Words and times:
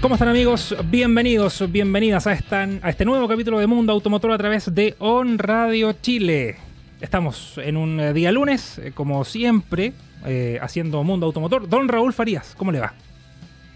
¿Cómo 0.00 0.14
están 0.14 0.28
amigos? 0.28 0.76
Bienvenidos, 0.90 1.70
bienvenidas 1.70 2.26
a, 2.26 2.32
a 2.32 2.90
este 2.90 3.04
nuevo 3.04 3.26
capítulo 3.26 3.58
de 3.58 3.66
Mundo 3.66 3.92
Automotor 3.92 4.32
a 4.32 4.38
través 4.38 4.74
de 4.74 4.94
On 4.98 5.38
Radio 5.38 5.92
Chile. 5.92 6.56
Estamos 7.00 7.58
en 7.58 7.76
un 7.76 7.98
eh, 8.00 8.12
día 8.12 8.30
lunes, 8.30 8.78
eh, 8.78 8.92
como 8.94 9.24
siempre, 9.24 9.92
eh, 10.26 10.58
haciendo 10.60 11.02
Mundo 11.02 11.26
Automotor. 11.26 11.68
Don 11.68 11.88
Raúl 11.88 12.12
Farías, 12.12 12.54
¿cómo 12.56 12.72
le 12.72 12.80
va? 12.80 12.92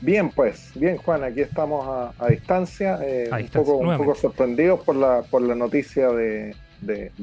Bien, 0.00 0.30
pues, 0.30 0.70
bien 0.74 0.96
Juan, 0.98 1.24
aquí 1.24 1.40
estamos 1.40 2.12
a, 2.18 2.28
distancia, 2.28 2.98
un, 3.00 3.96
poco, 3.96 4.14
sorprendidos 4.14 4.80
por 4.80 4.96
la, 4.96 5.22
por 5.22 5.42
la 5.42 5.54
noticia 5.54 6.08
de, 6.10 6.54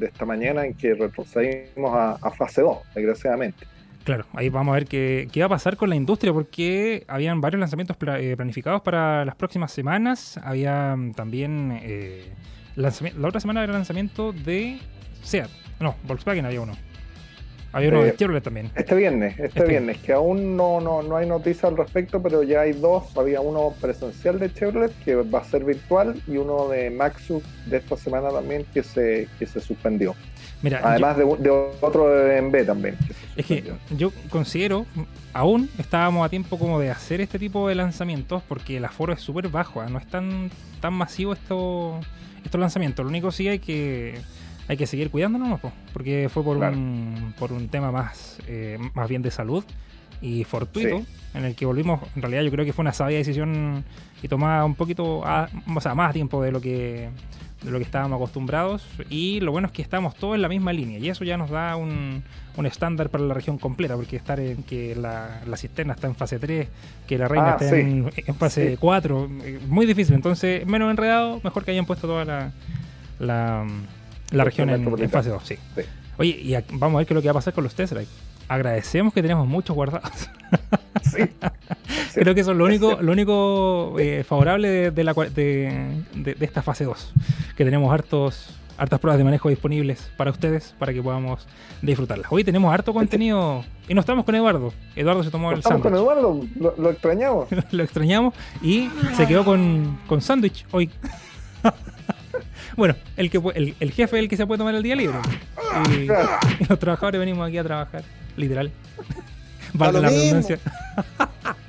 esta 0.02 0.26
mañana 0.26 0.66
en 0.66 0.74
que 0.74 0.94
retrocedimos 0.94 1.94
a 1.94 2.32
fase 2.32 2.62
2, 2.62 2.78
desgraciadamente. 2.96 3.66
Claro, 4.06 4.28
ahí 4.34 4.50
vamos 4.50 4.72
a 4.72 4.76
ver 4.76 4.86
qué, 4.86 5.28
qué, 5.32 5.40
va 5.40 5.48
a 5.48 5.50
pasar 5.50 5.78
con 5.78 5.90
la 5.90 5.96
industria, 5.96 6.32
porque 6.32 7.04
habían 7.08 7.42
varios 7.42 7.60
lanzamientos 7.60 7.98
eh, 8.20 8.36
planificados 8.38 8.84
para 8.84 9.26
las 9.26 9.36
próximas 9.36 9.72
semanas. 9.72 10.40
Había 10.44 10.96
mm, 10.96 11.14
también. 11.14 11.80
Eh, 11.82 12.32
la 12.76 12.92
otra 13.28 13.40
semana 13.40 13.64
era 13.64 13.72
el 13.72 13.78
lanzamiento 13.80 14.32
de 14.32 14.78
SEAT. 15.24 15.50
No, 15.80 15.96
Volkswagen 16.04 16.46
había 16.46 16.62
uno. 16.62 16.74
Había 17.76 17.90
uno 17.90 18.04
de 18.04 18.16
Chevrolet 18.16 18.42
también. 18.42 18.72
Este 18.74 18.96
viernes, 18.96 19.34
este, 19.34 19.48
este, 19.48 19.66
viernes, 19.66 19.98
que 19.98 20.14
aún 20.14 20.56
no, 20.56 20.80
no, 20.80 21.04
no 21.04 21.18
hay 21.18 21.28
noticia 21.28 21.68
al 21.68 21.76
respecto, 21.76 22.24
pero 22.24 22.42
ya 22.42 22.62
hay 22.62 22.72
dos. 22.72 23.18
Había 23.18 23.42
uno 23.42 23.74
presencial 23.82 24.40
de 24.40 24.54
Chevrolet 24.54 24.94
que 25.04 25.16
va 25.16 25.40
a 25.40 25.44
ser 25.44 25.66
virtual 25.66 26.16
y 26.26 26.38
uno 26.38 26.70
de 26.70 26.90
Maxus 26.90 27.44
de 27.66 27.76
esta 27.76 27.98
semana 27.98 28.30
también 28.30 28.66
que 28.74 28.82
se, 28.82 29.28
que 29.38 29.46
se 29.46 29.60
suspendió. 29.60 30.16
Además 30.84 31.18
de, 31.18 31.24
otro 31.82 32.32
en 32.32 32.50
B 32.50 32.64
también. 32.64 32.98
es 33.36 33.46
que 33.46 33.74
yo 33.92 34.14
considero, 34.30 34.86
aún 35.34 35.70
estábamos 35.78 36.26
a 36.26 36.30
tiempo 36.30 36.58
como 36.58 36.80
de 36.80 36.92
hacer 36.92 37.20
este 37.20 37.38
tipo 37.38 37.68
de 37.68 37.76
lanzamientos 37.76 38.42
porque 38.48 38.78
el 38.78 38.86
aforo 38.86 39.12
es 39.12 39.20
súper 39.20 39.50
bajo, 39.50 39.82
¿ah? 39.82 39.90
no 39.90 40.00
es 40.00 40.08
tan, 40.08 40.50
tan 40.80 40.94
masivo 40.94 41.34
esto, 41.34 42.00
estos 42.46 42.60
lanzamientos. 42.60 43.04
Lo 43.04 43.10
único 43.10 43.32
sí 43.32 43.50
hay 43.50 43.60
que 43.60 44.16
hay 44.68 44.78
que 44.78 44.88
seguir 44.88 45.10
cuidándonos, 45.10 45.60
porque 45.94 46.30
fue 46.32 46.44
por, 46.44 46.58
un, 46.58 47.34
por 47.38 47.52
un 47.52 47.68
tema 47.68 47.92
más, 47.92 48.40
eh, 48.48 48.78
más 48.94 49.08
bien 49.08 49.22
de 49.22 49.32
salud 49.32 49.64
y 50.22 50.44
fortuito, 50.44 51.04
en 51.34 51.46
el 51.46 51.56
que 51.56 51.66
volvimos, 51.66 52.02
en 52.16 52.22
realidad 52.22 52.42
yo 52.44 52.52
creo 52.52 52.66
que 52.66 52.74
fue 52.74 52.84
una 52.84 52.94
sabia 52.94 53.18
decisión 53.18 53.84
y 54.24 54.28
tomada 54.28 54.66
un 54.66 54.76
poquito, 54.76 55.20
o 55.20 55.82
sea, 55.82 55.94
más 55.94 56.14
tiempo 56.14 56.42
de 56.42 56.52
lo 56.52 56.62
que 56.62 57.10
de 57.66 57.72
lo 57.72 57.78
que 57.78 57.84
estábamos 57.84 58.18
acostumbrados. 58.18 58.86
Y 59.10 59.40
lo 59.42 59.52
bueno 59.52 59.68
es 59.68 59.74
que 59.74 59.82
estamos 59.82 60.16
todos 60.16 60.36
en 60.36 60.42
la 60.42 60.50
misma 60.50 60.72
línea. 60.72 61.00
Y 61.00 61.10
eso 61.10 61.24
ya 61.24 61.36
nos 61.36 61.50
da 61.50 61.76
un, 61.76 62.24
un 62.56 62.66
estándar 62.66 63.10
para 63.10 63.24
la 63.24 63.34
región 63.34 63.58
completa, 63.58 63.96
porque 63.96 64.16
estar 64.16 64.40
en 64.40 64.64
que 64.64 64.96
la, 64.96 65.42
la 65.46 65.58
cisterna 65.58 65.94
está 65.94 66.08
en 66.08 66.16
fase 66.16 66.40
3, 66.40 66.68
que 67.08 67.18
la 67.18 67.28
reina 67.28 67.54
ah, 67.54 67.58
está 67.60 67.78
en, 67.78 68.12
fase 68.38 68.78
4, 68.80 69.30
eh, 69.44 69.60
muy 69.68 69.86
difícil. 69.86 70.16
Entonces, 70.16 70.66
menos 70.66 70.90
enredado, 70.92 71.42
mejor 71.44 71.66
que 71.66 71.72
hayan 71.72 71.86
puesto 71.86 72.08
toda 72.08 72.24
la, 72.24 72.52
la, 73.20 73.66
la 74.32 74.44
región 74.44 74.70
en, 74.70 75.10
fase 75.10 75.30
2. 75.30 75.44
Sí. 75.44 75.58
Oye, 76.18 76.40
y 76.42 76.56
vamos 76.74 76.96
a 76.96 76.98
ver 77.00 77.08
qué 77.08 77.14
es 77.14 77.16
lo 77.16 77.22
que 77.22 77.28
va 77.28 77.32
a 77.32 77.36
pasar 77.36 77.54
con 77.54 77.64
los 77.64 77.76
Tesla. 77.76 78.02
Agradecemos 78.48 79.14
que 79.14 79.22
tenemos 79.22 79.48
muchos 79.48 79.76
guardados. 79.76 80.30
Creo 82.14 82.36
que 82.36 82.42
eso 82.42 82.52
es 82.52 82.58
lo 82.58 82.66
único, 82.66 83.02
lo 83.02 83.12
único 83.12 83.96
eh, 84.00 84.24
favorable 84.24 84.92
de, 84.92 85.04
la, 85.04 85.14
de, 85.14 86.04
de, 86.14 86.38
esta 86.40 86.62
fase 86.62 86.86
2. 86.86 87.14
Que 87.56 87.66
tenemos 87.66 87.94
hartos, 87.94 88.56
hartas 88.78 89.00
pruebas 89.00 89.18
de 89.18 89.24
manejo 89.24 89.50
disponibles 89.50 90.10
para 90.18 90.32
ustedes 90.32 90.76
para 90.80 90.94
que 90.94 91.02
podamos 91.02 91.48
disfrutarlas. 91.82 92.32
Hoy 92.32 92.44
tenemos 92.44 92.74
harto 92.74 92.94
contenido 92.94 93.64
y 93.88 93.94
no 93.94 94.02
estamos 94.02 94.26
con 94.26 94.36
Eduardo. 94.36 94.74
Eduardo 94.96 95.24
se 95.24 95.32
tomó 95.32 95.52
el 95.52 95.62
sándwich. 95.62 95.84
con 95.84 95.96
Eduardo, 95.96 96.42
lo, 96.78 96.90
extrañamos. 96.90 97.48
lo 97.72 97.84
extrañamos 97.84 98.34
y 98.62 98.90
se 99.16 99.28
quedó 99.28 99.44
con, 99.44 100.00
con 100.08 100.22
sándwich 100.22 100.66
hoy. 100.72 100.90
Bueno, 102.76 102.96
el, 103.18 103.30
que, 103.30 103.42
el, 103.56 103.76
el, 103.80 103.92
jefe 103.92 104.18
es 104.18 104.24
el 104.24 104.30
que 104.30 104.38
se 104.38 104.46
puede 104.46 104.58
tomar 104.58 104.76
el 104.76 104.84
día 104.84 104.96
libre. 104.96 105.18
y 105.92 106.08
los 106.70 106.80
trabajadores 106.80 107.20
venimos 107.20 107.48
aquí 107.48 107.58
a 107.58 107.64
trabajar, 107.64 108.04
literal. 108.38 108.72
Vale 109.74 110.02
la 110.02 110.10
redundancia. 110.10 110.60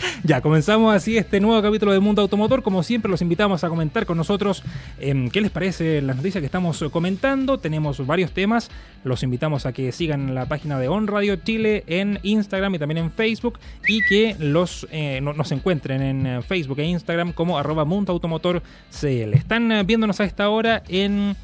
Ya, 0.24 0.40
comenzamos 0.40 0.94
así 0.94 1.16
este 1.16 1.40
nuevo 1.40 1.60
capítulo 1.62 1.92
de 1.92 2.00
Mundo 2.00 2.22
Automotor. 2.22 2.62
Como 2.62 2.82
siempre, 2.82 3.10
los 3.10 3.22
invitamos 3.22 3.64
a 3.64 3.68
comentar 3.68 4.06
con 4.06 4.16
nosotros 4.16 4.62
em, 4.98 5.30
qué 5.30 5.40
les 5.40 5.50
parece 5.50 6.02
las 6.02 6.16
noticias 6.16 6.40
que 6.40 6.46
estamos 6.46 6.82
comentando. 6.92 7.58
Tenemos 7.58 8.04
varios 8.06 8.32
temas. 8.32 8.70
Los 9.04 9.22
invitamos 9.22 9.66
a 9.66 9.72
que 9.72 9.92
sigan 9.92 10.34
la 10.34 10.46
página 10.46 10.78
de 10.78 10.88
On 10.88 11.06
Radio 11.06 11.36
Chile 11.36 11.84
en 11.86 12.18
Instagram 12.22 12.74
y 12.74 12.78
también 12.78 12.98
en 12.98 13.10
Facebook 13.10 13.58
y 13.86 14.02
que 14.02 14.36
los 14.38 14.86
eh, 14.90 15.20
nos 15.20 15.52
encuentren 15.52 16.02
en 16.02 16.26
eh, 16.26 16.42
Facebook 16.42 16.78
e 16.80 16.84
Instagram 16.84 17.32
como 17.32 17.58
arroba 17.58 17.84
Mundo 17.84 18.12
Automotor 18.12 18.62
CL. 18.90 19.34
Están 19.34 19.72
eh, 19.72 19.82
viéndonos 19.84 20.20
a 20.20 20.24
esta 20.24 20.48
hora 20.48 20.82
en 20.88 21.36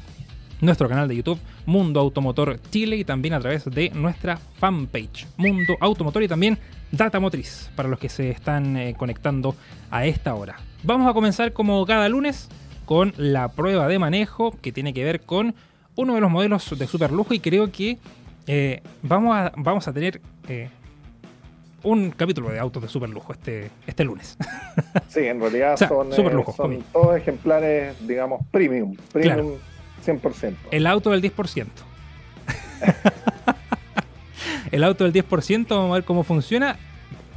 nuestro 0.61 0.89
canal 0.89 1.07
de 1.07 1.15
YouTube 1.15 1.39
Mundo 1.65 1.99
Automotor 1.99 2.59
Chile 2.69 2.97
y 2.97 3.03
también 3.03 3.33
a 3.33 3.39
través 3.39 3.65
de 3.65 3.89
nuestra 3.91 4.37
fanpage 4.37 5.27
Mundo 5.37 5.77
Automotor 5.79 6.23
y 6.23 6.27
también 6.27 6.57
Data 6.91 7.19
Motriz 7.19 7.69
para 7.75 7.89
los 7.89 7.99
que 7.99 8.09
se 8.09 8.29
están 8.29 8.77
eh, 8.77 8.95
conectando 8.97 9.55
a 9.91 10.05
esta 10.05 10.33
hora. 10.35 10.57
Vamos 10.83 11.09
a 11.09 11.13
comenzar 11.13 11.53
como 11.53 11.85
cada 11.85 12.07
lunes 12.09 12.49
con 12.85 13.13
la 13.17 13.49
prueba 13.49 13.87
de 13.87 13.99
manejo 13.99 14.55
que 14.61 14.71
tiene 14.71 14.93
que 14.93 15.03
ver 15.03 15.21
con 15.21 15.53
uno 15.95 16.15
de 16.15 16.21
los 16.21 16.31
modelos 16.31 16.77
de 16.77 16.87
super 16.87 17.11
lujo 17.11 17.33
y 17.33 17.39
creo 17.39 17.71
que 17.71 17.97
eh, 18.47 18.81
vamos, 19.01 19.35
a, 19.35 19.51
vamos 19.57 19.87
a 19.87 19.93
tener 19.93 20.21
eh, 20.47 20.69
un 21.83 22.11
capítulo 22.11 22.49
de 22.49 22.59
autos 22.59 22.81
de 22.81 22.89
super 22.89 23.09
lujo 23.09 23.33
este, 23.33 23.69
este 23.85 24.03
lunes. 24.03 24.37
Sí, 25.09 25.21
en 25.21 25.39
realidad 25.41 25.75
son, 25.87 26.13
son 26.13 26.83
todos 26.93 27.17
ejemplares, 27.17 27.95
digamos, 28.07 28.41
premium. 28.51 28.95
Premium 29.11 29.55
100%. 30.05 30.55
El 30.71 30.87
auto 30.87 31.11
del 31.11 31.21
10%. 31.21 31.67
el 34.71 34.83
auto 34.83 35.09
del 35.09 35.13
10%, 35.13 35.67
vamos 35.69 35.91
a 35.91 35.93
ver 35.95 36.03
cómo 36.03 36.23
funciona. 36.23 36.77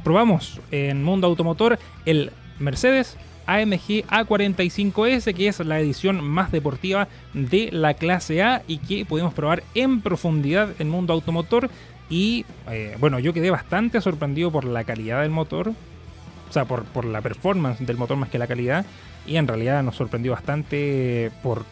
Probamos 0.03 0.59
en 0.71 1.03
Mundo 1.03 1.27
Automotor 1.27 1.77
el 2.05 2.31
Mercedes 2.59 3.17
AMG 3.45 4.05
A45S, 4.07 5.33
que 5.33 5.47
es 5.47 5.59
la 5.59 5.79
edición 5.79 6.23
más 6.23 6.51
deportiva 6.51 7.07
de 7.33 7.69
la 7.71 7.93
clase 7.93 8.41
A 8.41 8.63
y 8.67 8.77
que 8.77 9.05
pudimos 9.05 9.33
probar 9.33 9.63
en 9.75 10.01
profundidad 10.01 10.69
en 10.79 10.89
Mundo 10.89 11.13
Automotor. 11.13 11.69
Y 12.09 12.45
eh, 12.69 12.95
bueno, 12.99 13.19
yo 13.19 13.33
quedé 13.33 13.51
bastante 13.51 14.01
sorprendido 14.01 14.51
por 14.51 14.65
la 14.65 14.83
calidad 14.83 15.21
del 15.21 15.31
motor, 15.31 15.69
o 15.69 16.53
sea, 16.53 16.65
por, 16.65 16.83
por 16.83 17.05
la 17.05 17.21
performance 17.21 17.79
del 17.85 17.97
motor 17.97 18.17
más 18.17 18.29
que 18.29 18.39
la 18.39 18.47
calidad. 18.47 18.85
Y 19.25 19.37
en 19.37 19.47
realidad 19.47 19.83
nos 19.83 19.95
sorprendió 19.95 20.31
bastante 20.31 21.31
por 21.43 21.63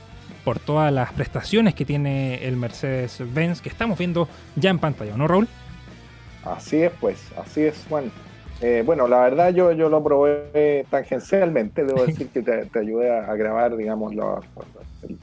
por 0.49 0.57
todas 0.57 0.91
las 0.91 1.13
prestaciones 1.13 1.75
que 1.75 1.85
tiene 1.85 2.43
el 2.47 2.57
Mercedes-Benz 2.57 3.61
que 3.61 3.69
estamos 3.69 3.99
viendo 3.99 4.27
ya 4.55 4.71
en 4.71 4.79
pantalla, 4.79 5.15
¿no, 5.15 5.27
Raúl? 5.27 5.47
Así 6.43 6.81
es, 6.81 6.91
pues, 6.99 7.19
así 7.37 7.61
es, 7.61 7.85
Juan. 7.87 8.11
Eh, 8.59 8.81
bueno, 8.83 9.07
la 9.07 9.19
verdad 9.19 9.53
yo, 9.53 9.73
yo 9.73 9.89
lo 9.89 10.03
probé 10.03 10.87
tangencialmente, 10.89 11.85
debo 11.85 12.03
decir 12.07 12.29
que 12.29 12.41
te, 12.41 12.79
ayudé 12.79 13.15
a, 13.15 13.31
grabar, 13.35 13.77
digamos, 13.77 14.11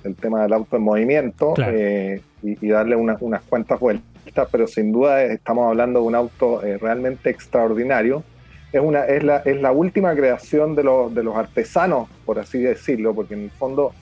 el, 0.05 0.15
tema 0.15 0.43
del 0.43 0.53
auto 0.53 0.77
en 0.77 0.83
movimiento 0.83 1.55
eh, 1.59 2.23
y, 2.45 2.69
darle 2.69 2.95
unas 2.95 3.43
cuantas 3.49 3.81
vueltas, 3.81 4.47
pero 4.53 4.69
sin 4.69 4.93
duda 4.93 5.25
estamos 5.25 5.67
hablando 5.67 6.03
de 6.03 6.07
un 6.07 6.15
auto 6.15 6.63
eh, 6.63 6.79
realmente 6.79 7.31
extraordinario. 7.31 8.23
Es, 8.73 8.81
una, 8.81 9.05
es, 9.07 9.25
la, 9.25 9.39
es 9.39 9.61
la 9.61 9.73
última 9.73 10.15
creación 10.15 10.77
de 10.77 10.85
los, 10.85 11.13
de 11.13 11.25
los 11.25 11.35
artesanos, 11.35 12.09
por 12.25 12.39
así 12.39 12.61
decirlo, 12.61 13.13
porque 13.13 13.35
en 13.35 13.41
el 13.41 13.51
fondo 13.51 13.93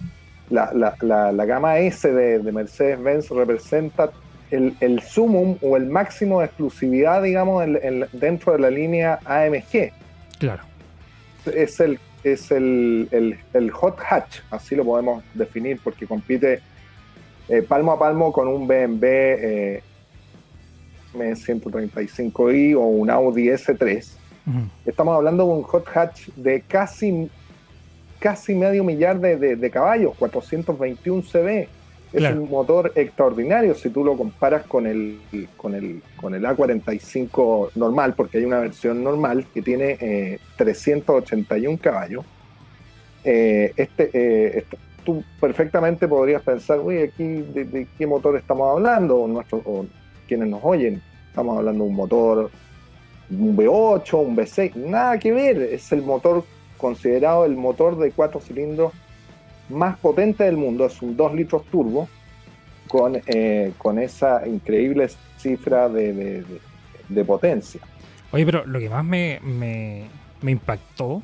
la, 0.50 0.73
la, 1.00 1.32
la, 1.32 1.44
gama 1.44 1.79
S 1.79 2.11
de, 2.11 2.41
Mercedes-Benz 2.52 3.31
representa 3.31 4.11
el, 4.50 4.76
el, 4.81 5.00
sumum 5.00 5.56
o 5.62 5.76
el 5.76 5.87
máximo 5.87 6.41
de 6.41 6.46
exclusividad, 6.46 7.23
digamos, 7.23 7.64
dentro 8.12 8.52
de 8.52 8.58
la 8.58 8.70
línea 8.70 9.19
AMG. 9.25 9.93
Claro. 10.38 10.62
Es 11.46 11.81
el, 11.81 11.99
es 12.23 12.50
el, 12.50 13.38
el, 13.52 13.70
hot 13.70 13.99
hatch, 14.00 14.41
así 14.50 14.75
lo 14.75 14.85
podemos 14.85 15.23
definir, 15.35 15.79
porque 15.82 16.06
compite 16.06 16.61
eh, 17.49 17.62
palmo 17.62 17.93
a 17.93 17.99
palmo 17.99 18.32
con 18.32 18.49
un 18.49 18.67
BMW 18.67 19.05
eh, 19.05 19.82
M135i 21.14 22.76
o 22.76 22.81
un 22.81 23.11
Audi 23.11 23.49
S3. 23.49 24.05
Estamos 24.85 25.17
hablando 25.17 25.46
de 25.46 25.52
un 25.52 25.62
hot 25.62 25.87
hatch 25.94 26.29
de 26.37 26.61
casi, 26.62 27.31
casi 28.25 28.55
medio 28.55 28.85
millar 28.85 29.21
de, 29.21 29.71
caballos, 29.71 30.15
421 30.19 31.23
CV. 31.25 31.69
Es 32.11 32.32
un 32.32 32.49
motor 32.49 32.91
extraordinario 32.94 33.75
si 33.75 33.91
tú 33.91 34.03
lo 34.03 34.17
comparas 34.17 34.65
con 34.65 34.87
el, 34.87 35.19
con 35.59 35.75
el, 35.75 36.00
con 36.17 36.35
el 36.35 36.43
A45 36.43 37.73
normal, 37.75 38.15
porque 38.17 38.38
hay 38.38 38.44
una 38.47 38.61
versión 38.61 39.05
normal 39.05 39.44
que 39.53 39.61
tiene 39.61 40.38
381 40.56 41.79
caballos. 41.82 42.25
este, 43.23 44.59
este 44.59 44.79
tú 45.05 45.23
perfectamente 45.38 46.09
podrías 46.09 46.41
pensar, 46.41 46.81
uy, 46.81 47.03
aquí 47.03 47.43
de, 47.43 47.87
qué 47.99 48.06
motor 48.06 48.38
estamos 48.38 48.75
hablando, 48.75 49.19
o, 49.19 49.29
nuestro, 49.29 49.59
o 49.67 49.85
quienes 50.27 50.49
nos 50.49 50.61
oyen, 50.65 51.03
estamos 51.29 51.59
hablando 51.59 51.85
de 51.85 51.91
un 51.91 51.97
motor, 51.97 52.50
un 53.29 53.55
V8, 53.55 54.15
un 54.15 54.35
V6, 54.35 54.77
nada 54.77 55.19
que 55.19 55.31
ver, 55.31 55.61
es 55.61 55.93
el 55.93 56.00
motor 56.00 56.43
considerado 56.84 57.46
el 57.46 57.56
motor 57.56 57.96
de 57.96 58.10
cuatro 58.10 58.40
cilindros 58.40 58.92
más 59.70 59.96
potente 59.96 60.44
del 60.44 60.58
mundo, 60.58 60.84
es 60.84 61.00
un 61.00 61.16
2 61.16 61.34
litros 61.34 61.64
turbo, 61.70 62.10
con, 62.88 63.19
eh, 63.26 63.72
con 63.78 63.98
esa 63.98 64.46
increíble 64.46 65.08
cifra 65.38 65.88
de, 65.88 66.44
potencia. 67.26 67.81
Oye, 68.32 68.44
pero 68.44 68.66
lo 68.66 68.78
que 68.78 68.90
más 68.90 69.02
me, 69.02 69.40
me 70.42 70.50
impactó 70.50 71.22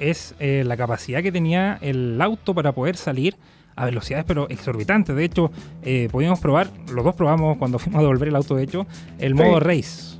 es 0.00 0.34
eh, 0.40 0.64
la 0.66 0.76
capacidad 0.76 1.22
que 1.22 1.30
tenía 1.30 1.78
el 1.80 2.20
auto 2.20 2.52
para 2.52 2.72
poder 2.72 2.96
salir 2.96 3.36
a 3.76 3.84
velocidades 3.84 4.24
pero 4.26 4.48
exorbitantes. 4.48 5.14
De 5.14 5.24
hecho, 5.24 5.52
eh, 5.84 6.08
podíamos 6.10 6.40
probar, 6.40 6.68
los 6.92 7.04
dos 7.04 7.14
probamos 7.14 7.58
cuando 7.58 7.78
fuimos 7.78 8.00
a 8.00 8.02
devolver 8.02 8.26
el 8.26 8.34
auto, 8.34 8.56
de 8.56 8.64
hecho, 8.64 8.88
el 9.20 9.36
modo 9.36 9.60
race. 9.60 10.19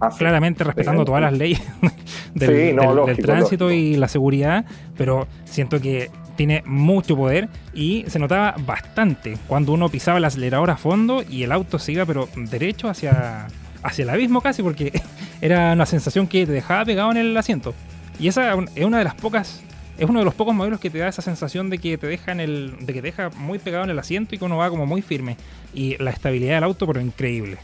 Ah, 0.00 0.10
Claramente 0.16 0.62
respetando 0.62 1.04
todas 1.04 1.20
las 1.20 1.32
leyes 1.32 1.60
del, 2.34 2.76
tránsito 3.20 3.72
y 3.72 3.96
la 3.96 4.06
seguridad, 4.06 4.64
pero 4.96 5.26
siento 5.44 5.80
que 5.80 6.10
tiene 6.36 6.62
mucho 6.64 7.16
poder 7.16 7.48
y 7.74 8.04
se 8.06 8.20
notaba 8.20 8.54
bastante 8.64 9.36
cuando 9.48 9.72
uno 9.72 9.88
pisaba 9.88 10.18
el 10.18 10.24
acelerador 10.24 10.70
a 10.70 10.76
fondo 10.76 11.24
y 11.28 11.42
el 11.42 11.50
auto 11.50 11.80
se 11.80 11.90
iba 11.92 12.06
pero 12.06 12.28
derecho 12.36 12.88
hacia, 12.88 13.48
hacia 13.82 14.04
el 14.04 14.10
abismo 14.10 14.40
casi 14.40 14.62
porque 14.62 15.02
era 15.40 15.72
una 15.72 15.84
sensación 15.84 16.28
que 16.28 16.46
te 16.46 16.52
dejaba 16.52 16.84
pegado 16.84 17.10
en 17.10 17.16
el 17.16 17.36
asiento. 17.36 17.74
Y 18.20 18.28
esa 18.28 18.54
es 18.76 18.84
una 18.84 18.98
de 18.98 19.04
las 19.04 19.16
pocas, 19.16 19.62
es 19.98 20.08
uno 20.08 20.20
de 20.20 20.24
los 20.24 20.34
pocos 20.34 20.54
modelos 20.54 20.78
que 20.78 20.90
te 20.90 20.98
da 20.98 21.08
esa 21.08 21.22
sensación 21.22 21.70
de 21.70 21.78
que 21.78 21.98
te 21.98 22.06
deja 22.06 22.30
en 22.30 22.38
el, 22.38 22.76
de 22.80 22.92
que 22.92 23.00
te 23.00 23.08
deja 23.08 23.30
muy 23.30 23.58
pegado 23.58 23.82
en 23.82 23.90
el 23.90 23.98
asiento 23.98 24.36
y 24.36 24.38
que 24.38 24.44
uno 24.44 24.56
va 24.56 24.70
como 24.70 24.86
muy 24.86 25.02
firme. 25.02 25.36
Y 25.74 25.96
la 26.02 26.10
estabilidad 26.10 26.54
del 26.54 26.64
auto, 26.64 26.86
pero 26.86 27.00
increíble. 27.00 27.58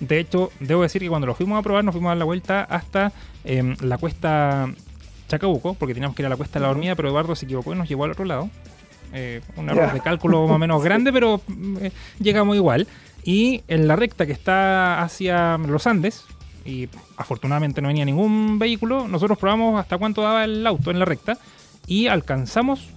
De 0.00 0.18
hecho, 0.18 0.50
debo 0.60 0.82
decir 0.82 1.00
que 1.00 1.08
cuando 1.08 1.26
lo 1.26 1.34
fuimos 1.34 1.58
a 1.58 1.62
probar, 1.62 1.84
nos 1.84 1.92
fuimos 1.92 2.08
a 2.08 2.10
dar 2.10 2.18
la 2.18 2.24
vuelta 2.24 2.62
hasta 2.62 3.12
em, 3.44 3.76
la 3.80 3.98
cuesta 3.98 4.68
Chacabuco, 5.28 5.74
porque 5.74 5.94
teníamos 5.94 6.14
que 6.14 6.22
ir 6.22 6.26
a 6.26 6.28
la 6.28 6.36
cuesta 6.36 6.58
de 6.58 6.62
la 6.64 6.68
dormida, 6.68 6.94
pero 6.94 7.08
Eduardo 7.08 7.34
se 7.34 7.46
equivocó 7.46 7.72
y 7.72 7.76
nos 7.76 7.88
llevó 7.88 8.04
al 8.04 8.12
otro 8.12 8.24
lado. 8.24 8.50
Eh, 9.12 9.40
un 9.56 9.70
error 9.70 9.92
de 9.92 10.00
cálculo 10.00 10.46
más 10.46 10.56
o 10.56 10.58
menos 10.58 10.82
grande, 10.84 11.12
pero 11.12 11.40
eh, 11.80 11.90
llegamos 12.18 12.56
igual. 12.56 12.86
Y 13.24 13.62
en 13.68 13.88
la 13.88 13.96
recta 13.96 14.26
que 14.26 14.32
está 14.32 15.02
hacia 15.02 15.58
los 15.58 15.86
Andes, 15.86 16.24
y 16.64 16.88
afortunadamente 17.16 17.80
no 17.80 17.88
venía 17.88 18.04
ningún 18.04 18.58
vehículo, 18.58 19.08
nosotros 19.08 19.38
probamos 19.38 19.80
hasta 19.80 19.98
cuánto 19.98 20.22
daba 20.22 20.44
el 20.44 20.66
auto 20.66 20.90
en 20.90 20.98
la 20.98 21.04
recta 21.04 21.38
y 21.86 22.08
alcanzamos 22.08 22.88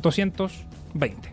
220. 0.00 1.32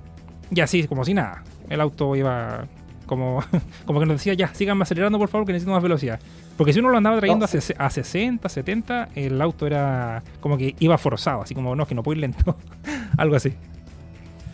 Y 0.51 0.61
así, 0.61 0.87
como 0.87 1.03
si 1.03 1.13
nada. 1.13 1.43
El 1.69 1.81
auto 1.81 2.15
iba 2.15 2.67
como, 3.09 3.43
como 3.85 3.99
que 3.99 4.05
nos 4.05 4.17
decía, 4.17 4.35
ya, 4.35 4.53
síganme 4.53 4.83
acelerando 4.83 5.17
por 5.17 5.27
favor, 5.27 5.45
que 5.45 5.53
necesito 5.53 5.73
más 5.73 5.83
velocidad. 5.83 6.19
Porque 6.55 6.71
si 6.71 6.79
uno 6.79 6.89
lo 6.89 6.97
andaba 6.97 7.17
trayendo 7.17 7.45
a, 7.45 7.85
a 7.85 7.89
60, 7.89 8.47
70, 8.47 9.09
el 9.15 9.41
auto 9.41 9.65
era 9.65 10.23
como 10.39 10.57
que 10.57 10.75
iba 10.79 10.97
forzado, 10.97 11.41
así 11.41 11.55
como, 11.55 11.75
no, 11.75 11.85
que 11.87 11.95
no 11.95 12.03
puedo 12.03 12.15
ir 12.15 12.21
lento. 12.21 12.55
Algo 13.17 13.35
así 13.35 13.53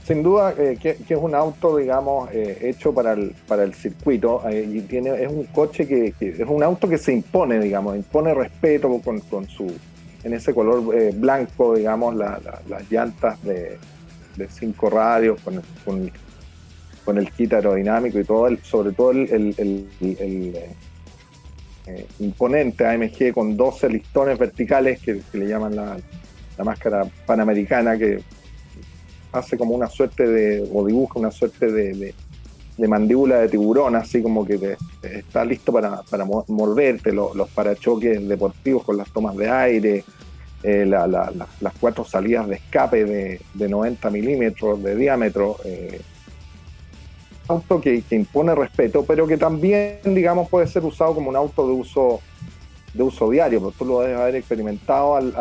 sin 0.06 0.22
duda 0.22 0.54
eh, 0.57 0.78
que, 0.80 0.92
es 0.92 1.18
un 1.19 1.34
auto, 1.34 1.78
digamos, 1.78 2.30
eh, 2.31 2.60
hecho 2.62 2.94
para 2.94 3.13
el, 3.13 3.36
para 3.48 3.63
el 3.63 3.74
circuito 3.74 4.48
eh, 4.48 4.68
y 4.72 4.81
tiene, 4.81 5.24
es 5.24 5.31
un 5.31 5.46
coche 5.46 5.88
que, 5.88 6.13
es 6.19 6.48
un 6.48 6.62
auto 6.62 6.88
que 6.88 7.00
se 7.00 7.12
impone, 7.12 7.60
digamos, 7.60 7.96
impone 7.96 8.36
respeto 8.36 9.00
con, 9.04 9.19
con 9.22 9.48
su, 9.48 9.66
en 10.24 10.34
ese 10.34 10.54
color 10.54 11.13
blanco, 11.16 11.75
digamos, 11.75 12.16
las 12.16 12.92
llantas 12.92 13.42
de, 13.44 13.80
cinco 14.50 14.92
radios, 14.92 15.40
con, 15.42 15.62
con, 15.84 16.12
con, 17.06 17.18
el 17.18 17.31
kit 17.31 17.54
aerodinámico 17.54 18.19
y 18.19 18.24
todo, 18.24 18.48
el, 18.48 18.60
sobre 18.60 18.92
todo 18.92 19.12
el, 19.12 19.56
el, 19.57 20.56
imponente 22.19 22.86
AMG 22.86 23.31
con 23.34 23.56
12 23.56 23.90
listones 23.90 24.40
verticales 24.40 25.00
que, 25.02 25.22
le 25.34 25.48
llaman 25.48 25.75
la, 25.75 25.98
la 26.57 26.63
máscara 26.63 27.06
panamericana, 27.25 27.98
que 27.98 28.19
hace 29.31 29.57
como 29.57 29.75
una 29.75 29.88
suerte 29.88 30.25
de, 30.28 30.68
o 30.74 30.86
dibuja 30.86 31.19
una 31.19 31.31
suerte 31.31 31.72
de, 31.72 32.13
mandíbula 32.88 33.40
de 33.40 33.50
tiburón, 33.50 33.96
así 33.96 34.22
como 34.22 34.46
que 34.46 34.75
está 35.01 35.46
listo 35.46 35.72
para, 35.72 36.01
para 36.04 36.25
moverte, 36.25 37.12
los 37.12 37.50
parachoques 37.50 38.28
deportivos 38.28 38.84
con 38.84 38.98
las 38.98 39.12
tomas 39.12 39.36
de 39.36 39.50
aire, 39.50 40.04
eh, 40.63 40.86
las 40.86 41.74
cuatro 41.80 42.04
salidas 42.04 42.48
de 42.48 42.56
escape 42.56 43.06
de, 43.06 43.69
90 43.69 44.10
milímetros 44.10 44.81
de 44.81 44.96
diámetro. 44.96 45.58
Eh, 45.63 46.01
auto 47.48 47.82
que, 47.82 48.04
impone 48.12 48.56
respeto, 48.56 49.06
pero 49.06 49.28
que 49.28 49.38
también, 49.38 50.00
digamos, 50.04 50.50
puede 50.50 50.68
ser 50.68 50.84
usado 50.84 51.14
como 51.14 51.30
un 51.30 51.36
auto 51.36 51.68
de 51.68 51.74
uso 51.74 52.22
de 52.94 53.04
uso 53.04 53.30
diario, 53.30 53.60
pero 53.60 53.72
tú 53.72 53.84
lo 53.86 54.00
debes 54.00 54.18
haber 54.18 54.36
experimentado 54.36 55.18
al, 55.18 55.34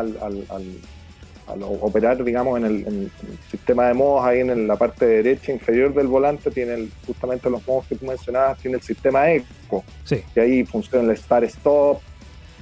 al 1.46 1.62
operar, 1.62 2.22
digamos, 2.24 2.58
en 2.58 2.64
el, 2.64 3.10
sistema 3.50 3.88
de 3.88 3.94
modos, 3.94 4.24
ahí 4.24 4.40
en 4.40 4.66
la 4.66 4.76
parte 4.76 5.06
derecha 5.06 5.52
inferior 5.52 5.92
del 5.94 6.06
volante, 6.06 6.50
tiene 6.50 6.88
justamente 7.06 7.50
los 7.50 7.66
modos 7.66 7.86
que 7.86 7.96
tú 7.96 8.06
mencionabas, 8.06 8.58
tiene 8.58 8.78
el 8.78 8.82
sistema 8.82 9.30
ECO, 9.30 9.84
que 10.34 10.40
ahí 10.40 10.64
funciona 10.64 11.10
el 11.10 11.16
start-stop, 11.16 12.00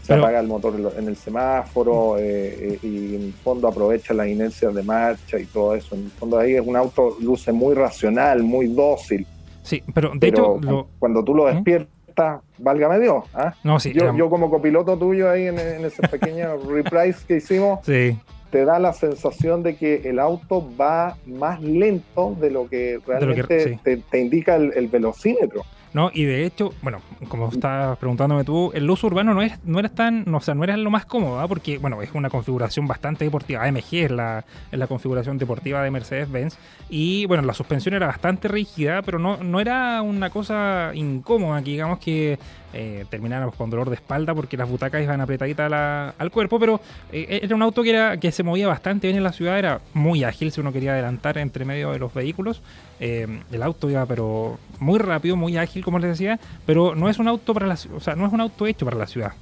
se 0.02 0.14
apaga 0.14 0.40
el 0.40 0.49
motor 0.49 0.94
en 0.99 1.08
el 1.08 1.16
semáforo 1.16 2.19
eh, 2.19 2.75
eh, 2.75 2.78
y 2.82 3.14
en 3.14 3.22
el 3.22 3.32
fondo 3.32 3.69
aprovecha 3.69 4.12
las 4.12 4.28
inercias 4.28 4.75
de 4.75 4.82
marcha 4.82 5.38
y 5.38 5.46
todo 5.46 5.75
eso. 5.75 5.94
En 5.94 6.04
el 6.04 6.10
fondo 6.10 6.38
ahí 6.38 6.54
es 6.54 6.66
un 6.66 6.76
auto, 6.76 7.16
luce 7.20 7.52
muy 7.52 7.75
racional, 7.75 8.43
muy 8.43 8.66
dócil. 8.66 9.26
Sí, 9.62 9.82
pero 9.94 10.12
de 10.14 10.28
hecho... 10.28 10.58
Cuando 10.98 11.24
tú 11.24 11.34
lo 11.34 11.48
¿Eh? 11.48 11.55
despiertas, 11.55 12.43
válgame 12.58 12.98
Dios. 12.98 13.24
¿ah? 13.32 13.55
No, 13.62 13.79
sí, 13.79 13.93
yo, 13.93 14.15
yo, 14.17 14.29
como 14.29 14.50
copiloto 14.50 14.98
tuyo 14.98 15.31
ahí 15.31 15.46
en, 15.46 15.58
en 15.58 15.84
ese 15.84 16.03
pequeño 16.08 16.56
reprise 16.69 17.24
que 17.27 17.36
hicimos, 17.36 17.81
sí 17.84 18.19
te 18.53 18.67
da 18.67 18.79
la 18.79 18.93
sensación 18.93 19.62
de 19.62 19.77
que 19.77 20.03
el 20.05 20.19
auto 20.19 20.69
va 20.79 21.17
más 21.24 21.60
lento 21.62 22.36
de 22.38 22.50
lo 22.50 22.69
que 22.69 23.00
realmente 23.05 23.81
te, 23.82 24.20
indica 24.20 24.56
el, 24.56 24.88
velocímetro. 24.88 25.62
No, 25.94 26.11
y 26.13 26.25
de 26.25 26.46
hecho, 26.46 26.72
bueno, 26.81 27.03
como 27.29 27.49
estabas 27.49 27.99
preguntándome 27.99 28.44
tú, 28.44 28.70
el 28.75 28.89
uso 28.89 29.06
urbano 29.08 29.34
no 29.34 29.43
es, 29.43 29.53
no 29.65 29.79
era 29.79 29.91
tan, 29.91 30.25
no, 30.27 30.39
o 30.39 30.41
sea, 30.41 30.55
no 30.55 30.65
era 30.65 30.77
lo 30.77 30.91
más 30.91 31.05
cómodo, 31.05 31.39
¿ah? 31.39 31.46
porque, 31.46 31.77
bueno, 31.77 32.01
es 32.01 32.11
una 32.15 32.31
configuración 32.31 32.87
bastante 32.87 33.25
deportiva. 33.27 33.63
AMG 33.65 33.93
es 33.93 34.11
la, 34.11 34.44
es 34.70 34.79
la 34.79 34.87
configuración 34.87 35.37
deportiva 35.37 35.82
de 35.82 35.91
Mercedes-Benz. 35.91 36.56
Y 36.89 37.27
bueno, 37.27 37.43
la 37.43 37.53
suspensión 37.53 37.94
era 37.94 38.06
bastante 38.06 38.49
rígida, 38.49 39.03
pero 39.03 39.19
no, 39.19 39.37
no 39.39 39.61
era 39.61 40.01
una 40.01 40.31
cosa 40.31 40.93
incómoda, 40.94 41.63
que 41.63 41.70
digamos 41.70 41.99
que 41.99 42.39
eh, 42.72 43.05
termináramos 43.10 43.55
con 43.55 43.69
dolor 43.70 43.91
de 43.91 43.96
espalda 43.96 44.34
porque 44.34 44.56
las 44.56 44.69
butacas 44.69 45.02
iban 45.02 45.20
apretaditas 45.20 45.70
al 46.17 46.31
cuerpo, 46.31 46.58
pero 46.58 46.81
eh, 47.12 47.41
era 47.43 47.55
un 47.55 47.62
auto 47.62 47.82
que, 47.82 47.91
era, 47.91 48.17
que 48.17 48.32
se 48.32 48.43
movía 48.43 48.67
bastante 48.67 49.08
bien 49.08 49.19
en 49.19 49.24
la 49.24 49.32
ciudad, 49.32 49.58
era 49.58 49.81
muy 49.93 50.24
ágil 50.24 50.52
si 50.52 50.60
uno 50.60 50.72
quería 50.72 50.93
adelantar 50.93 51.38
entre 51.38 51.64
medio 51.64 51.93
de 51.93 51.98
los 51.98 52.12
vehículos. 52.14 52.62
Eh, 53.00 53.26
el 53.50 53.62
auto 53.62 53.91
iba 53.91 54.06
pero 54.06 54.58
muy 54.79 54.98
rápido, 54.98 55.36
muy 55.36 55.56
ágil, 55.56 55.84
como 55.84 55.98
les 55.98 56.10
decía, 56.10 56.38
pero 56.64 56.94
no 56.94 57.08
es 57.08 57.19
un 57.19 57.29
auto 57.29 57.52
para 57.52 57.67
la 57.67 57.76
o 57.94 58.00
sea, 58.00 58.14
no 58.14 58.26
es 58.26 58.32
un 58.32 58.41
auto 58.41 58.67
hecho 58.67 58.84
para 58.84 58.96
la 58.96 59.06
ciudad. 59.06 59.32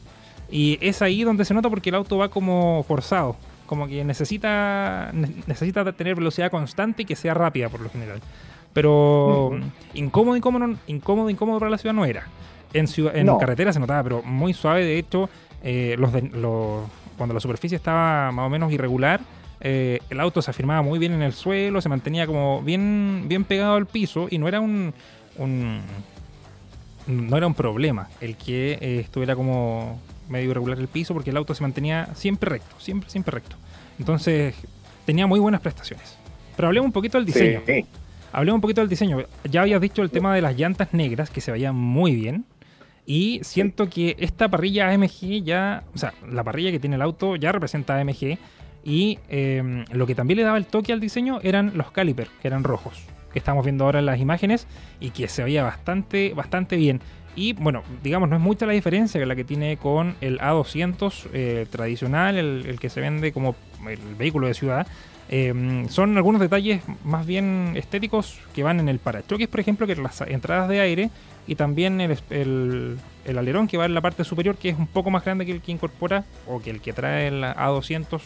Y 0.51 0.79
es 0.81 1.01
ahí 1.01 1.23
donde 1.23 1.45
se 1.45 1.55
nota 1.55 1.71
porque 1.71 1.91
el 1.91 1.95
auto 1.95 2.19
va 2.19 2.29
como 2.29 2.85
forzado, 2.89 3.37
como 3.67 3.87
que 3.87 4.05
necesita 4.05 5.11
necesita 5.13 5.93
tener 5.93 6.17
velocidad 6.17 6.51
constante 6.51 7.03
y 7.03 7.05
que 7.05 7.15
sea 7.15 7.35
rápida 7.35 7.69
por 7.69 7.81
lo 7.81 7.91
general. 7.91 8.21
Pero 8.73 9.59
incómodo, 9.95 10.37
incómodo, 10.37 10.77
incómodo, 10.87 11.31
incómodo 11.31 11.59
para 11.59 11.71
la 11.71 11.79
ciudad 11.79 11.95
no 11.95 12.05
era. 12.05 12.27
En, 12.73 12.87
en 13.15 13.39
carretera 13.39 13.73
se 13.73 13.81
notaba, 13.81 14.03
pero 14.03 14.23
muy 14.23 14.53
suave. 14.53 14.85
De 14.85 14.99
hecho, 14.99 15.29
eh, 15.63 15.97
los, 15.99 16.11
cuando 17.17 17.35
la 17.35 17.41
superficie 17.41 17.77
estaba 17.77 18.33
más 18.33 18.47
o 18.47 18.51
menos 18.51 18.73
irregular, 18.73 19.21
eh, 19.61 20.01
el 20.09 20.21
auto 20.21 20.41
se 20.41 20.51
afirmaba 20.51 20.83
muy 20.83 20.99
bien 20.99 21.13
en 21.13 21.23
el 21.23 21.33
suelo, 21.33 21.81
se 21.81 21.89
mantenía 21.89 22.27
como 22.27 22.63
bien, 22.63 23.25
bien 23.27 23.45
pegado 23.45 23.75
al 23.75 23.87
piso 23.87 24.27
y 24.31 24.39
no 24.39 24.49
era 24.49 24.61
un, 24.61 24.95
no 27.07 27.37
era 27.37 27.47
un 27.47 27.55
problema 27.55 28.09
el 28.21 28.37
que 28.37 28.79
eh, 28.81 29.01
estuviera 29.01 29.37
como 29.37 30.01
medio 30.29 30.51
irregular 30.51 30.79
el 30.79 30.89
piso 30.89 31.13
porque 31.13 31.31
el 31.31 31.37
auto 31.37 31.55
se 31.55 31.63
mantenía 31.63 32.09
siempre 32.15 32.49
recto, 32.49 32.75
siempre, 32.79 33.11
siempre 33.11 33.33
recto. 33.33 33.57
Entonces 33.99 34.55
tenía 35.05 35.27
muy 35.27 35.41
buenas 35.41 35.61
prestaciones. 35.61 36.17
Pero 36.57 36.69
hablemos 36.69 36.87
un 36.87 36.93
poquito 36.93 37.19
del 37.19 37.27
diseño. 37.27 37.61
hablemos 38.33 38.57
un 38.57 38.61
poquito 38.63 38.81
del 38.81 38.89
diseño. 38.89 39.19
Ya 39.45 39.63
habías 39.63 39.81
dicho 39.81 40.03
el 40.03 40.11
tema 40.11 40.35
de 40.35 40.41
las 40.41 40.57
llantas 40.57 40.95
negras, 40.95 41.29
que 41.31 41.41
se 41.41 41.53
veían 41.53 41.75
muy 41.75 42.15
bien. 42.15 42.45
Y 43.07 43.41
siento 43.43 43.89
que 43.89 44.17
esta 44.19 44.49
parrilla 44.49 44.91
AMG 44.91 45.43
ya, 45.43 45.85
o 45.95 45.99
sea, 45.99 46.15
la 46.29 46.45
parrilla 46.45 46.71
que 46.71 46.79
tiene 46.79 46.97
el 46.97 47.03
auto 47.03 47.37
ya 47.37 47.53
representa 47.53 47.99
AMG. 47.99 48.39
Y 48.83 49.19
em, 49.29 49.85
lo 49.93 50.07
que 50.07 50.15
también 50.15 50.39
le 50.39 50.45
daba 50.45 50.57
el 50.57 50.67
toque 50.67 50.93
al 50.93 51.01
diseño 51.01 51.41
eran 51.43 51.77
los 51.77 51.91
calipers, 51.91 52.31
que 52.41 52.49
eran 52.49 52.65
rojos, 52.65 52.99
que 53.33 53.39
estamos 53.39 53.65
viendo 53.65 53.85
ahora 53.85 53.99
en 53.99 54.07
las 54.07 54.21
imágenes 54.21 54.67
y 55.01 55.11
que 55.11 55.29
se 55.29 55.45
veía 55.45 55.63
bastante, 55.63 56.33
bastante 56.35 56.77
bien. 56.77 57.01
Y 57.37 57.53
bueno, 57.53 57.83
digamos, 58.03 58.29
no 58.29 58.37
es 58.37 58.43
mucha 58.43 58.67
la 58.67 58.73
diferencia 58.73 59.21
que 59.21 59.27
la 59.27 59.37
que 59.37 59.45
tiene 59.45 59.77
con 59.77 60.17
el 60.21 60.39
A200 60.41 61.29
eh, 61.33 61.67
tradicional, 61.71 62.37
el, 62.37 62.79
que 62.81 62.91
se 62.91 63.01
vende 63.01 63.33
como 63.33 63.55
el 63.89 64.15
vehículo 64.17 64.47
de 64.47 64.55
ciudad. 64.55 64.87
Em, 65.33 65.89
son 65.89 66.17
algunos 66.17 66.41
detalles 66.41 66.83
más 67.05 67.25
bien 67.25 67.75
estéticos 67.77 68.41
que 68.53 68.65
van 68.65 68.81
en 68.81 68.89
el 68.89 68.99
parachoques, 68.99 69.47
por 69.47 69.61
ejemplo, 69.61 69.87
que 69.87 69.95
las 69.95 70.21
entradas 70.23 70.69
de 70.69 70.81
aire 70.81 71.11
y 71.47 71.55
también 71.55 72.01
el, 72.01 72.19
el, 72.31 73.39
alerón 73.39 73.69
que 73.69 73.77
va 73.77 73.85
en 73.87 73.95
la 73.95 74.01
parte 74.01 74.25
superior, 74.25 74.57
que 74.57 74.71
es 74.71 74.77
un 74.77 74.89
poco 74.89 75.09
más 75.11 75.25
grande 75.25 75.47
que 75.47 75.53
el 75.53 75.61
que 75.61 75.71
incorpora 75.71 76.25
o 76.49 76.61
que 76.61 76.71
el 76.71 76.81
que 76.81 76.93
trae 76.93 77.29
el 77.29 77.45
A200 77.45 78.21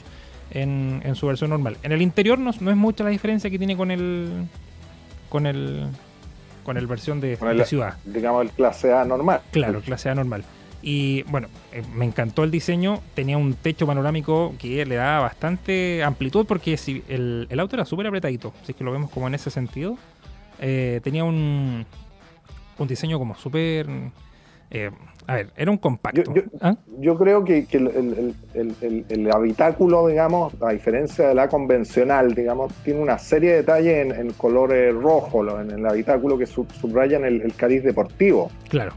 en, 0.53 1.03
en 1.05 1.15
su 1.15 1.27
versión 1.27 1.51
normal. 1.51 1.77
En 1.83 1.93
el 1.93 2.01
interior 2.01 2.39
no, 2.39 2.53
no, 2.59 2.71
es 2.71 2.77
mucha 2.77 3.05
la 3.05 3.11
diferencia 3.11 3.51
que 3.51 3.59
tiene 3.59 3.77
con 3.77 3.91
el 3.91 4.47
con 5.29 5.45
el 5.45 5.89
con 6.65 6.79
el 6.79 6.87
versión 6.87 7.21
de, 7.21 7.37
ciudad. 7.67 7.99
Digamos 8.07 8.45
el 8.47 8.51
clase 8.51 8.95
A 8.95 9.05
normal. 9.05 9.43
Claro, 9.51 9.83
clase 9.83 10.09
A 10.09 10.15
normal. 10.15 10.43
Y 10.87 11.23
bueno, 11.23 11.49
eh, 11.73 11.83
me 11.95 12.05
encantó 12.05 12.45
el 12.45 12.51
diseño. 12.51 13.01
Tenía 13.15 13.39
un 13.39 13.55
techo 13.55 13.87
panorámico 13.87 14.55
que 14.59 14.85
le 14.85 14.97
daba 14.97 15.21
bastante 15.21 16.05
amplitud 16.05 16.45
porque 16.45 16.77
si 16.77 17.03
el, 17.09 17.49
auto 17.59 17.77
era 17.77 17.87
súper 17.87 18.07
apretadito, 18.07 18.53
si 18.65 18.73
es 18.73 18.77
que 18.77 18.85
lo 18.85 18.93
vemos 18.93 19.11
como 19.11 19.27
en 19.27 19.35
ese 19.35 19.51
sentido. 19.51 19.97
Eh, 20.61 21.01
tenía 21.03 21.25
un, 21.25 21.87
un 22.79 22.87
diseño 22.87 23.19
como 23.19 23.35
súper... 23.35 23.89
Eh, 24.71 24.91
a 25.27 25.37
ver, 25.37 25.51
era 25.57 25.71
un 25.71 25.79
compacto. 25.79 26.35
Yo, 26.35 26.43
¿Ah? 26.61 26.77
creo 27.19 27.45
que, 27.45 27.67
el, 28.53 29.31
habitáculo, 29.33 30.07
digamos, 30.09 30.53
a 30.61 30.73
diferencia 30.73 31.29
de 31.29 31.35
la 31.35 31.49
convencional, 31.49 32.35
digamos, 32.35 32.75
tiene 32.85 33.01
una 33.01 33.19
serie 33.19 33.53
de 33.53 33.57
detalles 33.59 34.15
en, 34.15 34.33
colores 34.35 34.95
rojo, 34.95 35.61
en 35.61 35.71
el 35.71 35.87
habitáculo 35.87 36.37
que 36.37 36.45
subrayan 36.45 37.25
el, 37.25 37.55
cariz 37.57 37.83
deportivo. 37.83 38.51
Claro. 38.69 38.93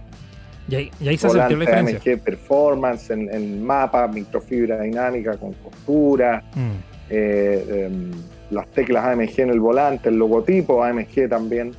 Y 0.70 0.76
ahí, 0.76 1.18
se 1.18 1.30
sintió 1.30 1.34
la 1.34 1.48
diferencia. 1.48 2.14
AMG 2.14 2.20
Performance, 2.22 3.12
en, 3.12 3.30
el 3.30 3.60
mapa, 3.60 4.08
microfibra 4.08 4.82
dinámica 4.82 5.38
con 5.38 5.54
costura, 5.54 6.44
mm. 6.54 6.70
eh, 7.10 7.86
em, 7.86 8.12
las 8.50 8.68
teclas 8.68 9.06
AMG 9.06 9.40
en 9.42 9.50
el 9.50 9.60
volante, 9.60 10.10
el 10.10 10.18
logotipo 10.18 10.84
AMG 10.84 11.30
también. 11.30 11.74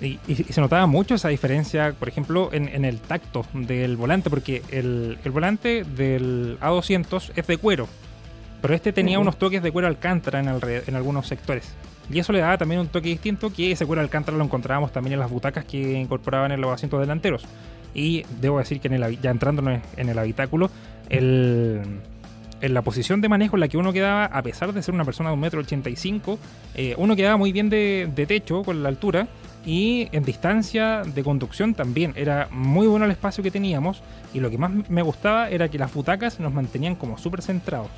Y, 0.00 0.18
se 0.52 0.60
notaba 0.60 0.86
mucho 0.86 1.16
esa 1.16 1.28
diferencia, 1.28 1.92
por 1.98 2.08
ejemplo, 2.08 2.50
en, 2.52 2.84
el 2.84 3.00
tacto 3.00 3.44
del 3.52 3.96
volante, 3.96 4.30
porque 4.30 4.62
el, 4.70 5.18
volante 5.32 5.82
del 5.82 6.56
A200 6.60 7.32
es 7.34 7.46
de 7.48 7.56
cuero, 7.56 7.88
pero 8.62 8.74
este 8.74 8.92
tenía 8.92 9.18
unos 9.18 9.38
toques 9.38 9.60
de 9.60 9.72
cuero 9.72 9.88
alcántara 9.88 10.38
en, 10.38 10.48
en 10.86 10.94
algunos 10.94 11.26
sectores. 11.26 11.74
Y 12.10 12.18
eso 12.18 12.32
le 12.32 12.40
daba 12.40 12.56
también 12.56 12.80
un 12.80 12.88
toque 12.88 13.08
distinto, 13.08 13.52
que 13.52 13.72
ese 13.72 13.84
cuero 13.86 14.00
alcántara 14.00 14.36
lo 14.36 14.44
encontrábamos 14.44 14.92
también 14.92 15.14
en 15.14 15.20
las 15.20 15.30
butacas 15.30 15.64
que 15.64 15.92
incorporaban 15.98 16.52
en 16.52 16.60
los 16.60 16.72
asientos 16.72 17.00
delanteros. 17.00 17.44
Y 17.94 18.24
debo 18.40 18.58
decir 18.58 18.80
que 18.80 18.88
en 18.88 18.94
el, 18.94 19.20
ya 19.20 19.30
entrando 19.30 19.62
en 19.96 20.08
el 20.08 20.18
habitáculo, 20.18 20.70
el, 21.08 21.82
en 22.60 22.74
la 22.74 22.82
posición 22.82 23.20
de 23.20 23.28
manejo 23.28 23.56
en 23.56 23.60
la 23.60 23.68
que 23.68 23.76
uno 23.76 23.92
quedaba, 23.92 24.26
a 24.26 24.42
pesar 24.42 24.72
de 24.72 24.82
ser 24.82 24.94
una 24.94 25.04
persona 25.04 25.30
de 25.30 25.34
un 25.34 25.40
metro 25.40 25.60
ochenta 25.60 25.90
eh, 26.74 26.94
uno 26.96 27.16
quedaba 27.16 27.36
muy 27.36 27.52
bien 27.52 27.70
de, 27.70 28.10
de, 28.14 28.26
techo 28.26 28.62
con 28.62 28.82
la 28.82 28.88
altura 28.88 29.28
y 29.64 30.08
en 30.12 30.24
distancia 30.24 31.02
de 31.02 31.22
conducción 31.22 31.74
también. 31.74 32.12
Era 32.16 32.48
muy 32.50 32.86
bueno 32.86 33.04
el 33.04 33.10
espacio 33.10 33.42
que 33.42 33.50
teníamos 33.50 34.02
y 34.34 34.40
lo 34.40 34.50
que 34.50 34.58
más 34.58 34.70
me 34.88 35.02
gustaba 35.02 35.50
era 35.50 35.68
que 35.68 35.78
las 35.78 35.92
butacas 35.92 36.40
nos 36.40 36.52
mantenían 36.52 36.94
como 36.94 37.18
súper 37.18 37.42
centrados. 37.42 37.88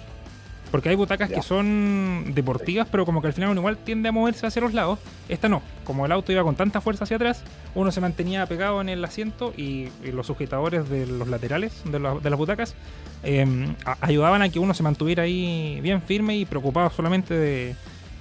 Porque 0.70 0.88
hay 0.88 0.94
butacas 0.94 1.30
que 1.30 1.42
son 1.42 2.32
deportivas, 2.32 2.86
pero 2.90 3.04
como 3.04 3.20
que 3.20 3.26
al 3.26 3.32
final 3.32 3.50
uno 3.50 3.60
igual 3.60 3.76
tiende 3.76 4.08
a 4.08 4.12
moverse 4.12 4.46
hacia 4.46 4.62
los 4.62 4.72
lados. 4.72 4.98
Esta 5.28 5.48
no. 5.48 5.62
Como 5.84 6.06
el 6.06 6.12
auto 6.12 6.30
iba 6.30 6.44
con 6.44 6.54
tanta 6.54 6.80
fuerza 6.80 7.04
hacia 7.04 7.16
atrás, 7.16 7.42
uno 7.74 7.90
se 7.90 8.00
mantenía 8.00 8.46
pegado 8.46 8.80
en 8.80 8.88
el 8.88 9.04
asiento 9.04 9.52
y, 9.56 9.88
los 10.12 10.26
sujetadores 10.26 10.88
de 10.88 11.06
los 11.06 11.28
laterales 11.28 11.82
de, 11.84 11.98
las 11.98 12.38
butacas 12.38 12.74
em, 13.22 13.74
ayudaban 14.00 14.42
a 14.42 14.48
que 14.48 14.58
uno 14.58 14.74
se 14.74 14.82
mantuviera 14.82 15.22
ahí 15.22 15.80
bien 15.82 16.02
firme 16.02 16.36
y 16.36 16.44
preocupado 16.44 16.90
solamente 16.90 17.34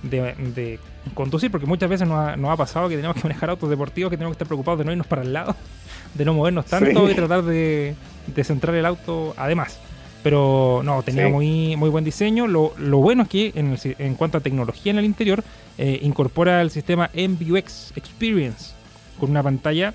de, 0.04 0.80
conducir, 1.14 1.52
porque 1.52 1.66
muchas 1.66 1.90
veces 1.90 2.08
nos 2.08 2.52
ha, 2.52 2.58
pasado 2.58 2.90
que 2.90 2.96
tenemos 2.96 3.16
que 3.16 3.24
manejar 3.24 3.50
autos 3.50 3.70
deportivos 3.70 4.10
que 4.10 4.18
tenemos 4.18 4.34
que 4.34 4.36
estar 4.36 4.48
preocupados 4.48 4.80
de 4.80 4.86
no 4.86 4.92
irnos 4.92 5.08
para 5.08 5.22
el 5.22 5.34
lado, 5.34 5.56
de 6.14 6.26
no 6.26 6.34
movernos 6.34 6.66
tanto 6.66 7.10
y 7.10 7.14
tratar 7.14 7.44
de, 7.44 7.96
de 8.28 8.44
centrar 8.44 8.76
el 8.76 8.86
auto 8.86 9.34
además. 9.38 9.80
Pero 10.24 10.82
no, 10.84 11.02
tenía 11.04 11.30
muy, 11.30 11.76
muy 11.76 11.90
buen 11.90 12.04
diseño. 12.04 12.48
Lo, 12.48 12.72
bueno 12.98 13.24
es 13.24 13.30
que 13.30 13.54
en, 13.56 14.16
cuanto 14.16 14.38
a 14.38 14.42
tecnología 14.42 14.92
en 14.92 15.00
el 15.00 15.06
interior, 15.06 15.44
eh, 15.78 16.00
incorpora 16.02 16.62
el 16.62 16.72
sistema 16.72 17.10
MBUX 17.14 17.94
Experience 17.96 18.74
con 19.20 19.30
una 19.32 19.44
pantalla 19.44 19.94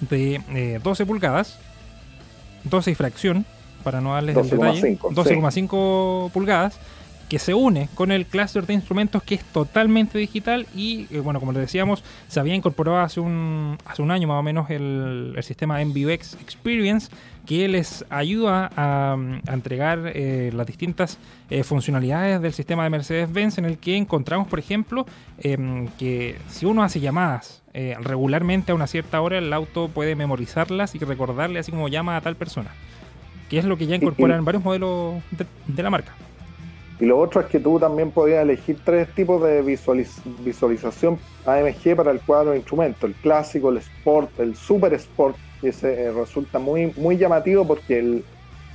de 0.00 0.80
12 0.82 1.02
eh, 1.02 1.06
pulgadas, 1.06 1.58
12 2.64 2.90
y 2.90 2.94
fracción, 2.94 3.46
para 3.82 4.00
no 4.00 4.14
darles 4.14 4.36
el 4.36 4.50
detalle, 4.50 4.98
12,5 4.98 6.30
pulgadas, 6.32 6.78
que 7.28 7.38
se 7.38 7.54
une 7.54 7.88
con 7.94 8.12
el 8.12 8.26
clúster 8.26 8.66
de 8.66 8.74
instrumentos 8.74 9.22
que 9.22 9.36
es 9.36 9.44
totalmente 9.44 10.18
digital 10.18 10.66
y, 10.74 11.06
eh, 11.10 11.20
bueno, 11.20 11.40
como 11.40 11.52
les 11.52 11.62
decíamos, 11.62 12.04
se 12.28 12.40
había 12.40 12.54
incorporado 12.54 12.98
hace 12.98 13.20
un, 13.20 13.78
hace 13.84 14.02
un 14.02 14.10
año 14.10 14.28
más 14.28 14.40
o 14.40 14.42
menos 14.42 14.70
el, 14.70 15.34
el 15.36 15.42
sistema 15.42 15.82
MBUX 15.84 16.34
Experience 16.34 17.10
que 17.46 17.68
les 17.68 18.04
ayuda 18.10 18.70
a, 18.76 19.16
entregar 19.52 20.12
eh, 20.14 20.50
las 20.54 20.66
distintas 20.66 21.18
eh, 21.50 21.62
funcionalidades 21.62 22.40
del 22.40 22.52
sistema 22.52 22.84
de 22.84 22.90
Mercedes-Benz 22.90 23.58
en 23.58 23.66
el 23.66 23.78
que 23.78 23.96
encontramos, 23.96 24.48
por 24.48 24.58
ejemplo, 24.58 25.06
em, 25.38 25.88
que 25.98 26.36
si 26.48 26.64
uno 26.66 26.82
hace 26.82 27.00
llamadas 27.00 27.62
regularmente 28.00 28.70
a 28.70 28.74
una 28.76 28.86
cierta 28.86 29.20
hora, 29.20 29.38
el 29.38 29.52
auto 29.52 29.88
puede 29.88 30.14
memorizarlas 30.14 30.94
y 30.94 30.98
recordarle 30.98 31.58
así 31.58 31.72
como 31.72 31.88
llama 31.88 32.16
a 32.16 32.20
tal 32.20 32.36
persona, 32.36 32.70
que 33.50 33.58
es 33.58 33.64
lo 33.64 33.76
que 33.76 33.88
ya 33.88 33.96
incorporan 33.96 34.44
varios 34.44 34.62
modelos 34.62 35.20
de 35.66 35.82
la 35.82 35.90
marca. 35.90 36.14
Y 37.00 37.06
lo 37.06 37.18
otro 37.18 37.40
es 37.40 37.48
que 37.48 37.58
tú 37.58 37.78
también 37.80 38.12
podías 38.12 38.42
elegir 38.42 38.78
tres 38.84 39.12
tipos 39.14 39.42
de 39.42 39.62
visualización 39.62 41.18
AMG 41.44 41.96
para 41.96 42.12
el 42.12 42.20
cuadro 42.20 42.52
de 42.52 42.58
instrumento, 42.58 43.06
el 43.06 43.14
clásico, 43.14 43.70
el 43.70 43.78
sport, 43.78 44.38
el 44.38 44.54
super 44.54 44.94
sport, 44.94 45.36
y 45.60 45.68
ese 45.68 46.04
eh, 46.04 46.12
resulta 46.12 46.58
muy, 46.58 46.92
muy 46.96 47.16
llamativo 47.16 47.66
porque 47.66 47.98
el, 47.98 48.24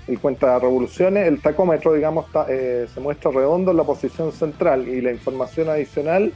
el 0.07 0.19
cuenta 0.19 0.53
de 0.53 0.59
revoluciones, 0.59 1.27
el 1.27 1.41
tacómetro, 1.41 1.93
digamos, 1.93 2.25
eh, 2.49 2.87
se 2.93 2.99
muestra 2.99 3.31
redondo 3.31 3.71
en 3.71 3.77
la 3.77 3.83
posición 3.83 4.33
central 4.33 4.87
y 4.87 5.01
la 5.01 5.11
información 5.11 5.69
adicional 5.69 6.33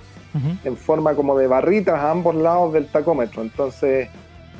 en 0.64 0.76
forma 0.78 1.14
como 1.14 1.38
de 1.38 1.46
barritas 1.46 1.94
a 1.94 2.10
ambos 2.10 2.34
lados 2.34 2.74
del 2.74 2.88
tacómetro. 2.88 3.44
Entonces 3.44 4.10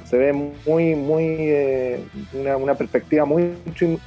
se 0.06 0.18
ve 0.18 0.32
muy, 0.34 0.94
muy, 0.94 1.24
eh, 1.40 2.00
una, 2.34 2.58
una, 2.58 2.76
perspectiva 2.76 3.26
muy 3.26 3.56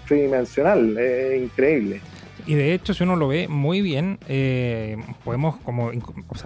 tridimensional, 0.06 0.96
es 0.96 1.42
increíble. 1.42 2.00
Y 2.46 2.54
de 2.54 2.74
hecho, 2.74 2.94
si 2.94 3.02
uno 3.02 3.16
lo 3.16 3.26
ve 3.26 3.48
muy 3.48 3.80
bien, 3.80 4.18
eh, 4.28 4.96
podemos 5.24 5.56
como, 5.56 5.90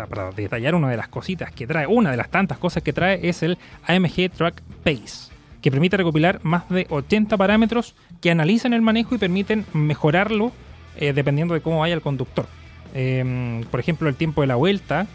para 0.09 0.31
detallar 0.33 0.75
una 0.75 0.89
de 0.89 0.97
las 0.97 1.09
cositas 1.09 1.53
que 1.53 1.67
trae, 1.67 1.87
una 1.87 2.11
de 2.11 2.17
las 2.17 2.31
tantas 2.31 2.57
cosas 2.57 2.83
que 2.83 2.95
trae 2.95 3.29
es 3.29 3.43
el 3.43 3.59
AMG 3.87 4.31
Track 4.31 4.63
Pace, 4.83 5.31
que 5.61 5.71
permite 5.71 5.99
recopilar 5.99 6.41
más 6.43 6.67
de 6.71 6.87
80 6.89 7.37
parámetros 7.37 7.95
que 8.23 8.31
analizan 8.31 8.73
el 8.73 8.81
manejo 8.81 9.15
y 9.15 9.19
permiten 9.19 9.67
mejorarlo 9.75 10.53
eh, 10.97 11.13
dependiendo 11.13 11.53
de 11.53 11.61
cómo 11.61 11.81
vaya 11.81 11.95
el 11.95 12.01
conductor. 12.01 12.47
Em, 12.95 13.63
por 13.65 13.79
ejemplo, 13.79 14.09
el 14.09 14.17
tiempo 14.17 14.41
de 14.41 14.47
la 14.47 14.57
vuelta, 14.57 15.07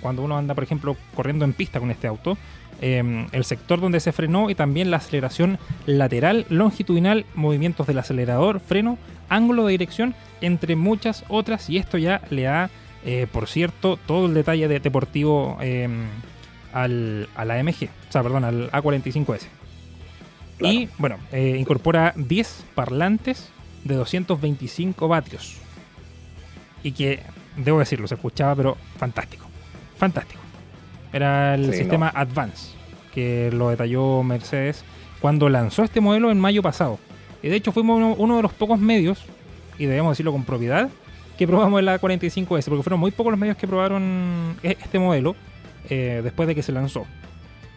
cuando 0.00 0.22
uno 0.22 0.38
anda, 0.38 0.54
por 0.54 0.62
ejemplo, 0.62 0.96
corriendo 1.14 1.44
en 1.44 1.54
pista 1.54 1.80
con 1.80 1.90
este 1.90 2.06
auto, 2.06 2.38
em, 2.80 3.26
el 3.32 3.44
sector 3.44 3.80
donde 3.80 4.00
se 4.00 4.12
frenó 4.12 4.50
y 4.50 4.54
también 4.54 4.90
la 4.90 4.98
aceleración 4.98 5.58
lateral, 5.86 6.46
longitudinal, 6.48 7.26
movimientos 7.34 7.86
del 7.86 7.98
acelerador, 7.98 8.60
freno, 8.60 8.98
ángulo 9.28 9.66
de 9.66 9.72
dirección, 9.72 10.14
entre 10.40 10.76
muchas 10.76 11.24
otras. 11.28 11.68
Y 11.70 11.78
esto 11.78 11.98
ya 11.98 12.22
le 12.30 12.42
da, 12.42 12.70
eh, 13.04 13.26
por 13.30 13.48
cierto, 13.48 13.98
todo 14.06 14.26
el 14.26 14.34
detalle 14.34 14.68
de 14.68 14.80
deportivo 14.80 15.58
em, 15.60 16.06
al, 16.72 17.28
al, 17.34 17.50
AMG, 17.50 17.84
o 18.08 18.12
sea, 18.12 18.22
perdón, 18.22 18.44
al 18.44 18.70
A45S. 18.70 19.46
Y 20.60 20.88
bueno, 20.98 21.16
eh, 21.32 21.56
incorpora 21.58 22.12
10 22.16 22.64
parlantes 22.74 23.50
de 23.84 23.94
225 23.94 25.08
vatios. 25.08 25.56
Y 26.82 26.92
que, 26.92 27.20
debo 27.56 27.78
decirlo, 27.78 28.06
se 28.06 28.14
escuchaba, 28.14 28.54
pero 28.54 28.76
fantástico. 28.98 29.46
Fantástico. 29.96 30.40
Era 31.12 31.54
el 31.54 31.74
sistema 31.74 32.10
Advance, 32.14 32.74
que 33.12 33.50
lo 33.52 33.70
detalló 33.70 34.22
Mercedes 34.22 34.84
cuando 35.20 35.48
lanzó 35.48 35.82
este 35.82 36.00
modelo 36.00 36.30
en 36.30 36.38
mayo 36.40 36.62
pasado. 36.62 36.98
Y 37.42 37.48
de 37.48 37.56
hecho 37.56 37.72
fuimos 37.72 38.16
uno, 38.18 38.36
de 38.36 38.42
los 38.42 38.52
pocos 38.52 38.78
medios, 38.78 39.24
y 39.78 39.86
debemos 39.86 40.12
decirlo 40.12 40.32
con 40.32 40.44
propiedad, 40.44 40.90
que 41.38 41.46
probamos 41.46 41.80
el 41.80 41.88
A45S, 41.88 42.64
porque 42.66 42.82
fueron 42.82 43.00
muy 43.00 43.10
pocos 43.10 43.32
los 43.32 43.40
medios 43.40 43.56
que 43.56 43.66
probaron 43.66 44.56
e-, 44.62 44.76
este 44.80 44.98
modelo 44.98 45.34
eh, 45.88 46.20
después 46.22 46.46
de 46.46 46.54
que 46.54 46.62
se 46.62 46.72
lanzó. 46.72 47.06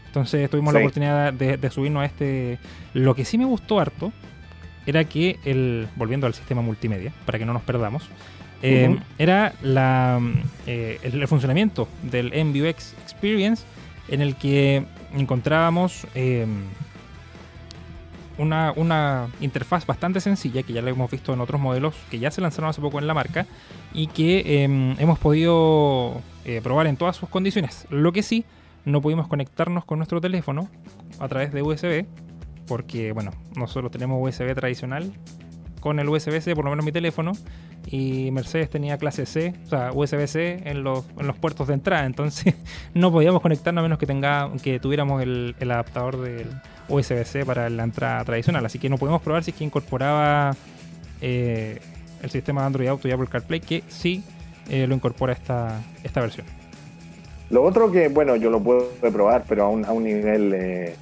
Entonces 0.08 0.50
tuvimos 0.50 0.74
la 0.74 0.80
oportunidad 0.80 1.34
de, 1.34 1.72
subirnos 1.72 2.04
a 2.04 2.06
este. 2.06 2.60
Lo 2.94 3.16
que 3.16 3.26
sí 3.26 3.40
me 3.40 3.46
gustó 3.46 3.80
harto 3.80 4.14
era 4.86 5.06
que 5.06 5.40
el. 5.44 5.88
Volviendo 5.96 6.28
al 6.28 6.36
sistema 6.36 6.62
multimedia, 6.62 7.12
para 7.26 7.40
que 7.40 7.46
no 7.46 7.54
nos 7.54 7.64
perdamos. 7.64 8.08
Eh, 8.66 8.98
era 9.18 9.54
la, 9.62 10.22
eh, 10.66 10.98
el, 11.04 11.28
funcionamiento 11.28 11.88
del 12.02 12.32
MVUX 12.46 12.94
Experience 13.04 13.64
en 14.08 14.22
el 14.22 14.38
que 14.38 14.86
encontrábamos 15.14 16.08
una, 18.38 19.28
interfaz 19.42 19.86
bastante 19.86 20.20
sencilla 20.20 20.64
que 20.64 20.74
ya 20.74 20.82
la 20.82 20.90
hemos 20.90 21.10
visto 21.12 21.34
en 21.34 21.42
otros 21.42 21.60
modelos 21.60 21.96
que 22.10 22.20
ya 22.20 22.32
se 22.32 22.42
lanzaron 22.42 22.70
hace 22.70 22.82
poco 22.82 23.00
en 23.00 23.08
la 23.08 23.14
marca 23.14 23.46
y 23.94 24.08
que 24.08 24.64
em, 24.64 24.96
hemos 25.00 25.20
podido 25.20 26.22
eh, 26.46 26.62
probar 26.64 26.88
en 26.88 26.98
todas 26.98 27.16
sus 27.16 27.30
condiciones. 27.30 27.86
Lo 27.90 28.12
que 28.12 28.24
sí, 28.24 28.46
no 28.86 29.02
pudimos 29.02 29.28
conectarnos 29.28 29.86
con 29.86 30.00
nuestro 30.00 30.20
teléfono 30.20 30.70
a 31.20 31.28
través 31.28 31.54
de 31.54 31.62
USB 31.62 32.06
porque, 32.68 33.12
bueno, 33.12 33.32
nosotros 33.56 33.92
tenemos 33.92 34.20
USB 34.22 34.56
tradicional 34.56 35.12
con 35.84 36.00
el 36.00 36.08
USB-C, 36.08 36.56
por 36.56 36.64
lo 36.64 36.72
menos 36.72 36.86
mi 36.86 36.94
teléfono, 36.94 37.34
y 37.88 38.32
Mercedes 38.32 38.70
tenía 38.70 38.98
clase 38.98 39.26
C, 39.26 39.54
o 39.66 39.70
sea, 39.70 39.92
USB-C 39.92 40.62
en 40.64 40.82
los, 40.82 41.04
en 41.20 41.28
los 41.28 41.36
puertos 41.36 41.68
de 41.68 41.74
entrada, 41.74 42.06
entonces 42.06 42.56
no 42.94 43.12
podíamos 43.12 43.42
conectarnos 43.42 43.82
a 43.82 43.84
menos 43.84 44.00
que, 44.00 44.06
tenga, 44.06 44.50
que 44.64 44.80
tuviéramos 44.80 45.22
el, 45.22 45.56
adaptador 45.60 46.22
del 46.22 46.48
USB-C 46.88 47.46
para 47.46 47.70
la 47.70 47.84
entrada 47.84 48.24
tradicional. 48.24 48.66
Así 48.66 48.80
que 48.80 48.90
no 48.90 48.98
podemos 48.98 49.22
probar 49.22 49.44
si 49.44 49.52
es 49.52 49.58
que 49.58 49.66
incorporaba 49.66 50.56
eh, 51.20 51.82
el 52.22 52.30
sistema 52.30 52.66
Android 52.66 52.88
Auto 52.88 53.10
y 53.10 53.12
Apple 53.12 53.28
CarPlay, 53.28 53.60
que 53.60 53.84
sí 53.90 54.24
eh, 54.70 54.88
lo 54.88 54.96
incorpora 54.96 55.34
esta, 55.34 55.82
esta 56.02 56.22
versión. 56.22 56.63
Lo 57.50 57.64
otro 57.64 57.92
que, 57.92 58.08
bueno, 58.08 58.36
yo 58.36 58.50
lo 58.50 58.62
puedo 58.62 58.90
probar, 59.00 59.46
pero 59.48 59.66
a 59.66 59.70
un, 59.70 59.86
a 59.86 59.92
un 59.92 60.04
nivel 60.04 60.54
eh, 60.54 60.96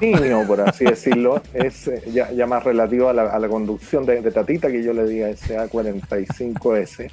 niño, 0.00 0.46
por 0.46 0.60
así 0.60 0.84
decirlo, 0.90 1.40
es 1.54 1.88
eh, 1.88 2.02
ya, 2.12 2.46
más 2.46 2.62
relativo 2.64 3.08
a 3.08 3.14
la, 3.14 3.48
conducción 3.48 4.04
de, 4.04 4.20
Tatita, 4.30 4.70
que 4.70 4.82
yo 4.82 4.92
le 4.92 5.06
diga 5.06 5.30
SA45S. 5.30 7.10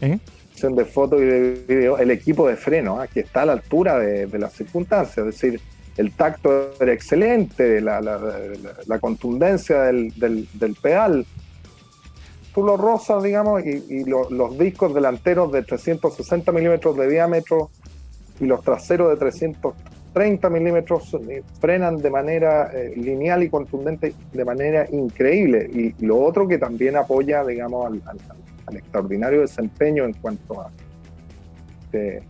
¿Eh? 0.00 0.18
de 0.62 0.84
foto 0.84 1.20
y 1.20 1.26
de 1.26 1.64
video, 1.66 1.98
el 1.98 2.12
equipo 2.12 2.46
de 2.46 2.54
freno, 2.54 3.00
que 3.12 3.20
está 3.20 3.42
a 3.42 3.46
la 3.46 3.52
altura 3.54 3.98
de, 3.98 4.26
de 4.26 4.38
las 4.38 4.52
circunstancias, 4.52 5.18
es 5.18 5.24
decir, 5.24 5.60
el 5.96 6.12
tacto 6.12 6.72
era 6.80 6.92
excelente, 6.92 7.80
la, 7.80 8.00
la, 8.00 8.98
contundencia 8.98 9.82
del, 9.82 10.12
del, 10.16 10.74
pedal. 10.80 11.26
Tú 12.54 12.62
lo 12.62 12.76
rozas, 12.76 13.22
digamos, 13.22 13.64
y, 13.64 14.04
los 14.04 14.58
discos 14.58 14.94
delanteros 14.94 15.50
de 15.52 15.62
360 15.62 16.52
milímetros 16.52 16.96
de 16.96 17.08
diámetro 17.08 17.70
y 18.40 18.44
los 18.44 18.62
traseros 18.62 19.10
de 19.10 19.16
330 19.16 20.50
milímetros 20.50 21.14
eh, 21.28 21.42
frenan 21.60 21.98
de 21.98 22.10
manera 22.10 22.70
eh, 22.74 22.92
lineal 22.96 23.42
y 23.42 23.48
contundente 23.48 24.14
de 24.32 24.44
manera 24.44 24.86
increíble. 24.90 25.68
Y 25.72 26.04
lo 26.04 26.20
otro 26.20 26.46
que 26.46 26.58
también 26.58 26.96
apoya, 26.96 27.44
digamos, 27.44 27.86
al, 27.86 28.76
extraordinario 28.76 29.40
desempeño 29.40 30.04
en 30.04 30.12
cuanto 30.14 30.60
a... 30.60 30.70
Eh, 31.92 32.22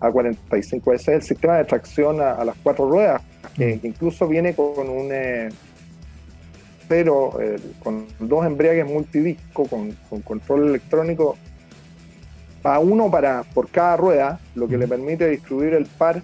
a45. 0.00 0.94
Ese 0.94 1.10
es 1.10 1.16
el 1.16 1.22
sistema 1.22 1.56
de 1.58 1.64
tracción 1.64 2.20
a, 2.20 2.44
las 2.44 2.56
cuatro 2.62 2.88
ruedas, 2.88 3.22
que 3.56 3.76
mm. 3.76 3.86
incluso 3.86 4.28
viene 4.28 4.54
con 4.54 4.88
un 4.88 5.08
eh, 5.10 5.48
pero 6.88 7.40
eh, 7.40 7.58
con 7.82 8.06
dos 8.18 8.46
embriagues 8.46 8.86
multidisco 8.86 9.66
con, 9.66 9.92
control 10.24 10.70
electrónico 10.70 11.36
a 12.64 12.78
uno 12.78 13.10
para 13.10 13.44
por 13.44 13.68
cada 13.68 13.96
rueda, 13.96 14.40
lo 14.54 14.66
que 14.66 14.78
le 14.78 14.88
permite 14.88 15.28
distribuir 15.28 15.74
el 15.74 15.86
par, 15.86 16.22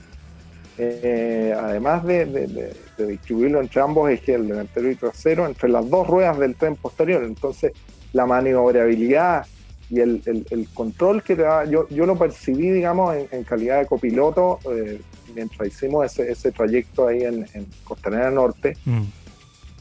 eh, 0.78 1.54
además 1.56 2.04
de, 2.04 2.74
distribuirlo 2.98 3.60
entre 3.60 3.80
ambos 3.80 4.10
ejes, 4.10 4.36
el 4.36 4.48
delantero 4.48 4.90
y 4.90 4.96
trasero, 4.96 5.46
entre 5.46 5.68
las 5.68 5.88
dos 5.88 6.06
ruedas 6.06 6.38
del 6.38 6.56
tren 6.56 6.76
posterior. 6.76 7.22
Entonces, 7.22 7.72
la 8.12 8.26
maniobrabilidad 8.26 9.46
y 9.90 10.00
el, 10.00 10.22
el, 10.50 10.68
control 10.74 11.22
que 11.22 11.36
te 11.36 11.42
da, 11.42 11.64
yo, 11.64 11.88
yo 11.88 12.04
lo 12.06 12.16
percibí, 12.16 12.70
digamos, 12.70 13.14
en, 13.30 13.44
calidad 13.44 13.80
de 13.80 13.86
copiloto 13.86 14.58
eh, 14.72 15.00
mientras 15.34 15.68
hicimos 15.68 16.06
ese, 16.06 16.32
ese, 16.32 16.50
trayecto 16.50 17.06
ahí 17.06 17.22
en, 17.22 17.46
en 17.54 17.66
Costanera 17.84 18.30
Norte, 18.30 18.76
mm. 18.84 19.02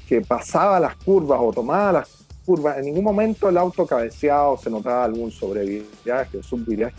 Que 0.07 0.21
pasaba 0.21 0.79
las 0.79 0.95
curvas 0.95 1.39
o 1.41 1.51
tomaba 1.51 1.91
las 1.91 2.25
curvas, 2.45 2.77
en 2.77 2.85
ningún 2.85 3.03
momento 3.03 3.49
el 3.49 3.57
auto 3.57 3.85
cabeceado 3.85 4.57
se 4.57 4.69
notaba 4.69 5.05
algún 5.05 5.31
sobreviaje 5.31 6.37
o 6.37 6.43
subviaje. 6.43 6.95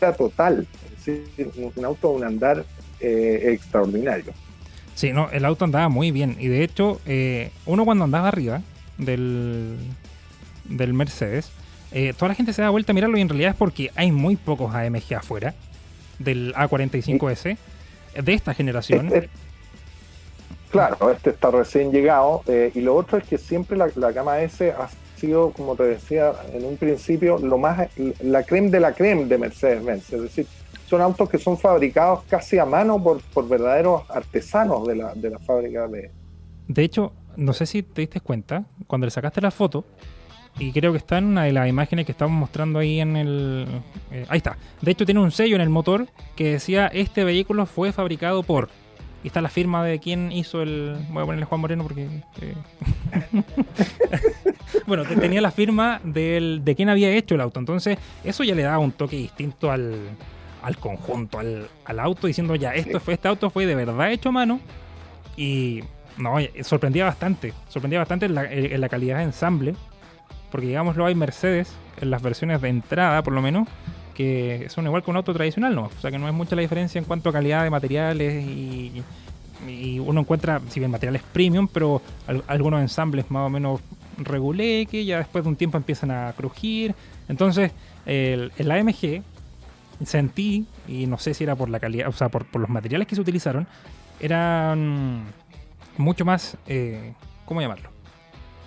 Era 0.00 0.14
total, 0.14 0.66
es 0.84 1.04
decir, 1.04 1.50
un 1.76 1.84
auto 1.84 2.10
de 2.10 2.14
un 2.16 2.24
andar 2.24 2.64
eh, 3.00 3.52
extraordinario. 3.52 4.32
Sí, 4.94 5.12
no, 5.12 5.30
el 5.30 5.44
auto 5.44 5.64
andaba 5.64 5.88
muy 5.88 6.10
bien 6.10 6.36
y 6.38 6.48
de 6.48 6.62
hecho, 6.62 7.00
eh, 7.06 7.50
uno 7.66 7.84
cuando 7.84 8.04
andaba 8.04 8.28
arriba 8.28 8.62
del, 8.98 9.76
del 10.64 10.94
Mercedes, 10.94 11.50
eh, 11.92 12.12
toda 12.16 12.28
la 12.28 12.34
gente 12.34 12.52
se 12.52 12.62
da 12.62 12.70
vuelta 12.70 12.92
a 12.92 12.94
mirarlo 12.94 13.18
y 13.18 13.20
en 13.20 13.28
realidad 13.28 13.50
es 13.50 13.56
porque 13.56 13.90
hay 13.94 14.12
muy 14.12 14.36
pocos 14.36 14.74
AMG 14.74 15.14
afuera 15.16 15.54
del 16.18 16.54
A45S 16.54 17.56
de 18.22 18.32
esta 18.32 18.54
generación. 18.54 19.10
Este, 19.20 19.28
claro, 20.70 21.10
este 21.10 21.30
está 21.30 21.50
recién 21.50 21.92
llegado 21.92 22.42
eh, 22.46 22.70
y 22.74 22.80
lo 22.80 22.94
otro 22.94 23.18
es 23.18 23.24
que 23.24 23.38
siempre 23.38 23.76
la, 23.76 24.12
gama 24.12 24.40
S 24.40 24.72
ha 24.72 24.88
sido, 25.16 25.50
como 25.50 25.76
te 25.76 25.84
decía 25.84 26.32
en 26.52 26.64
un 26.64 26.76
principio, 26.76 27.38
lo 27.38 27.58
más 27.58 27.88
la 28.20 28.42
creme 28.42 28.70
de 28.70 28.80
la 28.80 28.92
creme 28.92 29.26
de 29.26 29.38
Mercedes-Benz, 29.38 30.12
es 30.12 30.22
decir, 30.22 30.46
son 30.88 31.00
autos 31.00 31.28
que 31.28 31.38
son 31.38 31.56
fabricados 31.56 32.24
casi 32.28 32.58
a 32.58 32.64
mano 32.64 33.02
por, 33.02 33.20
por 33.20 33.48
verdaderos 33.48 34.02
artesanos 34.10 34.86
de 34.86 34.96
la, 34.96 35.14
de 35.14 35.30
la 35.30 35.38
fábrica 35.38 35.86
de... 35.86 36.10
De 36.66 36.82
hecho, 36.82 37.12
no 37.36 37.52
sé 37.52 37.66
si 37.66 37.82
te 37.82 38.02
diste 38.02 38.20
cuenta, 38.20 38.64
cuando 38.86 39.06
le 39.06 39.10
sacaste 39.10 39.40
la 39.40 39.50
foto, 39.50 39.84
y 40.58 40.72
creo 40.72 40.92
que 40.92 40.98
está 40.98 41.18
en 41.18 41.26
una 41.26 41.44
de 41.44 41.52
las 41.52 41.68
imágenes 41.68 42.06
que 42.06 42.12
estamos 42.12 42.38
mostrando 42.38 42.78
ahí 42.78 43.00
en 43.00 43.16
el... 43.16 43.66
Eh, 44.10 44.26
ahí 44.28 44.38
está. 44.38 44.58
De 44.82 44.90
hecho 44.90 45.04
tiene 45.04 45.20
un 45.20 45.30
sello 45.30 45.54
en 45.54 45.62
el 45.62 45.70
motor 45.70 46.08
que 46.36 46.52
decía 46.52 46.88
este 46.88 47.24
vehículo 47.24 47.66
fue 47.66 47.92
fabricado 47.92 48.42
por... 48.42 48.68
Y 49.22 49.26
está 49.28 49.40
la 49.40 49.48
firma 49.48 49.84
de 49.84 49.98
quién 49.98 50.32
hizo 50.32 50.62
el... 50.62 50.96
Voy 51.10 51.22
a 51.22 51.26
ponerle 51.26 51.44
Juan 51.44 51.60
Moreno 51.60 51.82
porque... 51.82 52.08
Eh, 52.40 52.54
bueno, 54.86 55.04
tenía 55.04 55.40
la 55.40 55.50
firma 55.50 56.00
del, 56.04 56.62
de 56.64 56.74
quién 56.74 56.88
había 56.88 57.10
hecho 57.10 57.34
el 57.34 57.40
auto. 57.40 57.60
Entonces 57.60 57.98
eso 58.24 58.44
ya 58.44 58.54
le 58.54 58.62
daba 58.62 58.78
un 58.78 58.92
toque 58.92 59.16
distinto 59.16 59.70
al, 59.70 59.96
al 60.62 60.76
conjunto, 60.78 61.38
al, 61.38 61.68
al, 61.84 62.00
auto, 62.00 62.26
diciendo 62.26 62.54
ya, 62.54 62.74
esto 62.74 62.98
fue, 63.00 63.14
este 63.14 63.28
auto 63.28 63.50
fue 63.50 63.66
de 63.66 63.74
verdad 63.74 64.10
hecho 64.10 64.30
a 64.30 64.32
mano. 64.32 64.60
Y 65.36 65.82
no, 66.16 66.36
sorprendía 66.62 67.04
bastante. 67.04 67.52
Sorprendía 67.68 67.98
bastante 67.98 68.26
en 68.26 68.34
la, 68.34 68.50
en 68.50 68.80
la 68.80 68.88
calidad 68.88 69.18
de 69.18 69.24
ensamble 69.24 69.74
porque 70.50 70.66
digámoslo, 70.66 71.06
hay 71.06 71.14
Mercedes 71.14 71.72
en 72.00 72.10
las 72.10 72.22
versiones 72.22 72.60
de 72.60 72.68
entrada, 72.68 73.22
por 73.22 73.32
lo 73.32 73.42
menos, 73.42 73.68
que 74.20 74.68
son 74.68 74.84
igual 74.84 75.02
que 75.02 75.10
un 75.10 75.16
auto 75.16 75.32
tradicional, 75.32 75.74
¿no? 75.74 75.84
O 75.84 76.00
sea 76.00 76.10
que 76.10 76.18
no 76.18 76.28
es 76.28 76.34
mucha 76.34 76.54
la 76.54 76.60
diferencia 76.60 76.98
en 76.98 77.06
cuanto 77.06 77.30
a 77.30 77.32
calidad 77.32 77.64
de 77.64 77.70
materiales 77.70 78.44
y, 78.44 79.02
uno 79.98 80.20
encuentra, 80.20 80.60
si 80.68 80.80
bien 80.80 80.90
materiales 80.90 81.22
premium, 81.32 81.68
pero 81.68 82.00
algunos 82.46 82.80
ensambles 82.80 83.30
más 83.30 83.46
o 83.46 83.50
menos 83.50 83.80
regulé 84.16 84.86
que 84.86 85.04
ya 85.04 85.18
después 85.18 85.44
de 85.44 85.50
un 85.50 85.56
tiempo 85.56 85.76
empiezan 85.76 86.10
a 86.10 86.32
crujir. 86.34 86.94
Entonces, 87.28 87.72
el, 88.06 88.52
el 88.56 88.70
AMG 88.70 89.22
sentí, 90.04 90.66
y 90.88 91.06
no 91.06 91.18
sé 91.18 91.34
si 91.34 91.44
era 91.44 91.56
por 91.56 91.68
la 91.68 91.78
calidad, 91.78 92.08
o 92.08 92.12
sea, 92.12 92.30
por, 92.30 92.46
los 92.58 92.70
materiales 92.70 93.06
que 93.06 93.14
se 93.14 93.20
utilizaron, 93.20 93.66
eran 94.18 95.24
mucho 95.98 96.24
más, 96.24 96.56
eh, 96.66 97.12
¿cómo 97.44 97.60
llamarlo? 97.60 97.90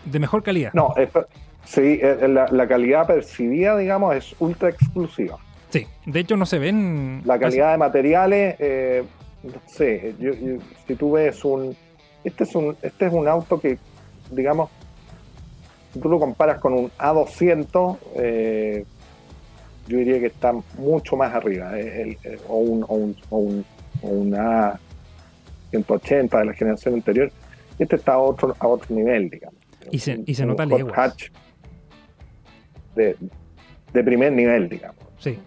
De 0.05 0.19
mejor 0.19 0.43
calidad. 0.43 0.73
No, 0.73 0.93
eh, 0.95 1.09
eh, 1.77 2.27
la, 2.27 2.67
calidad 2.67 3.07
percibida, 3.07 3.77
digamos, 3.77 4.15
es 4.15 4.35
ultra 4.39 4.69
exclusiva. 4.69 5.37
Sí, 5.69 5.87
de 6.05 6.19
hecho 6.19 6.37
no 6.37 6.45
se 6.45 6.59
ven... 6.59 7.21
La 7.25 7.39
calidad 7.39 7.71
de 7.71 7.77
materiales, 7.77 8.55
eh, 8.59 9.03
no 9.43 9.61
sé, 9.67 10.13
si 10.87 10.95
tú 10.95 11.13
ves 11.13 11.43
un... 11.43 11.75
Este 12.23 12.43
es 12.43 12.55
un, 12.55 12.77
este 12.81 13.07
es 13.07 13.13
un 13.13 13.27
auto 13.27 13.59
que, 13.59 13.77
digamos, 14.31 14.69
si 15.93 15.99
tú 15.99 16.09
lo 16.09 16.19
comparas 16.19 16.59
con 16.59 16.73
un 16.73 16.89
A200, 16.91 18.85
yo 19.87 19.97
diría 19.97 20.19
que 20.19 20.27
está 20.27 20.53
mucho 20.77 21.17
más 21.17 21.33
arriba, 21.33 21.71
o, 22.47 22.57
un, 22.57 22.85
o, 22.87 22.95
un, 22.95 23.17
o, 23.29 23.37
un, 23.37 23.65
o 24.01 24.07
un 24.07 24.31
A180 24.31 26.39
de 26.39 26.45
la 26.45 26.53
generación 26.53 26.93
anterior. 26.93 27.29
Este 27.77 27.97
está 27.97 28.13
a 28.13 28.19
otro, 28.19 28.55
a 28.59 28.67
otro 28.67 28.95
nivel, 28.95 29.29
digamos. 29.29 29.59
Y 29.91 29.99
se, 29.99 30.21
y 30.25 30.35
se 30.35 30.45
nota 30.45 30.63
el 30.63 30.69
de, 32.95 33.15
primer 33.91 34.31
nivel, 34.33 34.69
digamos. 34.69 35.03
Sí. 35.19 35.39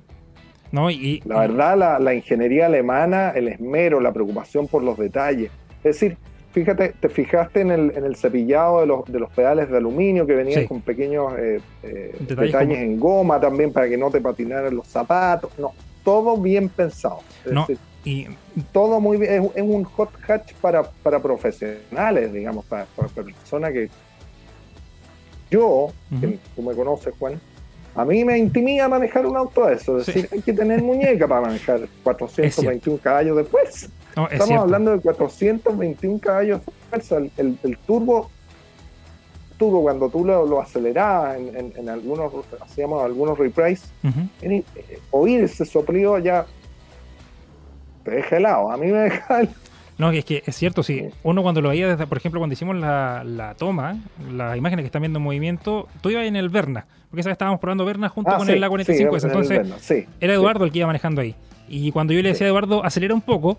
No, 0.72 0.90
y, 0.90 1.22
la 1.24 1.40
verdad, 1.40 2.00
la, 2.00 2.14
ingeniería 2.14 2.66
alemana, 2.66 3.30
el 3.30 3.48
esmero, 3.48 4.00
la 4.00 4.12
preocupación 4.12 4.66
por 4.66 4.82
los 4.82 4.98
detalles. 4.98 5.50
Es 5.78 6.00
decir, 6.00 6.16
fíjate, 6.52 6.94
te 7.00 7.08
fijaste 7.08 7.60
en 7.60 7.70
el, 7.70 7.92
en 7.96 8.04
el 8.04 8.16
cepillado 8.16 8.80
de 8.80 8.86
los, 8.86 9.04
de 9.04 9.20
los 9.20 9.30
pedales 9.30 9.70
de 9.70 9.76
aluminio 9.76 10.26
que 10.26 10.34
venían 10.34 10.66
con 10.66 10.80
pequeños 10.80 11.32
eh, 11.38 11.60
eh, 11.82 12.16
detalles, 12.20 12.78
en 12.78 12.98
goma 12.98 13.40
también 13.40 13.72
para 13.72 13.88
que 13.88 13.96
no 13.96 14.10
te 14.10 14.20
patinaran 14.20 14.74
los 14.74 14.86
zapatos. 14.88 15.52
No, 15.58 15.72
todo 16.04 16.36
bien 16.36 16.68
pensado. 16.68 17.20
y... 18.04 18.26
Todo 18.72 19.00
muy 19.00 19.18
bien. 19.18 19.50
Es, 19.54 19.62
un 19.62 19.84
hot 19.84 20.10
hatch 20.26 20.54
para, 20.54 20.82
para 20.84 21.20
profesionales, 21.20 22.32
digamos, 22.32 22.64
para, 22.64 22.86
para 22.86 23.08
personas 23.08 23.72
que. 23.72 23.90
Yo, 25.50 25.88
que 26.20 26.38
tú 26.54 26.62
me 26.62 26.74
conoces, 26.74 27.14
Juan, 27.18 27.40
a 27.94 28.04
mí 28.04 28.24
me 28.24 28.36
intimida 28.36 28.88
manejar 28.88 29.26
un 29.26 29.36
auto 29.36 29.66
de 29.66 29.74
eso. 29.74 29.98
Es 29.98 30.06
decir, 30.06 30.28
hay 30.30 30.42
que 30.42 30.52
tener 30.52 30.82
muñeca 30.82 31.26
para 31.26 31.42
manejar 31.42 31.88
421 32.02 32.98
caballos 33.02 33.36
de 33.38 33.44
fuerza. 33.44 33.88
Estamos 34.30 34.58
hablando 34.58 34.92
de 34.92 35.00
421 35.00 36.18
caballos 36.18 36.60
de 36.64 36.72
fuerza. 36.90 37.16
El, 37.16 37.58
el, 37.62 37.78
turbo, 37.78 38.30
turbo, 39.56 39.82
cuando 39.82 40.10
tú 40.10 40.24
lo, 40.24 40.44
lo 40.44 40.60
acelerabas 40.60 41.38
en, 41.38 41.88
algunos, 41.88 42.32
hacíamos 42.60 43.02
algunos 43.02 43.38
reprises, 43.38 43.90
eh, 44.42 44.62
oír 45.10 45.44
ese 45.44 45.64
soplido 45.64 46.18
ya 46.18 46.44
te 48.04 48.10
deja 48.10 48.36
helado. 48.36 48.70
A 48.70 48.76
mí 48.76 48.88
me 48.88 49.00
deja 49.00 49.40
No, 49.98 50.10
es 50.10 50.24
que 50.24 50.42
es 50.44 50.54
cierto, 50.54 50.82
sí. 50.82 51.04
Uno 51.22 51.42
cuando 51.42 51.62
lo 51.62 51.70
veía, 51.70 51.88
desde, 51.88 52.06
por 52.06 52.18
ejemplo, 52.18 52.40
cuando 52.40 52.52
hicimos 52.52 52.76
la, 52.76 53.24
la 53.24 53.54
toma, 53.54 53.98
las 54.30 54.56
imágenes 54.56 54.82
que 54.82 54.86
están 54.86 55.02
viendo 55.02 55.18
en 55.18 55.24
movimiento, 55.24 55.88
tú 56.02 56.10
ibas 56.10 56.26
en 56.26 56.36
el 56.36 56.48
Verna 56.50 56.86
porque 57.10 57.20
esa 57.20 57.30
estábamos 57.30 57.60
probando 57.60 57.84
Berna 57.84 58.08
junto 58.08 58.30
ah, 58.30 58.36
con 58.36 58.50
el 58.50 58.62
A45. 58.62 59.24
entonces 59.24 60.06
era 60.20 60.34
Eduardo 60.34 60.64
el 60.64 60.72
que 60.72 60.78
iba 60.78 60.86
manejando 60.86 61.20
ahí. 61.20 61.34
Y 61.68 61.90
cuando 61.92 62.12
yo 62.12 62.22
le 62.22 62.30
decía 62.30 62.46
a 62.46 62.50
Eduardo, 62.50 62.84
acelera 62.84 63.14
un 63.14 63.20
poco, 63.20 63.58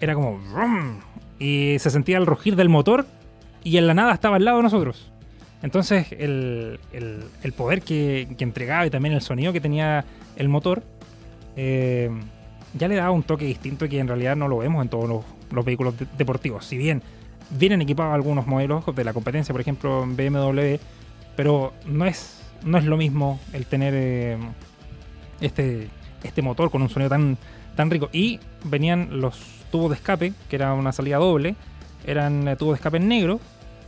era 0.00 0.14
como... 0.14 0.40
y 1.38 1.76
se 1.78 1.90
sentía 1.90 2.18
el 2.18 2.26
rugir 2.26 2.56
del 2.56 2.68
motor 2.68 3.06
y 3.62 3.76
en 3.76 3.86
la 3.86 3.94
nada 3.94 4.12
estaba 4.12 4.36
al 4.36 4.44
lado 4.44 4.58
de 4.58 4.64
nosotros. 4.64 5.12
Entonces 5.62 6.12
el, 6.18 6.80
el, 6.92 7.52
poder 7.52 7.82
que, 7.82 8.28
que, 8.36 8.44
entregaba 8.44 8.86
y 8.86 8.90
también 8.90 9.14
el 9.14 9.22
sonido 9.22 9.52
que 9.52 9.60
tenía 9.60 10.04
el 10.36 10.48
motor 10.48 10.82
eh, 11.56 12.10
ya 12.74 12.88
le 12.88 12.96
daba 12.96 13.10
un 13.10 13.22
toque 13.22 13.46
distinto 13.46 13.88
que 13.88 13.98
en 13.98 14.06
realidad 14.08 14.36
no 14.36 14.48
lo 14.48 14.58
vemos 14.58 14.82
en 14.82 14.88
todos 14.88 15.08
los, 15.08 15.24
vehículos 15.50 15.94
deportivos. 16.16 16.64
Si 16.64 16.76
bien 16.76 17.02
vienen 17.50 17.82
equipados 17.82 18.14
algunos 18.14 18.46
modelos 18.46 18.84
de 18.94 19.04
la 19.04 19.12
competencia, 19.12 19.52
por 19.52 19.60
ejemplo 19.60 20.02
en 20.02 20.16
BMW, 20.16 20.76
pero 21.36 21.72
no 21.86 22.06
es 22.06 22.36
no 22.64 22.78
es 22.78 22.84
lo 22.84 22.96
mismo 22.96 23.40
el 23.52 23.66
tener 23.66 23.94
eh, 23.96 24.36
este, 25.40 25.88
este 26.22 26.42
motor 26.42 26.70
con 26.70 26.82
un 26.82 26.88
sonido 26.88 27.08
tan, 27.08 27.38
tan 27.74 27.90
rico. 27.90 28.08
Y 28.12 28.40
venían 28.64 29.20
los 29.20 29.38
tubos 29.70 29.90
de 29.90 29.96
escape, 29.96 30.32
que 30.48 30.56
era 30.56 30.74
una 30.74 30.92
salida 30.92 31.18
doble, 31.18 31.56
eran 32.06 32.48
eh, 32.48 32.56
tubos 32.56 32.74
de 32.74 32.76
escape 32.76 32.96
en 32.98 33.08
negro 33.08 33.40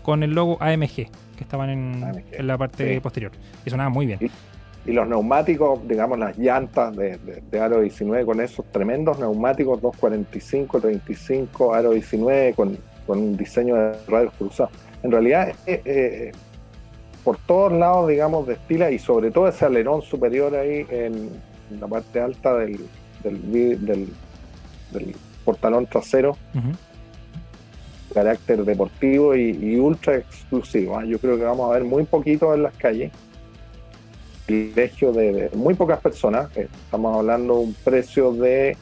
con 0.03 0.23
el 0.23 0.31
logo 0.31 0.59
AMG, 0.61 0.95
que 0.95 1.11
estaban 1.41 1.71
en, 1.71 2.47
la 2.47 2.57
parte 2.57 3.01
posterior. 3.01 3.33
Y 3.65 3.71
sonaba 3.71 3.91
muy 3.91 4.07
bien. 4.07 4.19
Y, 4.87 4.93
los 4.93 5.07
neumáticos, 5.07 5.87
digamos, 5.87 6.19
las 6.19 6.39
llantas 6.39 6.97
de, 6.97 7.19
de, 7.51 7.61
Aro 7.61 7.81
19 7.81 8.25
con 8.25 8.41
esos 8.41 8.65
tremendos 8.73 9.19
neumáticos 9.19 9.81
245, 9.83 10.81
35, 10.81 11.75
Aro 11.75 11.91
19 11.91 12.55
con, 12.55 12.79
con 13.07 13.19
un 13.19 13.37
diseño 13.37 13.75
de 13.75 13.93
radios 14.07 14.33
cruzados. 14.39 14.73
En 15.03 15.11
realidad, 15.11 15.53
eh, 15.67 16.33
por 17.29 17.37
todos 17.37 17.73
lados, 17.73 18.09
digamos, 18.09 18.47
destila 18.47 18.91
y 18.91 18.99
sobre 18.99 19.31
todo 19.31 19.49
ese 19.49 19.67
alerón 19.67 20.01
superior 20.01 20.55
ahí 20.55 20.87
en, 20.89 21.29
la 21.79 21.87
parte 21.87 22.21
alta 22.21 22.57
del, 22.57 22.81
del, 23.23 24.09
portalón 25.45 25.87
trasero. 25.87 26.39
Carácter 28.15 28.65
deportivo 28.65 29.37
y, 29.37 29.79
ultra 29.79 30.17
exclusivo. 30.17 30.99
¿ah? 30.99 31.05
Yo 31.05 31.19
creo 31.19 31.37
que 31.37 31.45
vamos 31.45 31.71
a 31.71 31.75
ver 31.75 31.85
muy 31.85 32.05
poquito 32.05 32.55
en 32.55 32.63
las 32.63 32.75
calles. 32.75 33.13
Privilegio 34.49 35.13
de, 35.13 35.51
muy 35.55 35.75
pocas 35.75 36.01
personas. 36.01 36.49
Estamos 36.57 37.15
hablando 37.15 37.53
de 37.53 37.61
un 37.61 37.75
precio 37.85 38.33
de 38.33 38.79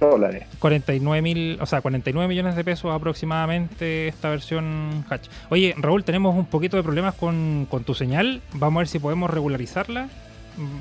dólares. 0.00 0.46
49 0.58 1.22
mil, 1.22 1.58
o 1.60 1.66
sea, 1.66 1.80
49 1.80 2.26
millones 2.26 2.56
de 2.56 2.64
pesos 2.64 2.92
aproximadamente 2.92 4.08
esta 4.08 4.28
versión 4.28 5.04
hatch. 5.08 5.28
Oye, 5.48 5.76
Raúl, 5.78 6.02
tenemos 6.02 6.34
un 6.34 6.46
poquito 6.46 6.76
de 6.76 6.82
problemas 6.82 7.14
con, 7.14 7.68
tu 7.86 7.94
señal. 7.94 8.42
Vamos 8.54 8.78
a 8.78 8.80
ver 8.80 8.88
si 8.88 8.98
podemos 8.98 9.30
regularizarla. 9.30 10.08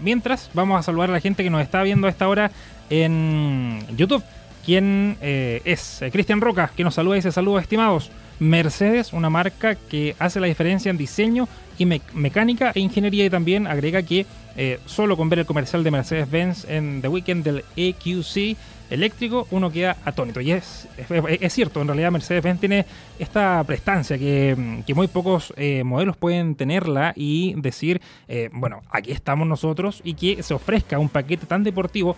Mientras, 0.01 0.49
vamos 0.55 0.79
a 0.79 0.81
saludar 0.81 1.11
a 1.11 1.13
la 1.13 1.19
gente 1.19 1.43
que 1.43 1.51
nos 1.51 1.61
está 1.61 1.83
viendo 1.83 2.07
a 2.07 2.09
esta 2.09 2.27
hora 2.27 2.49
en 2.89 3.85
YouTube. 3.95 4.23
¿Quién 4.65 5.17
eh, 5.21 5.61
es? 5.65 6.01
Eh, 6.01 6.09
Cristian 6.09 6.41
Roca, 6.41 6.71
que 6.75 6.83
nos 6.83 6.95
saluda 6.95 7.17
y 7.17 7.19
dice 7.19 7.31
saludos 7.31 7.61
estimados. 7.61 8.09
Mercedes, 8.39 9.13
una 9.13 9.29
marca 9.29 9.75
que 9.75 10.15
hace 10.17 10.39
la 10.39 10.47
diferencia 10.47 10.89
en 10.89 10.97
diseño 10.97 11.47
y 11.77 11.85
mecánica 11.85 12.71
e 12.73 12.79
ingeniería 12.79 13.25
y 13.25 13.29
también 13.29 13.67
agrega 13.67 14.01
que 14.03 14.25
eh, 14.57 14.79
solo 14.85 15.17
con 15.17 15.29
ver 15.29 15.39
el 15.39 15.45
comercial 15.45 15.83
de 15.83 15.91
Mercedes-Benz 15.91 16.65
en 16.69 17.01
The 17.01 17.09
Weekend 17.09 17.43
del 17.43 17.63
EQC 17.75 18.57
eléctrico, 18.89 19.47
uno 19.51 19.71
queda 19.71 19.97
atónito. 20.05 20.39
Y 20.39 20.51
es, 20.51 20.87
es, 21.07 21.53
cierto, 21.53 21.81
en 21.81 21.87
realidad 21.87 22.11
Mercedes-Benz 22.11 22.59
tiene 22.59 22.85
esta 23.19 23.63
prestancia 23.65 24.17
que, 24.17 24.55
muy 24.95 25.07
pocos 25.07 25.53
eh, 25.57 25.83
modelos 25.83 26.15
pueden 26.15 26.55
tenerla 26.55 27.11
y 27.15 27.53
decir, 27.55 28.01
eh, 28.27 28.49
bueno, 28.53 28.81
aquí 28.89 29.11
estamos 29.11 29.47
nosotros 29.47 30.01
y 30.03 30.13
que 30.13 30.41
se 30.41 30.53
ofrezca 30.53 30.99
un 30.99 31.09
paquete 31.09 31.45
tan 31.45 31.63
deportivo, 31.63 32.15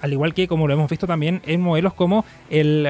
al 0.00 0.12
igual 0.12 0.34
que 0.34 0.48
como 0.48 0.66
lo 0.66 0.74
hemos 0.74 0.90
visto 0.90 1.06
también 1.06 1.40
en 1.46 1.60
modelos 1.60 1.94
como 1.94 2.24
el 2.50 2.84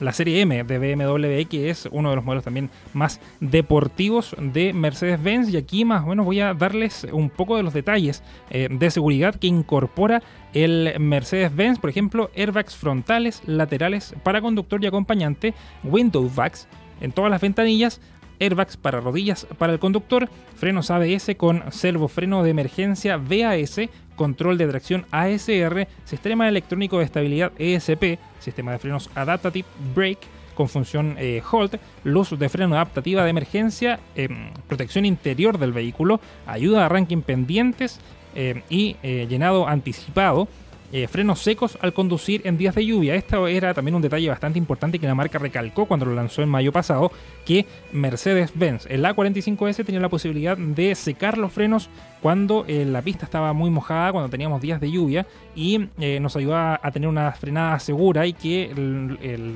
la 0.00 0.12
serie 0.12 0.40
M 0.40 0.64
de 0.64 0.78
BMW, 0.78 1.48
que 1.48 1.70
es 1.70 1.88
uno 1.90 2.10
de 2.10 2.16
los 2.16 2.24
modelos 2.24 2.44
también 2.44 2.70
más 2.92 3.20
deportivos 3.40 4.34
de 4.38 4.72
Mercedes-Benz. 4.72 5.50
Y 5.50 5.56
aquí 5.56 5.84
más 5.84 6.04
o 6.04 6.08
menos 6.08 6.26
voy 6.26 6.40
a 6.40 6.54
darles 6.54 7.06
un 7.12 7.30
poco 7.30 7.56
de 7.56 7.62
los 7.62 7.74
detalles 7.74 8.22
eh, 8.50 8.68
de 8.70 8.90
seguridad 8.90 9.34
que 9.34 9.46
incorpora 9.46 10.22
el 10.52 10.94
Mercedes-Benz. 10.98 11.78
Por 11.78 11.90
ejemplo, 11.90 12.30
airbags 12.36 12.76
frontales, 12.76 13.42
laterales 13.46 14.14
para 14.22 14.40
conductor 14.40 14.82
y 14.82 14.86
acompañante, 14.86 15.54
window 15.84 16.30
bags 16.34 16.68
en 17.00 17.12
todas 17.12 17.30
las 17.30 17.40
ventanillas, 17.40 18.00
airbags 18.40 18.76
para 18.76 19.00
rodillas 19.00 19.46
para 19.58 19.72
el 19.72 19.78
conductor, 19.78 20.28
frenos 20.56 20.90
ABS 20.90 21.34
con 21.36 21.62
servo 21.70 22.08
freno 22.08 22.42
de 22.42 22.50
emergencia 22.50 23.16
VAS, 23.16 23.80
control 24.20 24.58
de 24.58 24.66
tracción 24.66 25.06
ASR, 25.12 25.88
sistema 26.04 26.46
electrónico 26.46 26.98
de 26.98 27.06
estabilidad 27.06 27.52
ESP, 27.58 28.18
sistema 28.38 28.72
de 28.72 28.78
frenos 28.78 29.08
Adaptative 29.14 29.66
Brake 29.94 30.28
con 30.54 30.68
función 30.68 31.16
eh, 31.18 31.40
Hold, 31.50 31.78
luz 32.04 32.38
de 32.38 32.50
freno 32.50 32.74
adaptativa 32.74 33.24
de 33.24 33.30
emergencia, 33.30 33.98
em, 34.14 34.50
protección 34.68 35.06
interior 35.06 35.56
del 35.56 35.72
vehículo, 35.72 36.20
ayuda 36.46 36.82
a 36.82 36.84
arranque 36.84 37.14
en 37.14 37.22
pendientes 37.22 37.98
em, 38.34 38.60
y 38.68 38.96
eh, 39.02 39.26
llenado 39.26 39.66
anticipado. 39.66 40.48
Eh, 40.92 41.06
frenos 41.06 41.38
secos 41.38 41.78
al 41.80 41.92
conducir 41.92 42.42
en 42.44 42.58
días 42.58 42.74
de 42.74 42.84
lluvia. 42.84 43.14
Esto 43.14 43.46
era 43.46 43.74
también 43.74 43.94
un 43.94 44.02
detalle 44.02 44.28
bastante 44.28 44.58
importante 44.58 44.98
que 44.98 45.06
la 45.06 45.14
marca 45.14 45.38
recalcó 45.38 45.86
cuando 45.86 46.04
lo 46.04 46.16
lanzó 46.16 46.42
en 46.42 46.48
mayo 46.48 46.72
pasado, 46.72 47.12
que 47.46 47.64
Mercedes-Benz, 47.92 48.86
el 48.90 49.04
A45S 49.04 49.84
tenía 49.84 50.00
la 50.00 50.08
posibilidad 50.08 50.56
de 50.56 50.96
secar 50.96 51.38
los 51.38 51.52
frenos 51.52 51.88
cuando 52.20 52.64
eh, 52.66 52.84
la 52.84 53.02
pista 53.02 53.24
estaba 53.24 53.52
muy 53.52 53.70
mojada, 53.70 54.10
cuando 54.10 54.28
teníamos 54.28 54.60
días 54.60 54.80
de 54.80 54.90
lluvia 54.90 55.26
y 55.54 55.88
eh, 56.00 56.18
nos 56.18 56.34
ayudaba 56.34 56.80
a 56.82 56.90
tener 56.90 57.08
una 57.08 57.30
frenada 57.32 57.78
segura 57.78 58.26
y 58.26 58.32
que 58.32 58.72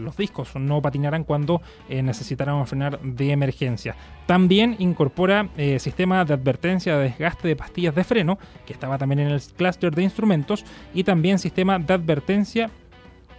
los 0.04 0.16
discos 0.16 0.54
no 0.54 0.80
patinaran 0.80 1.24
cuando 1.24 1.60
necesitáramos 1.88 2.68
frenar 2.68 3.00
de 3.00 3.32
emergencia. 3.32 3.96
También 4.26 4.76
incorpora 4.78 5.48
sistema 5.78 6.24
de 6.24 6.34
advertencia 6.34 6.96
de 6.96 7.04
desgaste 7.04 7.48
de 7.48 7.56
pastillas 7.56 7.94
de 7.94 8.04
freno, 8.04 8.38
que 8.66 8.72
estaba 8.72 8.98
también 8.98 9.20
en 9.20 9.28
el 9.28 9.40
clúster 9.56 9.94
de 9.94 10.02
instrumentos, 10.02 10.64
y 10.94 11.04
también 11.04 11.23
sistema 11.38 11.78
de 11.78 11.94
advertencia 11.94 12.70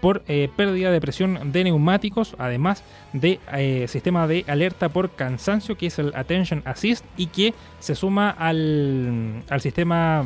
por 0.02 0.24
eh, 0.28 0.50
pérdida 0.56 0.92
de 0.92 1.02
presión 1.02 1.52
de 1.52 1.64
neumáticos, 1.64 2.36
además 2.38 2.84
de 3.14 3.40
eh, 3.54 3.88
sistema 3.88 4.28
de 4.28 4.46
alerta 4.48 4.90
por 4.90 5.12
cansancio, 5.16 5.78
que 5.78 5.88
es 5.88 5.98
el 5.98 6.14
Attention 6.16 6.62
Assist, 6.66 7.06
y 7.18 7.28
que 7.28 7.54
se 7.80 7.96
suma 7.96 8.30
al, 8.30 9.44
al 9.50 9.62
sistema 9.62 10.24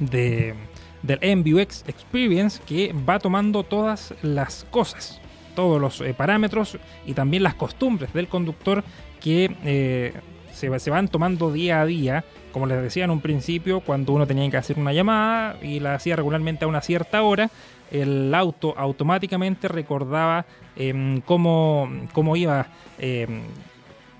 de, 0.00 0.54
del 1.02 1.36
MBUX 1.36 1.84
Experience, 1.88 2.62
que 2.64 2.94
va 3.06 3.18
tomando 3.18 3.64
todas 3.64 4.14
las 4.22 4.64
cosas, 4.70 5.20
todos 5.54 5.80
los 5.80 6.00
eh, 6.00 6.14
parámetros 6.14 6.78
y 7.04 7.12
también 7.12 7.42
las 7.42 7.54
costumbres 7.54 8.12
del 8.14 8.28
conductor 8.28 8.82
que 9.20 10.12
se 10.52 10.90
van 10.90 11.08
tomando 11.08 11.52
día 11.52 11.80
a 11.80 11.86
día 11.86 12.24
como 12.52 12.66
les 12.66 12.82
decía 12.82 13.04
en 13.04 13.10
un 13.10 13.20
principio, 13.20 13.80
cuando 13.80 14.12
uno 14.12 14.26
tenía 14.26 14.48
que 14.50 14.56
hacer 14.56 14.78
una 14.78 14.92
llamada 14.92 15.56
y 15.62 15.80
la 15.80 15.94
hacía 15.94 16.16
regularmente 16.16 16.64
a 16.64 16.68
una 16.68 16.80
cierta 16.80 17.22
hora, 17.22 17.50
el 17.90 18.34
auto 18.34 18.74
automáticamente 18.76 19.68
recordaba 19.68 20.46
em, 20.76 21.20
cómo, 21.20 21.90
cómo, 22.12 22.36
iba. 22.36 22.66
Em, 22.98 23.42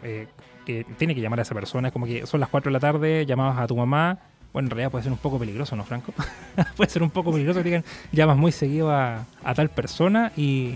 eh, 0.03 0.27
que 0.65 0.85
tiene 0.97 1.15
que 1.15 1.21
llamar 1.21 1.39
a 1.41 1.43
esa 1.43 1.55
persona, 1.55 1.89
es 1.89 1.93
como 1.93 2.07
que 2.07 2.27
son 2.27 2.41
las 2.41 2.49
4 2.49 2.71
de 2.71 2.73
la 2.73 2.81
tarde, 2.81 3.27
llamabas 3.27 3.59
a 3.59 3.67
tu 3.67 3.77
mamá. 3.77 4.19
Bueno, 4.53 4.67
en 4.67 4.71
realidad 4.71 4.91
puede 4.91 5.05
ser 5.05 5.13
un 5.13 5.19
poco 5.19 5.39
peligroso, 5.39 5.77
¿no, 5.77 5.85
Franco? 5.85 6.13
puede 6.77 6.91
ser 6.91 7.03
un 7.03 7.11
poco 7.11 7.33
peligroso 7.33 7.61
que 7.61 7.65
digan, 7.65 7.85
llamas 8.13 8.37
muy 8.37 8.53
seguido 8.53 8.93
a, 8.93 9.25
tal 9.55 9.71
persona 9.71 10.33
y 10.37 10.75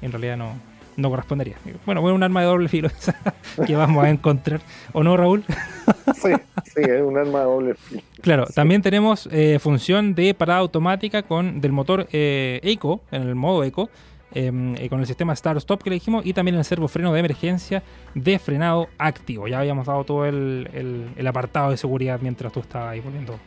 en 0.00 0.12
realidad 0.12 0.36
no, 0.36 0.52
no 0.98 1.10
correspondería. 1.10 1.56
Bueno, 1.86 2.02
bueno, 2.02 2.16
un 2.16 2.22
arma 2.22 2.40
de 2.40 2.46
doble 2.46 2.68
filo 2.68 2.90
que 3.66 3.76
vamos 3.76 4.04
a 4.04 4.10
encontrar. 4.10 4.60
¿O 4.92 5.02
no, 5.02 5.16
Raúl? 5.16 5.44
sí, 6.14 6.32
sí, 6.64 6.82
es 6.82 7.00
un 7.00 7.16
arma 7.16 7.38
de 7.38 7.44
doble 7.44 7.74
filo. 7.76 8.02
Claro, 8.20 8.46
también 8.46 8.82
tenemos 8.82 9.28
eh, 9.30 9.58
función 9.60 10.14
de 10.16 10.34
parada 10.34 10.58
automática 10.58 11.22
con 11.22 11.60
del 11.60 11.70
motor 11.70 12.08
eh, 12.12 12.60
Eco, 12.64 13.00
en 13.12 13.22
el 13.22 13.36
modo 13.36 13.62
Eco, 13.62 13.88
em, 14.34 14.74
eh, 14.74 14.88
con 14.88 14.98
el 14.98 15.06
sistema 15.06 15.36
Start 15.36 15.58
Stop 15.58 15.84
que 15.84 15.90
le 15.90 15.94
dijimos, 15.94 16.26
y 16.26 16.32
también 16.32 16.56
el 16.56 16.64
servo 16.64 16.88
freno 16.88 17.12
de 17.12 17.20
emergencia 17.20 17.84
de 18.14 18.38
frenado 18.40 18.88
activo. 18.98 19.46
Ya 19.46 19.60
habíamos 19.60 19.86
dado 19.86 20.02
todo 20.02 20.26
el, 20.26 21.12
el 21.16 21.26
apartado 21.28 21.70
de 21.70 21.76
seguridad 21.76 22.18
mientras 22.20 22.52
tú 22.52 22.58
estabas 22.58 22.90
ahí 22.90 23.00
volviendo 23.00 23.38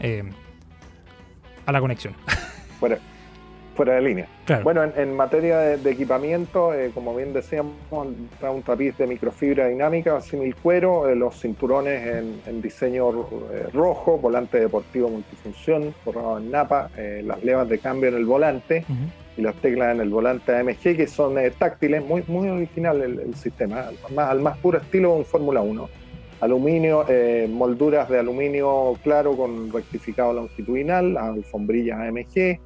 em, 0.00 0.32
a 1.64 1.70
la 1.70 1.80
conexión. 1.80 2.14
Bueno, 2.80 2.96
fuera 3.78 3.94
de 3.94 4.02
línea. 4.02 4.26
Bueno, 4.64 4.82
en, 4.82 5.14
materia 5.14 5.58
de, 5.58 5.90
equipamiento, 5.92 6.74
eh, 6.74 6.90
como 6.92 7.14
bien 7.14 7.32
decíamos, 7.32 7.74
está 8.32 8.50
un 8.50 8.62
tapiz 8.62 8.98
de 8.98 9.06
microfibra 9.06 9.68
dinámica, 9.68 10.20
simil 10.20 10.56
cuero, 10.56 11.08
eh, 11.08 11.14
los 11.14 11.40
cinturones 11.40 12.24
en, 12.44 12.60
diseño 12.60 13.08
eh, 13.52 13.68
rojo, 13.72 14.18
volante 14.18 14.58
deportivo 14.58 15.08
multifunción, 15.08 15.94
forrado 16.04 16.38
en 16.38 16.50
napa, 16.50 16.90
las 17.22 17.44
levas 17.44 17.68
de 17.68 17.78
cambio 17.78 18.08
en 18.08 18.16
el 18.16 18.24
volante 18.24 18.84
y 19.36 19.42
las 19.42 19.54
teclas 19.54 19.94
en 19.94 20.00
el 20.00 20.08
volante 20.08 20.56
AMG, 20.56 20.96
que 20.96 21.06
son 21.06 21.36
táctiles, 21.56 22.04
muy, 22.04 22.24
muy 22.26 22.48
original 22.48 23.00
el, 23.00 23.34
sistema, 23.36 23.82
al 23.82 24.12
más, 24.12 24.28
al 24.28 24.40
más 24.40 24.58
puro 24.58 24.78
estilo 24.78 25.12
de 25.12 25.18
un 25.18 25.24
Fórmula 25.24 25.60
1 25.60 25.88
aluminio, 26.40 27.04
molduras 27.48 28.08
de 28.08 28.18
aluminio 28.18 28.96
claro 29.04 29.36
con 29.36 29.72
rectificado 29.72 30.32
longitudinal, 30.32 31.16
alfombrillas 31.16 31.98
AMG, 32.00 32.60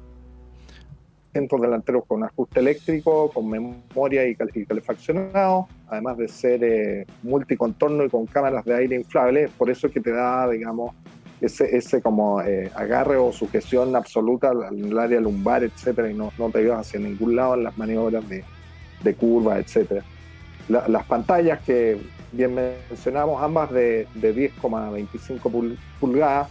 centros 1.33 1.59
delanteros 1.61 2.05
con 2.05 2.23
ajuste 2.23 2.59
eléctrico, 2.59 3.31
con 3.31 3.49
memoria 3.49 4.25
y, 4.27 4.35
calefaccionado, 4.35 5.67
además 5.87 6.17
de 6.17 6.27
ser 6.27 6.63
eh, 6.63 7.05
multicontorno 7.23 8.05
y 8.05 8.09
con 8.09 8.27
cámaras 8.27 8.63
de 8.63 8.75
aire 8.75 8.95
inflable, 8.95 9.49
por 9.57 9.69
eso 9.69 9.87
es 9.87 9.93
que 9.93 9.99
te 9.99 10.11
da, 10.11 10.49
digamos, 10.49 10.95
ese, 11.41 11.75
ese 11.75 12.01
como 12.01 12.41
eh, 12.41 12.71
agarre 12.75 13.17
o 13.17 13.31
sujeción 13.33 13.95
absoluta 13.95 14.51
en 14.71 14.85
el 14.85 14.97
área 14.97 15.19
lumbar, 15.19 15.63
etcétera, 15.63 16.09
y 16.09 16.13
no, 16.13 16.31
no 16.37 16.49
te 16.49 16.61
llevas 16.61 16.87
hacia 16.87 16.99
ningún 16.99 17.35
lado 17.35 17.55
en 17.55 17.63
las 17.63 17.77
maniobras 17.77 18.27
de, 18.29 18.43
de 19.03 19.15
curva, 19.15 19.57
etcétera. 19.57 20.03
las 20.69 21.05
pantallas 21.05 21.59
que 21.61 21.97
bien 22.31 22.55
mencionamos, 22.55 23.41
ambas 23.41 23.71
de, 23.71 24.07
de 24.15 24.35
10,25 24.35 25.77
pulgadas, 25.99 26.47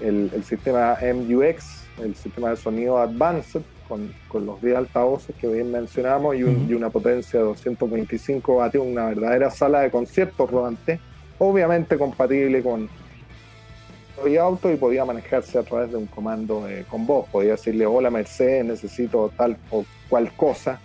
el, 0.00 0.30
el 0.34 0.44
sistema 0.44 0.96
MUX, 1.02 1.86
el 2.02 2.14
sistema 2.14 2.50
de 2.50 2.56
sonido 2.56 2.98
Advanced, 2.98 3.62
con, 3.88 4.12
los 4.44 4.60
10 4.60 4.76
altavoces 4.76 5.34
que 5.36 5.48
bien 5.48 5.70
mencionamos 5.72 6.36
y, 6.36 6.42
una 6.42 6.90
potencia 6.90 7.40
de 7.40 7.46
225 7.46 8.56
vatios, 8.56 8.84
una 8.86 9.06
verdadera 9.06 9.50
sala 9.50 9.80
de 9.80 9.90
conciertos 9.90 10.50
rodante, 10.50 11.00
obviamente 11.38 11.96
compatible 11.96 12.62
con 12.62 12.88
el 14.24 14.38
auto 14.38 14.72
y 14.72 14.76
podía 14.76 15.04
manejarse 15.04 15.58
a 15.58 15.62
través 15.62 15.90
de 15.90 15.98
un 15.98 16.06
comando 16.06 16.68
eh, 16.68 16.84
con 16.88 17.06
voz. 17.06 17.28
Podía 17.28 17.52
decirle, 17.52 17.86
hola 17.86 18.10
Mercedes, 18.10 18.64
necesito 18.64 19.30
tal 19.36 19.56
o 19.70 19.84
cual 20.08 20.32
cosa. 20.36 20.80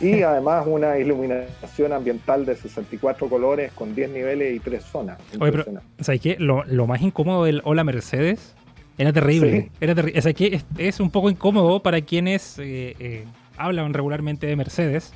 y 0.00 0.22
además 0.22 0.66
una 0.66 0.98
iluminación 0.98 1.92
ambiental 1.92 2.44
de 2.44 2.56
64 2.56 3.28
colores 3.28 3.72
con 3.72 3.94
10 3.94 4.10
niveles 4.10 4.56
y 4.56 4.60
3 4.60 4.82
zonas. 4.82 5.18
Oye, 5.38 5.52
pero, 5.52 5.64
¿sabes 6.00 6.20
qué? 6.20 6.36
Lo, 6.38 6.64
lo 6.64 6.86
más 6.86 7.00
incómodo 7.02 7.44
del 7.44 7.62
hola 7.64 7.84
Mercedes 7.84 8.56
era 8.96 9.12
terrible. 9.12 9.70
Era 9.80 9.94
terrible. 9.94 10.20
O 10.20 10.34
que 10.34 10.62
es, 10.78 11.00
un 11.00 11.10
poco 11.10 11.30
incómodo 11.30 11.82
para 11.82 12.00
quienes 12.00 12.58
eh, 12.58 12.94
eh, 12.98 13.24
hablan 13.56 13.92
regularmente 13.92 14.46
de 14.46 14.56
Mercedes. 14.56 15.12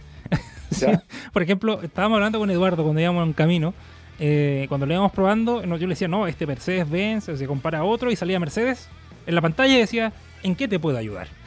Por 1.33 1.43
ejemplo, 1.43 1.81
estábamos 1.83 2.17
hablando 2.17 2.39
con 2.39 2.51
Eduardo 2.51 2.83
cuando 2.83 3.01
íbamos 3.01 3.27
en 3.27 3.33
camino. 3.33 3.75
Eh, 4.21 4.67
cuando 4.69 4.87
lo 4.87 4.93
íbamos 4.93 5.13
probando, 5.13 5.63
yo 5.63 5.87
le 5.87 5.89
decía, 5.89 6.09
no, 6.09 6.27
este 6.27 6.47
Mercedes-Benz 6.47 7.25
se 7.25 7.47
compara 7.47 7.79
a 7.79 7.85
otro 7.85 8.11
y 8.11 8.17
salía 8.17 8.41
Mercedes 8.41 8.89
en 9.27 9.35
la 9.35 9.41
pantalla 9.41 9.75
y 9.75 9.79
decía, 9.79 10.13
¿en 10.43 10.57
qué 10.57 10.67
te 10.67 10.79
puedo 10.79 10.99
ayudar? 10.99 11.29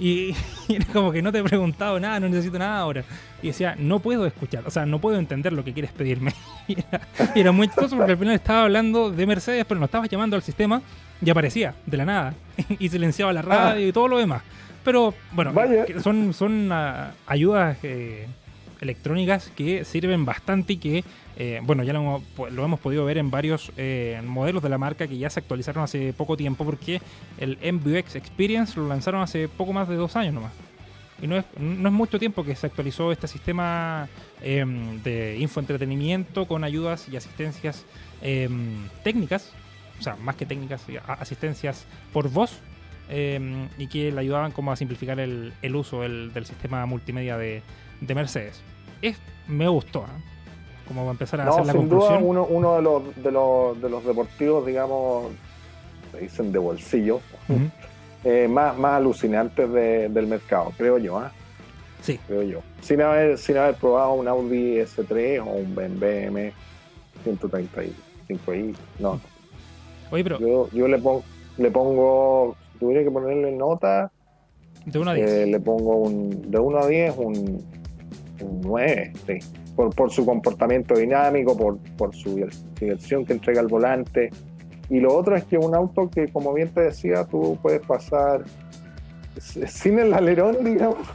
Y, 0.00 0.32
era 0.68 0.84
como 0.92 1.10
que 1.10 1.20
no 1.22 1.32
te 1.32 1.38
he 1.38 1.42
preguntado 1.42 1.98
nada, 1.98 2.20
no 2.20 2.28
necesito 2.28 2.56
nada 2.56 2.78
ahora. 2.78 3.02
Y 3.42 3.48
decía, 3.48 3.74
no 3.76 3.98
puedo 3.98 4.26
escuchar, 4.26 4.62
o 4.64 4.70
sea, 4.70 4.86
no 4.86 5.00
puedo 5.00 5.18
entender 5.18 5.52
lo 5.52 5.64
que 5.64 5.72
quieres 5.72 5.90
pedirme. 5.90 6.34
Y 6.68 7.40
era, 7.40 7.50
muy 7.50 7.66
chistoso 7.66 7.96
porque 7.96 8.12
al 8.12 8.18
final 8.18 8.34
estaba 8.34 8.62
hablando 8.62 9.10
de 9.10 9.26
Mercedes, 9.26 9.64
pero 9.66 9.80
no 9.80 9.86
estabas 9.86 10.08
llamando 10.08 10.36
al 10.36 10.42
sistema 10.42 10.82
y 11.20 11.30
aparecía 11.30 11.74
de 11.86 11.96
la 11.96 12.04
nada 12.04 12.34
y 12.78 12.88
silenciaba 12.88 13.32
la 13.32 13.42
radio 13.42 13.86
y 13.86 13.92
todo 13.92 14.08
lo 14.08 14.18
demás. 14.18 14.42
Pero 14.84 15.14
bueno, 15.32 15.52
son, 16.02 16.32
son 16.32 16.70
ah, 16.72 17.12
ayudas 17.26 17.76
eh, 17.82 18.26
electrónicas 18.80 19.50
que 19.54 19.84
sirven 19.84 20.24
bastante 20.24 20.74
y 20.74 20.76
que, 20.76 21.04
eh, 21.36 21.60
bueno, 21.62 21.82
ya 21.82 21.92
lo, 21.92 22.22
hemos 22.36 22.80
podido 22.80 23.04
ver 23.04 23.18
en 23.18 23.30
varios 23.30 23.72
eh, 23.76 24.20
modelos 24.24 24.62
de 24.62 24.68
la 24.68 24.78
marca 24.78 25.06
que 25.06 25.18
ya 25.18 25.30
se 25.30 25.40
actualizaron 25.40 25.84
hace 25.84 26.12
poco 26.12 26.36
tiempo 26.36 26.64
porque 26.64 27.00
el 27.38 27.58
MVX 27.60 28.16
Experience 28.16 28.78
lo 28.78 28.88
lanzaron 28.88 29.20
hace 29.20 29.48
poco 29.48 29.72
más 29.72 29.88
de 29.88 29.96
dos 29.96 30.16
años 30.16 30.34
nomás. 30.34 30.52
Y 31.20 31.26
no 31.26 31.36
es, 31.36 31.44
no 31.58 31.88
es 31.88 31.94
mucho 31.94 32.18
tiempo 32.20 32.44
que 32.44 32.54
se 32.54 32.66
actualizó 32.66 33.10
este 33.10 33.26
sistema 33.26 34.08
em, 34.40 35.02
de 35.02 35.36
infoentretenimiento 35.38 36.46
con 36.46 36.62
ayudas 36.62 37.08
y 37.08 37.16
asistencias 37.16 37.84
em, 38.22 38.88
técnicas 39.02 39.52
o 39.98 40.02
sea, 40.02 40.16
más 40.16 40.36
que 40.36 40.46
técnicas, 40.46 40.84
asistencias 41.06 41.86
por 42.12 42.28
voz 42.28 42.58
em, 43.08 43.68
y 43.78 43.88
que 43.88 44.12
le 44.12 44.20
ayudaban 44.20 44.52
como 44.52 44.72
a 44.72 44.76
simplificar 44.76 45.18
el, 45.20 45.52
uso 45.74 46.02
del, 46.02 46.32
sistema 46.44 46.84
multimedia 46.86 47.36
de, 47.36 47.62
Mercedes. 48.14 48.62
Es, 49.02 49.18
me 49.46 49.68
gustó, 49.68 50.00
¿eh? 50.00 50.22
como 50.86 51.04
va 51.04 51.10
a 51.10 51.12
empezar 51.12 51.40
a 51.40 51.48
hacer 51.48 51.66
la 51.66 51.72
sin 51.72 51.88
Duda 51.88 52.18
uno, 52.18 52.44
uno 52.44 52.76
de, 52.76 52.82
los, 52.82 53.22
de, 53.22 53.30
los, 53.30 53.80
de 53.80 53.90
los 53.90 54.04
deportivos, 54.04 54.66
digamos, 54.66 55.32
se 56.12 56.20
dicen 56.20 56.50
de 56.50 56.58
bolsillo, 56.58 57.20
eh, 58.24 58.48
más, 58.48 58.76
más 58.78 58.94
alucinantes 58.94 59.70
del 59.72 60.26
mercado, 60.26 60.72
creo 60.76 60.98
yo. 60.98 61.22
¿eh? 61.22 61.28
Sí. 62.02 62.18
Creo 62.26 62.42
yo. 62.42 62.62
Sin 62.80 63.02
haber, 63.02 63.38
sin 63.38 63.56
haber 63.56 63.74
probado 63.74 64.14
un 64.14 64.28
Audi 64.28 64.76
S3 64.76 65.40
o 65.40 65.50
un 65.50 65.74
BMW 65.74 66.50
135i. 67.24 68.76
No, 68.98 69.20
Oye, 70.10 70.22
pero. 70.22 70.38
Yo, 70.38 70.68
yo 70.70 70.88
le, 70.88 70.98
pongo, 70.98 71.22
le 71.56 71.70
pongo. 71.70 72.56
Tuviera 72.78 73.02
que 73.02 73.10
ponerle 73.10 73.52
nota. 73.52 74.10
De 74.84 74.98
1 74.98 75.10
a 75.10 75.14
10. 75.14 75.30
Eh, 75.30 75.46
le 75.46 75.60
pongo 75.60 75.96
un. 75.96 76.50
De 76.50 76.58
1 76.58 76.78
a 76.78 76.86
10, 76.86 77.14
un, 77.18 77.64
un 78.40 78.60
9, 78.62 79.12
sí. 79.26 79.38
Por, 79.74 79.94
por, 79.94 80.10
su 80.10 80.26
comportamiento 80.26 80.94
dinámico, 80.94 81.56
por, 81.56 81.78
por 81.96 82.14
su 82.14 82.44
dirección 82.80 83.24
que 83.24 83.34
entrega 83.34 83.60
el 83.60 83.68
volante. 83.68 84.30
Y 84.90 85.00
lo 85.00 85.14
otro 85.14 85.36
es 85.36 85.44
que 85.44 85.58
un 85.58 85.74
auto 85.74 86.08
que, 86.10 86.28
como 86.28 86.52
bien 86.52 86.70
te 86.70 86.80
decía, 86.80 87.24
tú 87.24 87.58
puedes 87.62 87.80
pasar 87.86 88.44
sin 89.38 89.98
el 89.98 90.14
alerón, 90.14 90.56
digamos, 90.64 91.06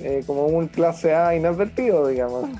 eh, 0.00 0.22
como 0.26 0.46
un 0.46 0.68
clase 0.68 1.14
A 1.14 1.34
inadvertido, 1.36 2.08
digamos. 2.08 2.50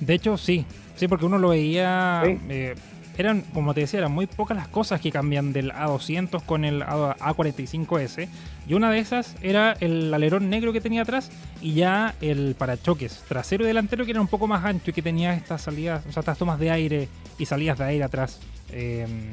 De 0.00 0.14
hecho, 0.14 0.36
sí. 0.36 0.64
Sí, 0.94 1.06
porque 1.06 1.26
uno 1.26 1.38
lo 1.38 1.50
veía. 1.50 2.22
Eh, 2.26 2.74
eran, 3.18 3.42
como 3.52 3.74
te 3.74 3.80
decía, 3.80 3.98
eran 3.98 4.12
muy 4.12 4.26
pocas 4.28 4.56
las 4.56 4.68
cosas 4.68 5.00
que 5.00 5.10
cambian 5.10 5.52
del 5.52 5.72
A200 5.72 6.44
con 6.44 6.64
el 6.64 6.82
A45S. 6.82 8.28
Y 8.68 8.74
una 8.74 8.90
de 8.92 9.00
esas 9.00 9.34
era 9.42 9.72
el 9.80 10.14
alerón 10.14 10.48
negro 10.48 10.72
que 10.72 10.80
tenía 10.80 11.02
atrás 11.02 11.30
y 11.60 11.74
ya 11.74 12.14
el 12.20 12.54
parachoques 12.56 13.24
trasero 13.28 13.64
y 13.64 13.66
delantero 13.66 14.04
que 14.04 14.12
era 14.12 14.20
un 14.20 14.28
poco 14.28 14.46
más 14.46 14.64
ancho 14.64 14.90
y 14.90 14.94
que 14.94 15.02
tenía 15.02 15.34
estas 15.34 15.62
salidas, 15.62 16.06
o 16.08 16.12
sea, 16.12 16.20
estas 16.20 16.38
tomas 16.38 16.60
de 16.60 16.70
aire 16.70 17.08
y 17.38 17.46
salidas 17.46 17.78
de 17.78 17.84
aire 17.84 18.04
atrás. 18.04 18.40
Em, 18.70 19.30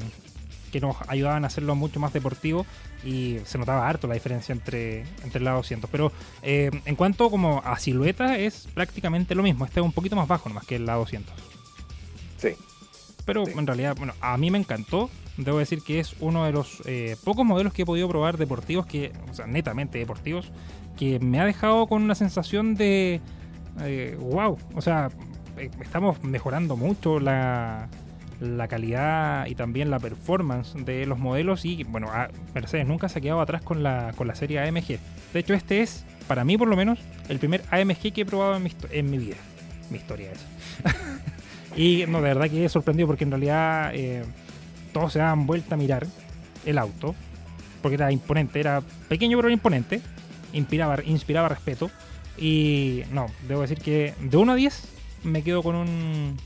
que 0.72 0.80
nos 0.80 0.96
ayudaban 1.06 1.44
a 1.44 1.46
hacerlo 1.46 1.76
mucho 1.76 2.00
más 2.00 2.12
deportivo 2.12 2.66
y 3.04 3.38
se 3.44 3.56
notaba 3.56 3.88
harto 3.88 4.08
la 4.08 4.14
diferencia 4.14 4.52
entre, 4.52 5.02
entre 5.22 5.40
el 5.40 5.46
A200. 5.46 5.86
Pero 5.92 6.12
em, 6.42 6.82
en 6.84 6.96
cuanto 6.96 7.30
como 7.30 7.62
a 7.64 7.78
silueta 7.78 8.36
es 8.36 8.66
prácticamente 8.74 9.36
lo 9.36 9.44
mismo. 9.44 9.64
Este 9.64 9.78
es 9.78 9.86
un 9.86 9.92
poquito 9.92 10.16
más 10.16 10.26
bajo 10.26 10.48
nomás 10.48 10.66
que 10.66 10.76
el 10.76 10.88
A200. 10.88 11.22
Sí, 12.36 12.48
pero 13.26 13.46
en 13.46 13.66
realidad, 13.66 13.94
bueno, 13.98 14.14
a 14.22 14.38
mí 14.38 14.50
me 14.50 14.58
encantó. 14.58 15.10
Debo 15.36 15.58
decir 15.58 15.82
que 15.82 16.00
es 16.00 16.16
uno 16.20 16.46
de 16.46 16.52
los 16.52 16.80
eh, 16.86 17.16
pocos 17.22 17.44
modelos 17.44 17.74
que 17.74 17.82
he 17.82 17.84
podido 17.84 18.08
probar 18.08 18.38
deportivos, 18.38 18.86
que, 18.86 19.12
o 19.30 19.34
sea, 19.34 19.46
netamente 19.46 19.98
deportivos, 19.98 20.50
que 20.96 21.18
me 21.20 21.38
ha 21.40 21.44
dejado 21.44 21.86
con 21.88 22.02
una 22.02 22.14
sensación 22.14 22.74
de, 22.74 23.20
wow, 24.18 24.56
o 24.74 24.80
sea, 24.80 25.10
eh, 25.58 25.70
estamos 25.82 26.22
mejorando 26.24 26.76
mucho 26.76 27.20
la, 27.20 27.88
la 28.40 28.68
calidad 28.68 29.46
y 29.46 29.54
también 29.54 29.90
la 29.90 29.98
performance 29.98 30.74
de 30.74 31.06
los 31.06 31.18
modelos 31.18 31.64
y 31.64 31.84
bueno, 31.84 32.10
Mercedes 32.54 32.86
nunca 32.86 33.08
se 33.08 33.18
ha 33.18 33.22
quedado 33.22 33.40
atrás 33.40 33.62
con 33.62 33.82
la, 33.82 34.12
con 34.16 34.26
la 34.26 34.34
serie 34.34 34.60
AMG. 34.60 34.98
De 35.32 35.40
hecho, 35.40 35.54
este 35.54 35.82
es, 35.82 36.04
para 36.28 36.44
mí 36.44 36.56
por 36.56 36.68
lo 36.68 36.76
menos, 36.76 36.98
el 37.28 37.38
primer 37.38 37.62
AMG 37.70 38.12
que 38.12 38.22
he 38.22 38.26
probado 38.26 38.56
en 38.56 38.62
mi, 38.62 38.72
en 38.90 39.10
mi 39.10 39.18
vida. 39.18 39.36
Mi 39.90 39.98
historia 39.98 40.32
es. 40.32 40.44
Y 41.76 42.04
no, 42.08 42.18
de 42.22 42.28
verdad 42.28 42.50
que 42.50 42.64
he 42.64 42.68
sorprendido 42.68 43.06
porque 43.06 43.24
en 43.24 43.30
realidad 43.30 43.90
eh, 43.94 44.24
todos 44.92 45.12
se 45.12 45.18
daban 45.18 45.46
vuelta 45.46 45.74
a 45.74 45.78
mirar 45.78 46.06
el 46.64 46.78
auto, 46.78 47.14
porque 47.82 47.96
era 47.96 48.10
imponente, 48.10 48.58
era 48.58 48.82
pequeño 49.08 49.36
pero 49.36 49.50
imponente, 49.50 50.00
inspiraba, 50.54 51.02
inspiraba 51.04 51.48
respeto. 51.48 51.90
Y 52.38 53.02
no, 53.12 53.26
debo 53.46 53.62
decir 53.62 53.78
que 53.78 54.14
de 54.20 54.36
1 54.36 54.52
a 54.52 54.54
10 54.54 54.88
me 55.24 55.42
quedo 55.42 55.62
con 55.62 55.74
un 55.74 56.36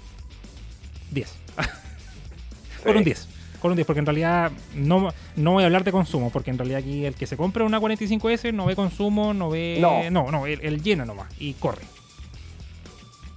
10. 1.12 1.32
con 2.84 2.96
un 2.96 3.04
10. 3.04 3.28
Con 3.60 3.70
un 3.70 3.76
10, 3.76 3.86
porque 3.86 4.00
en 4.00 4.06
realidad 4.06 4.50
no, 4.74 5.12
no 5.36 5.52
voy 5.52 5.62
a 5.62 5.66
hablar 5.66 5.84
de 5.84 5.92
consumo, 5.92 6.30
porque 6.30 6.50
en 6.50 6.58
realidad 6.58 6.80
aquí 6.80 7.04
el 7.04 7.14
que 7.14 7.26
se 7.26 7.36
compra 7.36 7.64
una 7.64 7.78
45S 7.78 8.52
no 8.52 8.66
ve 8.66 8.74
consumo, 8.74 9.32
no 9.32 9.50
ve... 9.50 9.78
No. 9.80 10.10
no, 10.10 10.30
no, 10.30 10.46
él, 10.46 10.60
él 10.62 10.82
llena 10.82 11.04
nomás 11.04 11.28
y 11.38 11.52
corre. 11.54 11.82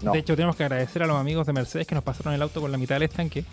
No. 0.03 0.11
De 0.11 0.19
hecho, 0.19 0.35
tenemos 0.35 0.55
que 0.55 0.63
agradecer 0.63 1.01
a 1.03 1.07
los 1.07 1.17
amigos 1.17 1.47
de 1.47 1.53
Mercedes 1.53 1.87
que 1.87 1.95
nos 1.95 2.03
pasaron 2.03 2.33
el 2.33 2.41
auto 2.41 2.59
con 2.61 2.71
la 2.71 2.77
mitad 2.77 2.95
del 2.95 3.03
estanque 3.03 3.45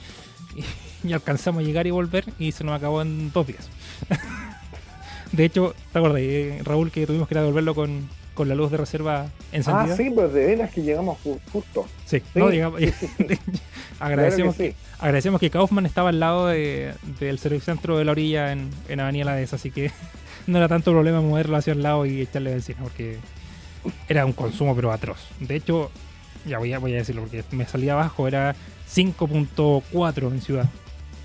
y, 0.57 0.65
y 1.09 1.13
alcanzamos 1.13 1.63
a 1.63 1.67
llegar 1.67 1.87
y 1.87 1.91
volver 1.91 2.25
y 2.39 2.53
se 2.53 2.65
nos 2.65 2.77
acabó 2.77 3.03
en 3.03 3.31
dos 3.33 3.47
días. 3.47 3.69
de 5.33 5.45
hecho, 5.45 5.75
¿te 5.93 5.99
acuerdas, 5.99 6.21
eh, 6.23 6.61
Raúl, 6.65 6.91
que 6.91 7.07
tuvimos 7.07 7.29
que 7.29 7.35
ir 7.35 7.39
a 7.39 7.43
devolverlo 7.43 7.75
con, 7.75 8.09
con 8.35 8.49
la 8.49 8.55
luz 8.55 8.71
de 8.71 8.77
reserva 8.79 9.27
encendida? 9.53 9.95
ah, 9.95 9.97
sí, 9.97 10.11
pues 10.11 10.33
de 10.33 10.47
veras 10.47 10.71
que 10.73 10.83
llegamos 10.83 11.19
ju- 11.25 11.39
justo. 11.53 11.87
Sí, 12.05 12.19
Sí, 12.19 12.25
no, 12.39 12.49
digamos- 12.49 12.81
agradecemos, 14.01 14.57
Claro 14.57 14.71
que 14.73 14.77
agradecemos 14.99 15.41
que 15.41 15.51
Kaufman 15.51 15.87
estaba 15.87 16.09
al 16.09 16.21
lado 16.21 16.49
de- 16.49 16.95
del 17.21 17.39
servicentro 17.39 17.97
de 17.99 18.05
la 18.05 18.13
orilla 18.13 18.53
en, 18.53 18.71
en 18.89 19.01
Avenida 19.01 19.27
La 19.27 19.35
Dehesa, 19.37 19.57
así 19.57 19.71
que 19.71 19.91
no 20.47 20.59
era 20.59 20.69
tanto 20.69 20.91
problema 20.91 21.21
moverlo 21.21 21.57
hacia 21.57 21.73
el 21.75 21.83
lado 21.83 22.07
y 22.07 22.21
echarle 22.23 22.51
benzina, 22.51 22.81
porque 22.83 23.19
era 24.09 24.27
un 24.27 24.33
consumo 24.33 24.75
pero 24.75 24.91
atroz. 24.93 25.19
De 25.39 25.55
hecho, 25.57 25.91
ya 26.47 26.59
voy 26.59 26.73
a, 26.73 26.79
voy 26.79 26.95
a 26.95 26.99
decirlo, 26.99 27.23
porque 27.23 27.45
me 27.53 27.67
salía 27.67 27.93
abajo, 27.93 28.27
era 28.27 28.55
5.4 28.93 30.33
en 30.33 30.41
ciudad. 30.41 30.69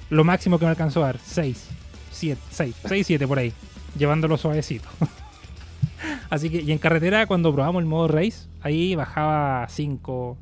Lo 0.09 0.23
máximo 0.23 0.59
que 0.59 0.65
me 0.65 0.71
alcanzó 0.71 1.03
a 1.03 1.07
dar, 1.07 1.19
6, 1.23 1.67
7, 2.11 2.41
6, 2.51 2.75
6, 2.85 3.07
7 3.07 3.27
por 3.27 3.39
ahí, 3.39 3.53
llevándolo 3.97 4.37
suavecito. 4.37 4.87
Así 6.29 6.49
que, 6.49 6.61
y 6.61 6.71
en 6.71 6.77
carretera, 6.77 7.25
cuando 7.25 7.53
probamos 7.53 7.81
el 7.81 7.87
modo 7.87 8.07
race, 8.07 8.47
ahí 8.61 8.95
bajaba 8.95 9.67
5, 9.69 10.37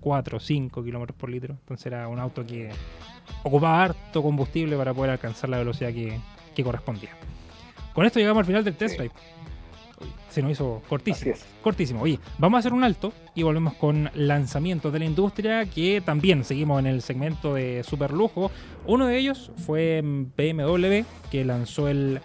4, 0.00 0.40
5 0.40 0.84
kilómetros 0.84 1.16
por 1.18 1.30
litro. 1.30 1.54
Entonces 1.60 1.86
era 1.86 2.08
un 2.08 2.18
auto 2.18 2.44
que 2.46 2.70
ocupaba 3.42 3.82
harto 3.82 4.22
combustible 4.22 4.76
para 4.76 4.94
poder 4.94 5.10
alcanzar 5.12 5.50
la 5.50 5.58
velocidad 5.58 5.92
que, 5.92 6.18
que 6.54 6.64
correspondía. 6.64 7.10
Con 7.94 8.06
esto 8.06 8.18
llegamos 8.18 8.40
al 8.40 8.46
final 8.46 8.64
del 8.64 8.74
test 8.74 8.96
drive. 8.96 9.12
Se 10.30 10.42
nos 10.42 10.52
hizo 10.52 10.82
cortísimo. 10.88 11.34
Cortísimo. 11.62 12.02
Oye, 12.02 12.18
vamos 12.38 12.58
a 12.58 12.60
hacer 12.60 12.72
un 12.72 12.84
alto 12.84 13.12
y 13.34 13.42
volvemos 13.42 13.74
con 13.74 14.10
lanzamientos 14.14 14.92
de 14.92 14.98
la 14.98 15.04
industria 15.04 15.66
que 15.66 16.00
también 16.00 16.44
seguimos 16.44 16.78
en 16.80 16.86
el 16.86 17.02
segmento 17.02 17.54
de 17.54 17.82
super 17.84 18.12
lujo. 18.12 18.50
Uno 18.86 19.06
de 19.06 19.18
ellos 19.18 19.50
fue 19.66 20.00
BMW 20.02 21.02
que 21.30 21.44
lanzó 21.44 21.88
el 21.88 22.20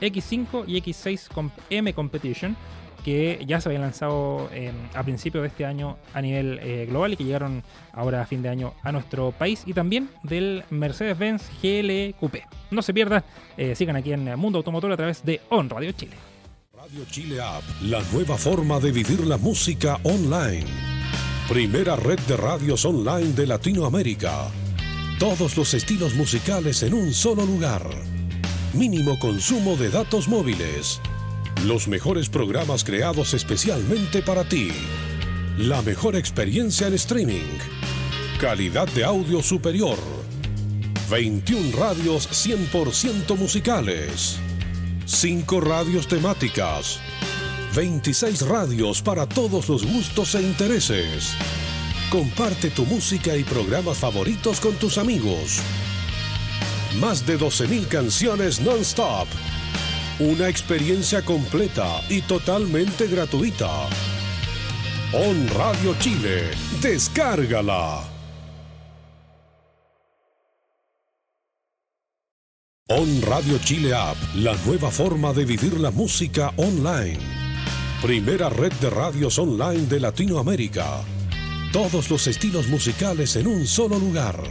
X5 0.00 0.64
y 0.66 0.80
X6 0.80 1.28
com- 1.32 1.50
M 1.70 1.92
Competition 1.94 2.56
que 3.04 3.42
ya 3.46 3.60
se 3.60 3.68
habían 3.68 3.82
lanzado 3.82 4.50
eh, 4.52 4.72
a 4.94 5.02
principios 5.02 5.42
de 5.42 5.48
este 5.48 5.64
año 5.64 5.96
a 6.14 6.20
nivel 6.20 6.58
eh, 6.62 6.84
global 6.88 7.12
y 7.12 7.16
que 7.16 7.24
llegaron 7.24 7.62
ahora 7.92 8.20
a 8.22 8.26
fin 8.26 8.42
de 8.42 8.48
año 8.48 8.74
a 8.82 8.92
nuestro 8.92 9.30
país 9.32 9.62
y 9.66 9.72
también 9.72 10.10
del 10.24 10.64
Mercedes-Benz 10.70 11.48
GL 11.62 12.14
Coupé. 12.18 12.44
No 12.70 12.82
se 12.82 12.92
pierda, 12.92 13.24
eh, 13.56 13.74
sigan 13.76 13.96
aquí 13.96 14.12
en 14.12 14.36
Mundo 14.38 14.58
Automotor 14.58 14.92
a 14.92 14.96
través 14.96 15.24
de 15.24 15.40
On 15.48 15.70
Radio 15.70 15.92
Chile. 15.92 16.16
Radio 16.80 17.04
Chile 17.10 17.40
App, 17.40 17.64
la 17.82 18.00
nueva 18.12 18.36
forma 18.36 18.78
de 18.78 18.92
vivir 18.92 19.26
la 19.26 19.36
música 19.36 19.98
online. 20.04 20.64
Primera 21.48 21.96
red 21.96 22.20
de 22.20 22.36
radios 22.36 22.84
online 22.84 23.32
de 23.32 23.48
Latinoamérica. 23.48 24.48
Todos 25.18 25.56
los 25.56 25.74
estilos 25.74 26.14
musicales 26.14 26.84
en 26.84 26.94
un 26.94 27.12
solo 27.12 27.44
lugar. 27.44 27.82
Mínimo 28.74 29.18
consumo 29.18 29.76
de 29.76 29.90
datos 29.90 30.28
móviles. 30.28 31.00
Los 31.64 31.88
mejores 31.88 32.28
programas 32.28 32.84
creados 32.84 33.34
especialmente 33.34 34.22
para 34.22 34.48
ti. 34.48 34.70
La 35.56 35.82
mejor 35.82 36.14
experiencia 36.14 36.86
en 36.86 36.94
streaming. 36.94 37.58
Calidad 38.40 38.86
de 38.92 39.02
audio 39.02 39.42
superior. 39.42 39.98
21 41.10 41.76
radios 41.76 42.28
100% 42.30 43.36
musicales. 43.36 44.38
5 45.08 45.60
radios 45.62 46.06
temáticas, 46.06 47.00
26 47.74 48.42
radios 48.42 49.00
para 49.00 49.26
todos 49.26 49.68
los 49.68 49.84
gustos 49.84 50.34
e 50.34 50.42
intereses. 50.42 51.32
Comparte 52.10 52.68
tu 52.70 52.84
música 52.84 53.34
y 53.34 53.42
programas 53.42 53.96
favoritos 53.98 54.60
con 54.60 54.74
tus 54.74 54.98
amigos. 54.98 55.60
Más 57.00 57.26
de 57.26 57.38
12.000 57.38 57.88
canciones 57.88 58.60
non-stop. 58.60 59.26
Una 60.20 60.46
experiencia 60.48 61.24
completa 61.24 62.02
y 62.10 62.20
totalmente 62.20 63.06
gratuita. 63.06 63.88
On 65.14 65.48
Radio 65.56 65.96
Chile, 65.98 66.50
descárgala. 66.82 68.17
On 72.90 73.20
Radio 73.20 73.58
Chile 73.58 73.92
App, 73.92 74.16
la 74.36 74.56
nueva 74.64 74.90
forma 74.90 75.34
de 75.34 75.44
vivir 75.44 75.78
la 75.78 75.90
música 75.90 76.54
online. 76.56 77.18
Primera 78.00 78.48
red 78.48 78.72
de 78.80 78.88
radios 78.88 79.38
online 79.38 79.86
de 79.88 80.00
Latinoamérica. 80.00 81.04
Todos 81.70 82.08
los 82.08 82.26
estilos 82.26 82.66
musicales 82.68 83.36
en 83.36 83.46
un 83.46 83.66
solo 83.66 83.98
lugar. 83.98 84.42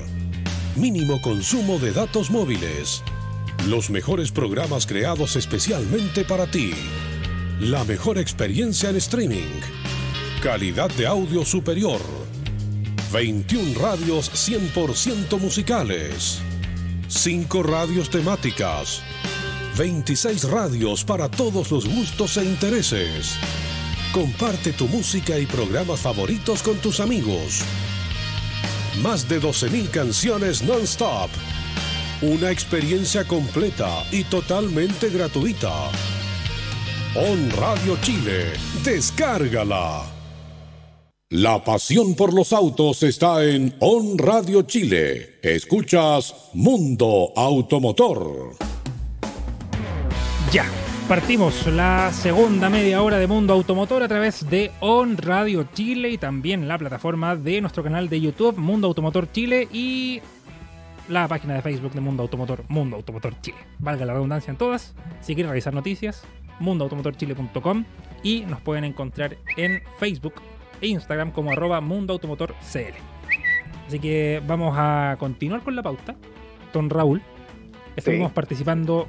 Mínimo 0.76 1.20
consumo 1.20 1.80
de 1.80 1.92
datos 1.94 2.30
móviles. 2.30 3.02
Los 3.66 3.90
mejores 3.90 4.32
programas 4.32 4.86
creados 4.86 5.36
especialmente 5.36 6.24
para 6.24 6.46
ti. 6.46 6.74
La 7.60 7.84
mejor 7.86 8.20
experiencia 8.20 8.92
en 8.92 8.98
streaming. 8.98 9.62
Calidad 10.44 10.92
de 10.92 11.08
audio 11.08 11.44
superior. 11.44 12.02
21 13.12 13.80
radios 13.80 14.30
100% 14.32 15.40
musicales. 15.40 16.44
5 17.10 17.64
radios 17.64 18.10
temáticas, 18.10 19.02
26 19.78 20.44
radios 20.50 21.06
para 21.06 21.30
todos 21.30 21.72
los 21.72 21.88
gustos 21.88 22.36
e 22.36 22.44
intereses. 22.44 23.38
Comparte 24.12 24.74
tu 24.74 24.88
música 24.90 25.40
y 25.40 25.46
programas 25.46 26.02
favoritos 26.02 26.62
con 26.62 26.76
tus 26.78 27.00
amigos. 27.00 27.62
Más 29.02 29.28
de 29.30 29.42
12.000 29.42 29.90
canciones 29.90 30.64
non-stop. 30.64 31.30
Una 32.22 32.52
experiencia 32.52 33.24
completa 33.24 34.04
y 34.12 34.26
totalmente 34.26 35.10
gratuita. 35.10 35.90
On 37.16 37.50
Radio 37.52 37.98
Chile, 38.02 38.52
descárgala. 38.84 40.17
La 41.30 41.62
pasión 41.62 42.16
por 42.16 42.34
los 42.34 42.54
autos 42.54 43.04
está 43.04 43.44
en 43.44 43.76
On 43.82 44.18
Radio 44.18 44.62
Chile. 44.62 45.42
Escuchas 45.44 46.52
Mundo 46.54 47.34
Automotor. 47.36 48.52
Ya, 50.54 50.64
partimos 51.10 51.68
la 51.68 52.14
segunda 52.14 52.70
media 52.70 53.04
hora 53.04 53.18
de 53.20 53.28
Mundo 53.28 53.52
Automotor 53.52 54.04
a 54.04 54.08
través 54.08 54.50
de 54.50 54.72
On 54.80 55.18
Radio 55.18 55.68
Chile 55.74 56.12
y 56.12 56.18
también 56.18 56.66
la 56.70 56.78
plataforma 56.78 57.36
de 57.36 57.60
nuestro 57.60 57.84
canal 57.84 58.08
de 58.08 58.22
YouTube 58.22 58.58
Mundo 58.58 58.88
Automotor 58.88 59.30
Chile 59.30 59.68
y 59.70 60.22
la 61.10 61.28
página 61.28 61.56
de 61.56 61.62
Facebook 61.62 61.92
de 61.92 62.00
Mundo 62.00 62.24
Automotor, 62.24 62.64
Mundo 62.70 62.96
Automotor 62.96 63.42
Chile. 63.42 63.58
Valga 63.80 64.06
la 64.06 64.14
redundancia 64.14 64.52
en 64.52 64.58
todas. 64.58 64.96
Si 65.20 65.36
quieren 65.36 65.50
revisar 65.50 65.74
noticias, 65.74 66.24
mundoautomotorchile.com 66.62 67.84
y 68.24 68.46
nos 68.46 68.62
pueden 68.62 68.86
encontrar 68.86 69.38
en 69.58 69.84
Facebook 70.00 70.36
e 70.82 70.88
Instagram 70.88 71.32
como 71.32 71.52
arroba 71.52 71.82
Mundo 71.82 72.14
Automotor 72.14 72.54
CL. 72.62 72.94
Así 73.88 74.00
que 74.00 74.42
vamos 74.46 74.76
a 74.78 75.16
continuar 75.20 75.62
con 75.62 75.76
la 75.76 75.84
pauta. 75.84 76.16
Don 76.74 76.90
Raúl, 76.90 77.22
estuvimos 77.96 78.30
Sí. 78.30 78.36
participando. 78.36 79.08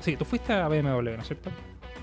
Sí, 0.00 0.16
tú 0.16 0.24
fuiste 0.24 0.52
a 0.52 0.68
BMW, 0.68 1.16
¿no 1.16 1.22
es 1.22 1.26
cierto? 1.28 1.50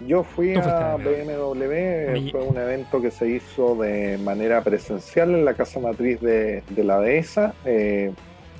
Yo 0.07 0.23
fui 0.23 0.55
a 0.55 0.93
a 0.93 0.97
BMW, 0.97 2.31
fue 2.31 2.41
un 2.41 2.57
evento 2.57 3.01
que 3.01 3.11
se 3.11 3.27
hizo 3.29 3.75
de 3.75 4.17
manera 4.17 4.63
presencial 4.63 5.29
en 5.35 5.45
la 5.45 5.53
casa 5.53 5.79
matriz 5.79 6.19
de, 6.21 6.63
de 6.69 6.83
la 6.83 6.99
dehesa. 6.99 7.53
eh, 7.65 8.11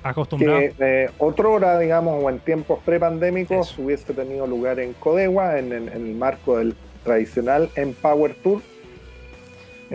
Acostumbrado. 0.04 0.60
que 0.60 0.74
eh, 0.80 1.10
otrora, 1.20 1.78
digamos, 1.80 2.24
o 2.24 2.30
en 2.30 2.40
tiempos 2.40 2.80
prepandémicos, 2.86 3.78
hubiese 3.78 4.14
tenido 4.14 4.48
lugar 4.48 4.80
en 4.80 4.94
Codegua, 4.94 5.60
en, 5.60 5.72
en- 5.74 5.90
en 5.90 6.08
el 6.08 6.16
marco 6.16 6.58
del 6.58 6.76
tradicional 7.04 7.70
Empower 7.76 8.34
Tour, 8.36 8.62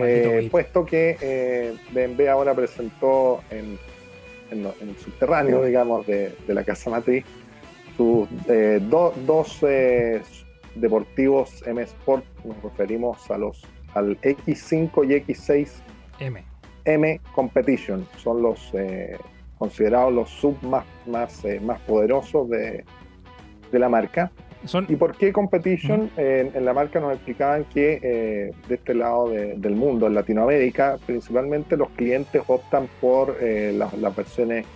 eh, 0.04 0.48
puesto 0.50 0.84
que 0.84 1.16
eh, 1.20 1.74
BMW 1.92 2.28
ahora 2.28 2.54
presentó 2.54 3.42
en, 3.50 3.78
en 4.50 4.62
lo- 4.62 4.74
en 4.80 4.90
el 4.90 4.96
subterráneo, 4.98 5.62
digamos, 5.64 6.06
de, 6.06 6.34
de 6.46 6.54
la 6.54 6.64
casa 6.64 6.90
matriz, 6.90 7.24
sus 7.96 8.28
eh, 8.48 8.78
do- 8.82 9.14
dos 9.26 9.58
eh, 9.62 10.20
deportivos 10.74 11.62
M 11.66 11.80
Sport, 11.82 12.24
nos 12.44 12.62
referimos 12.62 13.30
a 13.30 13.38
los 13.38 13.62
al 13.94 14.20
X5 14.20 15.08
y 15.08 15.32
X6 15.32 15.68
M. 16.20 16.44
M 16.84 17.20
Competition, 17.34 18.06
son 18.18 18.42
los 18.42 18.70
eh, 18.74 19.16
considerados 19.58 20.12
los 20.12 20.28
sub 20.30 20.62
más, 20.62 20.84
más, 21.06 21.42
eh, 21.46 21.58
más 21.60 21.80
poderosos 21.80 22.48
de, 22.50 22.84
de 23.72 23.78
la 23.78 23.88
marca. 23.88 24.30
¿Y 24.88 24.96
por 24.96 25.16
qué 25.16 25.32
competition? 25.32 26.10
en 26.16 26.64
la 26.64 26.72
marca 26.72 26.98
nos 26.98 27.14
explicaban 27.14 27.64
que 27.64 28.00
eh, 28.02 28.52
de 28.68 28.74
este 28.74 28.94
lado 28.94 29.28
del 29.30 29.76
mundo, 29.76 30.06
en 30.06 30.14
Latinoamérica, 30.14 30.98
principalmente 31.06 31.76
los 31.76 31.88
clientes 31.90 32.42
optan 32.46 32.88
por 33.00 33.36
eh, 33.40 33.72
las, 33.76 34.16
versiones 34.16 34.66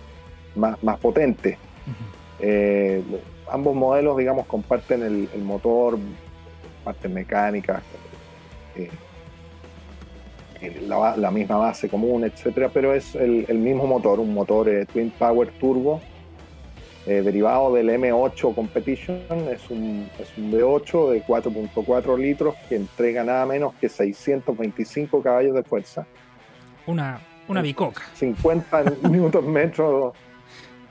más, 0.55 0.81
más 0.83 0.97
potentes. 0.99 1.57
Eh, 2.39 3.03
ambos 3.49 3.75
modelos, 3.75 4.17
digamos, 4.17 4.45
comparten 4.45 5.03
el, 5.03 5.43
motor, 5.43 5.97
partes 6.83 7.11
mecánicas, 7.11 7.81
la, 10.87 11.31
misma 11.31 11.57
base 11.57 11.89
común, 11.89 12.23
etcétera, 12.23 12.69
pero 12.73 12.93
es 12.93 13.15
el, 13.15 13.45
el 13.49 13.57
mismo 13.57 13.87
motor, 13.87 14.19
un 14.19 14.33
motor 14.33 14.69
Twin 14.93 15.11
Power 15.11 15.49
Turbo 15.59 16.01
eh, 17.07 17.21
derivado 17.21 17.73
del 17.73 17.89
M8 17.89 18.53
Competition, 18.53 19.21
es 19.51 19.69
un, 19.69 20.07
es 20.19 20.37
un 20.37 20.51
V8 20.51 21.11
de 21.11 21.23
4.4 21.23 22.17
litros 22.17 22.55
que 22.69 22.75
entrega 22.75 23.23
nada 23.23 23.45
menos 23.45 23.73
que 23.81 23.89
625 23.89 25.21
caballos 25.23 25.55
de 25.55 25.63
fuerza. 25.63 26.05
Una, 26.85 27.19
una 27.47 27.61
bicoca. 27.61 28.03
50 28.13 28.83
minutos 29.09 29.43
metros 29.45 30.13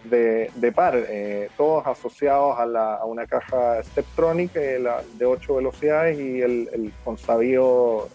de, 0.05 0.51
de 0.55 0.73
par, 0.73 0.97
eh, 0.97 1.49
todos 1.57 1.87
asociados 1.87 2.59
a, 2.59 2.67
la, 2.67 2.95
a, 2.95 3.05
una 3.05 3.27
caja 3.27 3.83
Steptronic 3.85 4.57
eh, 4.57 4.83
de 5.15 5.25
8 5.27 5.57
velocidades 5.57 6.19
y 6.19 6.41
el, 6.41 6.69
el 6.73 6.93
consabido 7.05 8.09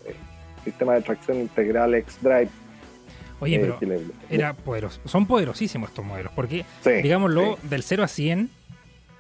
sistema 0.66 0.96
de 0.96 1.02
tracción 1.02 1.40
integral 1.40 1.94
X-Drive 1.94 2.50
Oye, 3.46 3.60
pero 3.60 3.80
era 4.30 4.54
poderoso. 4.54 5.00
son 5.06 5.26
poderosísimos 5.26 5.90
estos 5.90 6.06
modelos, 6.06 6.32
porque, 6.36 6.66
digámoslo, 6.84 7.58
del 7.64 7.84
0 7.84 8.04
a 8.04 8.08
100, 8.08 8.50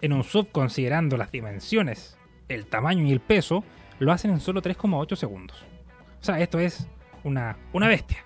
en 0.02 0.14
un 0.14 0.24
sub, 0.24 0.52
considerando 0.52 1.18
las 1.18 1.32
dimensiones, 1.32 2.18
el 2.50 2.66
tamaño 2.66 3.04
y 3.04 3.12
el 3.12 3.20
peso, 3.20 3.64
lo 4.00 4.12
hacen 4.12 4.32
en 4.32 4.40
solo 4.40 4.62
3,8 4.62 5.16
segundos. 5.16 5.66
O 6.22 6.24
sea, 6.24 6.40
esto 6.40 6.60
es 6.60 6.88
una, 7.24 7.58
una 7.74 7.88
bestia. 7.88 8.18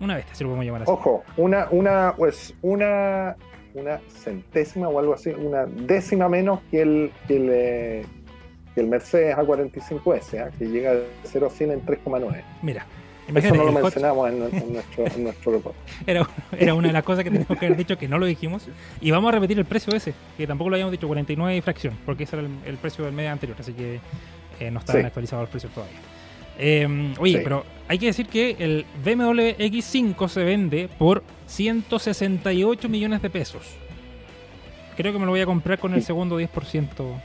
Una 0.00 0.14
bestia, 0.14 0.34
si 0.34 0.44
lo 0.44 0.50
podemos 0.50 0.66
llamar 0.66 0.82
así. 0.82 0.90
Ojo, 0.90 1.24
una, 1.36 1.68
una, 1.70 2.14
pues, 2.16 2.54
una, 2.62 3.36
una 3.74 4.00
centésima 4.08 4.88
o 4.88 4.98
algo 4.98 5.14
así, 5.14 5.30
una 5.30 5.66
décima 5.66 6.28
menos 6.28 6.60
que 6.70 6.82
el, 6.82 7.12
que 7.28 7.36
el, 7.36 7.48
eh, 7.52 8.06
que 8.74 8.80
el 8.80 8.86
Mercedes 8.86 9.36
A45S, 9.36 10.34
¿eh? 10.34 10.50
que 10.58 10.66
llega 10.66 10.94
de 10.94 11.06
0 11.24 11.46
a 11.46 11.50
100 11.50 11.70
en 11.70 11.86
3,9. 11.86 12.42
Mira, 12.62 12.86
eso 13.38 13.54
no 13.54 13.64
lo 13.64 13.72
mencionamos 13.72 14.30
en, 14.30 14.38
nuestro, 14.38 15.06
en 15.06 15.24
nuestro 15.24 15.52
report. 15.52 15.76
Era, 16.06 16.28
era, 16.56 16.74
una 16.74 16.88
de 16.88 16.92
las 16.92 17.04
cosas 17.04 17.24
que 17.24 17.30
teníamos 17.30 17.58
que 17.58 17.66
haber 17.66 17.78
dicho 17.78 17.96
que 17.98 18.08
no 18.08 18.18
lo 18.18 18.26
dijimos. 18.26 18.66
Y 19.00 19.10
vamos 19.10 19.28
a 19.28 19.32
repetir 19.32 19.58
el 19.58 19.64
precio 19.64 19.94
ese, 19.94 20.14
que 20.36 20.46
tampoco 20.46 20.70
lo 20.70 20.76
habíamos 20.76 20.92
dicho, 20.92 21.06
49 21.06 21.56
y 21.56 21.60
fracción, 21.60 21.98
porque 22.04 22.24
ese 22.24 22.36
era 22.36 22.48
el, 22.66 22.76
precio 22.76 23.04
del 23.04 23.14
mes 23.14 23.28
anterior, 23.28 23.56
así 23.60 23.72
que 23.72 24.00
eh, 24.58 24.70
no 24.70 24.80
estaban 24.80 25.04
actualizados 25.04 25.44
los 25.44 25.50
precios 25.50 25.72
todavía. 25.72 25.98
Em, 26.58 27.14
oye, 27.18 27.40
pero 27.42 27.64
hay 27.88 27.98
que 27.98 28.06
decir 28.06 28.26
que 28.26 28.56
el 28.58 28.84
BMW 29.02 29.56
X5 29.58 30.28
se 30.28 30.44
vende 30.44 30.88
por 30.98 31.22
168 31.46 32.88
millones 32.88 33.22
de 33.22 33.30
pesos. 33.30 33.62
Creo 34.96 35.12
que 35.12 35.18
me 35.18 35.24
lo 35.24 35.30
voy 35.30 35.40
a 35.40 35.46
comprar 35.46 35.78
con 35.78 35.94
el 35.94 36.02
segundo 36.02 36.38
10%. 36.38 37.20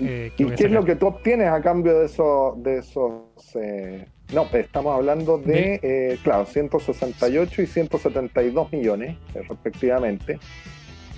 Eh, 0.00 0.30
¿Y 0.36 0.44
qué 0.44 0.64
es 0.64 0.70
lo 0.70 0.84
que 0.84 0.94
tú 0.94 1.08
obtienes 1.08 1.48
a 1.48 1.60
cambio 1.60 1.98
de 1.98 2.06
esos, 2.06 2.62
de 2.62 2.78
esos 2.78 3.22
eh, 3.56 4.06
no, 4.32 4.46
pues, 4.48 4.66
estamos 4.66 4.94
hablando 4.94 5.38
de, 5.38 5.80
eh, 5.82 6.18
claro, 6.22 6.44
168 6.44 7.62
y 7.62 7.66
172 7.66 8.72
millones, 8.72 9.16
eh, 9.34 9.42
respectivamente. 9.48 10.38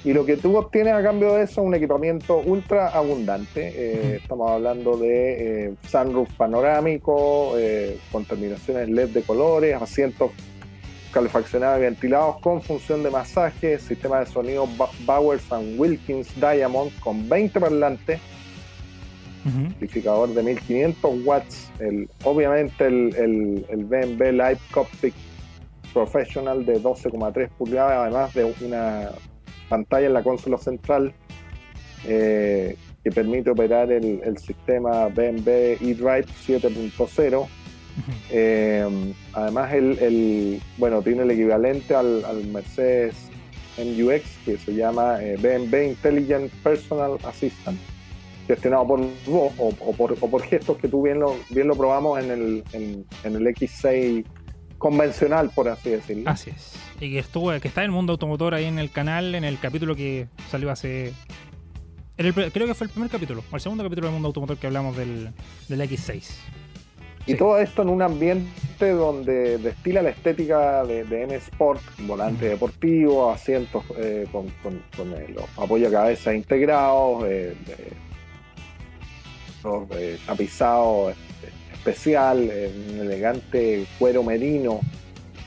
Y 0.05 0.13
lo 0.13 0.25
que 0.25 0.37
tú 0.37 0.57
obtienes 0.57 0.95
a 0.95 1.03
cambio 1.03 1.35
de 1.35 1.43
eso 1.43 1.61
es 1.61 1.67
un 1.67 1.75
equipamiento 1.75 2.39
ultra 2.39 2.89
abundante. 2.89 3.73
Eh, 3.75 4.17
estamos 4.23 4.51
hablando 4.51 4.97
de 4.97 5.75
sunroof 5.89 6.33
panorámico, 6.35 7.53
con 8.11 8.25
terminaciones 8.25 8.89
LED 8.89 9.11
de 9.11 9.23
colores, 9.23 9.75
asientos 9.81 10.31
calefaccionados 11.13 11.81
y 11.81 11.83
ventilados 11.83 12.39
con 12.41 12.63
función 12.63 13.03
de 13.03 13.11
masaje, 13.11 13.79
sistema 13.79 14.21
de 14.21 14.27
sonido 14.27 14.67
Bowers 15.05 15.51
and 15.53 15.79
Wilkins 15.79 16.29
Diamond 16.37 16.93
con 17.01 17.29
20 17.29 17.61
parlantes 17.61 18.21
amplificador 19.45 20.35
de 20.35 20.43
1500 20.43 21.25
watts, 21.25 21.71
el, 21.79 22.09
obviamente 22.25 22.87
el, 22.87 23.15
el, 23.17 23.67
el 23.69 23.85
BMW 23.85 24.33
Live 24.33 24.59
Cockpit 24.73 25.15
Professional 25.93 26.65
de 26.65 26.81
12,3 26.81 27.49
pulgadas, 27.51 27.99
además 27.99 28.35
de 28.35 28.55
una 28.61 29.11
pantalla 29.69 30.07
en 30.07 30.15
la 30.15 30.23
consola 30.23 30.59
central 30.59 31.13
eh, 32.07 32.77
que 33.03 33.11
permite 33.11 33.51
operar 33.51 33.91
el, 33.91 34.21
el 34.25 34.39
sistema 34.39 35.09
BMW 35.09 35.79
eDrive 35.81 36.27
7.0. 36.47 37.49
Eh, 38.31 39.13
además, 39.33 39.73
el, 39.75 39.99
el, 39.99 40.63
bueno, 40.79 41.03
tiene 41.03 41.23
el 41.23 41.31
equivalente 41.33 41.95
al, 41.95 42.25
al 42.25 42.47
Mercedes 42.47 43.15
MUX 43.79 44.23
que 44.45 44.57
se 44.59 44.75
llama 44.75 45.23
eh, 45.23 45.37
BMW 45.37 45.91
Intelligent 45.91 46.53
Personal 46.63 47.19
Assistant 47.25 47.79
gestionado 48.51 48.85
por 48.85 49.01
vos 49.27 49.53
o, 49.59 49.93
por, 49.93 50.43
gestos 50.43 50.77
que 50.79 50.89
tú 50.89 51.03
bien 51.03 51.21
lo, 51.21 51.37
bien 51.51 51.69
lo 51.69 51.77
probamos 51.77 52.19
en 52.19 52.31
el, 52.33 52.65
en, 52.73 53.07
el 53.23 53.47
X6 53.47 54.25
convencional, 54.77 55.51
por 55.55 55.69
así 55.69 55.91
decirlo. 55.91 56.29
Así 56.29 56.51
es. 56.51 56.75
Y 57.01 57.13
que 57.13 57.21
estuvo, 57.21 57.53
que 57.61 57.69
está 57.69 57.83
en 57.83 57.87
el 57.87 57.91
mundo 57.93 58.13
automotor 58.13 58.55
ahí 58.55 58.65
en 58.65 58.81
el 58.81 58.91
canal, 58.91 59.37
en 59.37 59.45
el 59.45 59.61
capítulo 59.61 59.95
que 59.95 60.27
salió 60.51 60.71
hace. 60.71 61.13
creo 62.17 62.67
que 62.67 62.75
fue 62.75 62.89
el 62.89 62.93
primer 62.93 63.09
capítulo, 63.09 63.45
o 63.49 63.55
el 63.55 63.61
segundo 63.61 63.85
capítulo 63.85 64.09
del 64.09 64.15
mundo 64.15 64.27
automotor 64.27 64.57
que 64.57 64.67
hablamos 64.67 64.97
del, 64.97 65.31
del 65.69 65.81
X6. 65.83 66.33
Y 67.27 67.35
todo 67.35 67.59
esto 67.61 67.83
en 67.83 67.91
un 67.91 68.03
ambiente 68.03 68.91
donde 68.91 69.59
destila 69.59 70.03
la 70.03 70.11
estética 70.11 70.85
de, 70.85 71.05
de 71.05 71.23
M 71.23 71.35
Sport, 71.37 71.83
volante 72.01 72.49
deportivo, 72.49 73.31
asientos 73.31 73.85
eh, 73.97 74.27
con, 74.33 74.49
con, 74.63 75.13
eh, 75.13 75.27
los 75.29 75.45
apoyos 75.57 75.93
cabeza 75.93 76.35
integrados, 76.35 77.25
eh, 77.29 77.55
eh, 79.93 80.19
tapizado 80.27 81.13
especial, 81.73 82.51
un 82.91 83.01
elegante 83.01 83.87
cuero 83.99 84.23
merino 84.23 84.81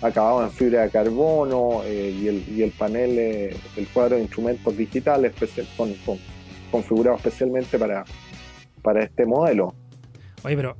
acabado 0.03 0.43
en 0.43 0.51
fibra 0.51 0.81
de 0.81 0.89
carbono 0.89 1.81
eh, 1.85 2.11
y, 2.11 2.27
el, 2.27 2.45
y, 2.49 2.61
el, 2.61 2.71
panel, 2.71 3.17
eh, 3.17 3.57
el 3.77 3.87
cuadro 3.87 4.17
de 4.17 4.23
instrumentos 4.23 4.75
digitales 4.75 5.33
con, 5.77 5.93
configurado 6.71 7.17
especialmente 7.17 7.79
para, 7.79 8.03
para 8.81 9.03
este 9.03 9.25
modelo. 9.25 9.73
Oye, 10.43 10.55
pero 10.57 10.75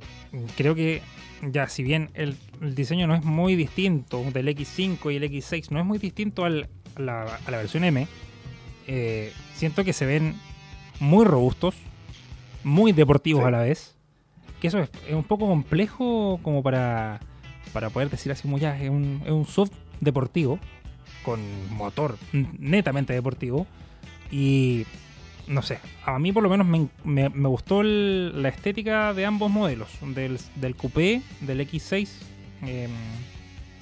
creo 0.56 0.74
que 0.74 1.00
ya, 1.42 1.68
si 1.68 1.82
bien 1.82 2.10
el, 2.14 2.36
diseño 2.60 3.06
no 3.06 3.14
es 3.14 3.24
muy 3.24 3.56
distinto 3.56 4.22
del 4.32 4.48
X5 4.48 5.12
y 5.12 5.16
el 5.16 5.24
X6, 5.24 5.70
no 5.70 5.80
es 5.80 5.86
muy 5.86 5.98
distinto 5.98 6.44
al, 6.44 6.68
a, 6.96 7.00
la, 7.00 7.22
a, 7.46 7.50
la, 7.50 7.56
versión 7.56 7.84
M, 7.84 8.06
siento 9.54 9.84
que 9.84 9.94
se 9.94 10.04
ven 10.04 10.34
muy 11.00 11.24
robustos, 11.24 11.74
muy 12.64 12.92
deportivos 12.92 13.44
a 13.44 13.50
la 13.50 13.60
vez. 13.60 13.94
Que 14.60 14.68
eso 14.68 14.78
es, 14.78 14.90
un 15.10 15.24
poco 15.24 15.46
complejo 15.46 16.40
como 16.42 16.62
para, 16.62 17.20
para 17.72 17.90
poder 17.90 18.10
decir 18.10 18.32
así 18.32 18.42
como 18.42 18.58
ya, 18.58 18.80
es 18.80 18.90
un, 18.90 19.22
es 19.24 19.30
un 19.30 19.46
soft 19.46 19.72
deportivo 20.00 20.58
con 21.22 21.40
motor 21.74 22.16
netamente 22.32 23.12
deportivo. 23.12 23.66
Y 24.30 24.86
no 25.46 25.62
sé, 25.62 25.78
a 26.04 26.18
mí 26.18 26.32
por 26.32 26.42
lo 26.42 26.48
menos 26.48 26.66
me, 26.66 26.88
me, 27.04 27.48
gustó 27.48 27.82
la 27.82 28.48
estética 28.48 29.12
de 29.12 29.26
ambos 29.26 29.50
modelos, 29.50 29.90
del, 30.14 30.38
del 30.56 30.74
coupé, 30.74 31.22
del 31.40 31.60
X6, 31.60 32.08
em, 32.62 32.90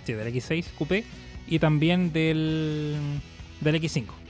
sí, 0.05 0.13
del 0.13 0.35
X6 0.35 0.67
coupé 0.77 1.05
y 1.47 1.59
también 1.59 2.13
del, 2.13 2.97
del 3.61 3.81
X5. 3.81 4.22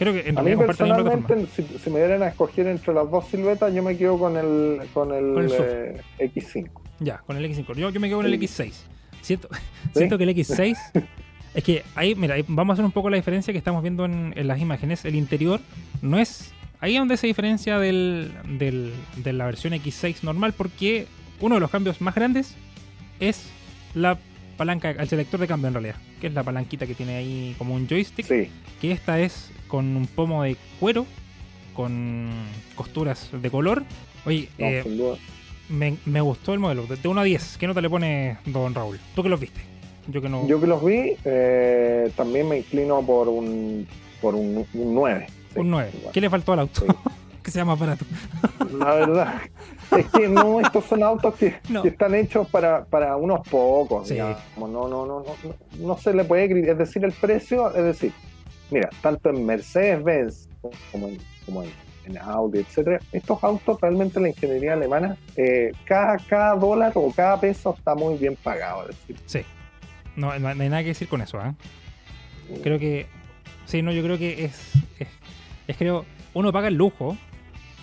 Creo 0.00 0.14
que 0.14 0.32
a 0.34 0.42
mí 0.42 0.56
personalmente, 0.56 1.46
si, 1.54 1.90
me 1.90 1.98
dieran 1.98 2.22
a 2.22 2.28
escoger 2.28 2.66
entre 2.68 2.94
las 2.94 3.10
dos 3.10 3.26
siluetas, 3.28 3.74
yo 3.74 3.82
me 3.82 3.98
quedo 3.98 4.18
con 4.18 4.34
el, 4.34 4.80
con 4.94 5.12
el, 5.12 5.52
eh, 5.52 6.00
X5. 6.18 6.70
Ya, 7.00 7.18
con 7.18 7.36
el 7.36 7.44
X5. 7.44 7.74
Yo, 7.74 7.90
yo 7.90 8.00
me 8.00 8.08
quedo 8.08 8.16
con 8.16 8.24
el 8.24 8.32
X6. 8.32 8.72
Siento, 9.20 9.50
siento 9.92 10.16
que 10.16 10.24
el 10.24 10.30
X6 10.30 10.74
es 11.54 11.64
que 11.64 11.82
ahí, 11.96 12.14
mira, 12.14 12.36
vamos 12.48 12.72
a 12.72 12.74
hacer 12.76 12.84
un 12.86 12.92
poco 12.92 13.10
la 13.10 13.18
diferencia 13.18 13.52
que 13.52 13.58
estamos 13.58 13.82
viendo 13.82 14.06
en, 14.06 14.32
las 14.48 14.58
imágenes. 14.58 15.04
El 15.04 15.16
interior 15.16 15.60
no 16.00 16.18
es. 16.18 16.50
Ahí 16.80 16.94
es 16.94 16.98
donde 16.98 17.18
se 17.18 17.26
diferencia 17.26 17.78
del, 17.78 18.32
del, 18.58 18.94
de 19.18 19.34
la 19.34 19.44
versión 19.44 19.74
X6 19.74 20.22
normal, 20.22 20.54
porque 20.56 21.08
uno 21.40 21.56
de 21.56 21.60
los 21.60 21.70
cambios 21.70 22.00
más 22.00 22.14
grandes 22.14 22.56
es 23.20 23.50
la 23.92 24.18
palanca, 24.60 24.90
el 24.90 25.08
selector 25.08 25.40
de 25.40 25.46
cambio 25.46 25.68
en 25.68 25.72
realidad, 25.72 25.94
que 26.20 26.26
es 26.26 26.34
la 26.34 26.42
palanquita 26.42 26.86
que 26.86 26.94
tiene 26.94 27.16
ahí 27.16 27.54
como 27.56 27.74
un 27.74 27.88
joystick. 27.88 28.26
Sí. 28.26 28.50
Que 28.78 28.92
esta 28.92 29.18
es 29.18 29.50
con 29.68 29.96
un 29.96 30.06
pomo 30.06 30.42
de 30.42 30.54
cuero, 30.78 31.06
con 31.72 32.28
costuras 32.74 33.30
de 33.32 33.50
color. 33.50 33.84
Oye, 34.26 34.50
eh, 34.58 34.84
me, 35.70 36.20
gustó 36.20 36.52
el 36.52 36.58
modelo, 36.58 36.86
de 36.86 37.08
1 37.08 37.20
a 37.22 37.24
10. 37.24 37.56
¿Qué 37.56 37.66
nota 37.66 37.80
le 37.80 37.88
pone 37.88 38.36
don 38.44 38.74
Raúl? 38.74 39.00
¿Tú 39.14 39.22
que 39.22 39.30
los 39.30 39.40
viste? 39.40 39.62
Yo 40.08 40.20
que, 40.20 40.28
no... 40.28 40.46
Yo 40.46 40.60
que 40.60 40.66
los 40.66 40.84
vi, 40.84 41.16
eh, 41.24 42.12
también 42.14 42.46
me 42.46 42.58
inclino 42.58 43.00
por 43.00 43.28
un, 43.28 43.88
por 44.20 44.34
un, 44.34 44.66
9. 44.74 45.26
un 45.54 45.70
9. 45.70 45.90
¿Qué 46.12 46.20
le 46.20 46.28
faltó 46.28 46.52
al 46.52 46.58
auto? 46.58 46.84
Que 47.50 47.54
sea 47.54 47.64
más 47.64 47.78
barato. 47.78 48.04
La 48.78 48.94
verdad. 48.94 49.34
Es 49.96 50.06
que 50.06 50.28
no, 50.28 50.60
estos 50.60 50.84
son 50.84 51.02
autos 51.02 51.34
que, 51.34 51.56
No. 51.68 51.82
que 51.82 51.88
están 51.88 52.14
hechos 52.14 52.46
para, 52.48 52.84
para 52.84 53.16
unos 53.16 53.40
pocos, 53.48 54.06
Sí. 54.06 54.16
No, 54.18 54.68
no, 54.68 54.86
no, 54.88 55.04
no, 55.04 55.24
no, 55.80 55.98
se 55.98 56.14
le 56.14 56.22
puede 56.24 56.70
es 56.70 56.78
decir, 56.78 57.04
el 57.04 57.10
precio, 57.10 57.74
es 57.74 57.82
decir, 57.82 58.12
mira, 58.70 58.88
tanto 59.02 59.30
en 59.30 59.44
Mercedes-Benz 59.44 60.48
como 60.92 61.08
en, 61.08 61.18
como 61.44 61.64
en, 61.64 61.70
en 62.06 62.18
Audi, 62.18 62.60
etcétera, 62.60 63.00
estos 63.10 63.42
autos 63.42 63.80
realmente 63.80 64.20
la 64.20 64.28
ingeniería 64.28 64.74
alemana, 64.74 65.16
eh, 65.36 65.72
cada, 65.84 66.18
cada 66.18 66.54
dólar 66.54 66.92
o 66.94 67.10
cada 67.10 67.40
peso 67.40 67.74
está 67.76 67.96
muy 67.96 68.16
bien 68.16 68.36
pagado. 68.36 68.88
Es 68.88 68.96
decir, 69.00 69.16
Sí. 69.26 69.40
No, 70.14 70.38
no 70.38 70.48
hay 70.48 70.68
nada 70.68 70.82
que 70.82 70.88
decir 70.88 71.08
con 71.08 71.20
eso, 71.20 71.38
¿ah? 71.40 71.54
Creo 72.62 72.78
que. 72.78 73.06
Sí, 73.64 73.82
no, 73.82 73.90
yo 73.92 74.02
creo 74.02 74.18
que 74.18 74.44
es. 74.44 74.72
Es, 74.98 75.08
es 75.66 75.76
creo. 75.76 76.04
Uno 76.34 76.52
paga 76.52 76.68
el 76.68 76.74
lujo, 76.74 77.16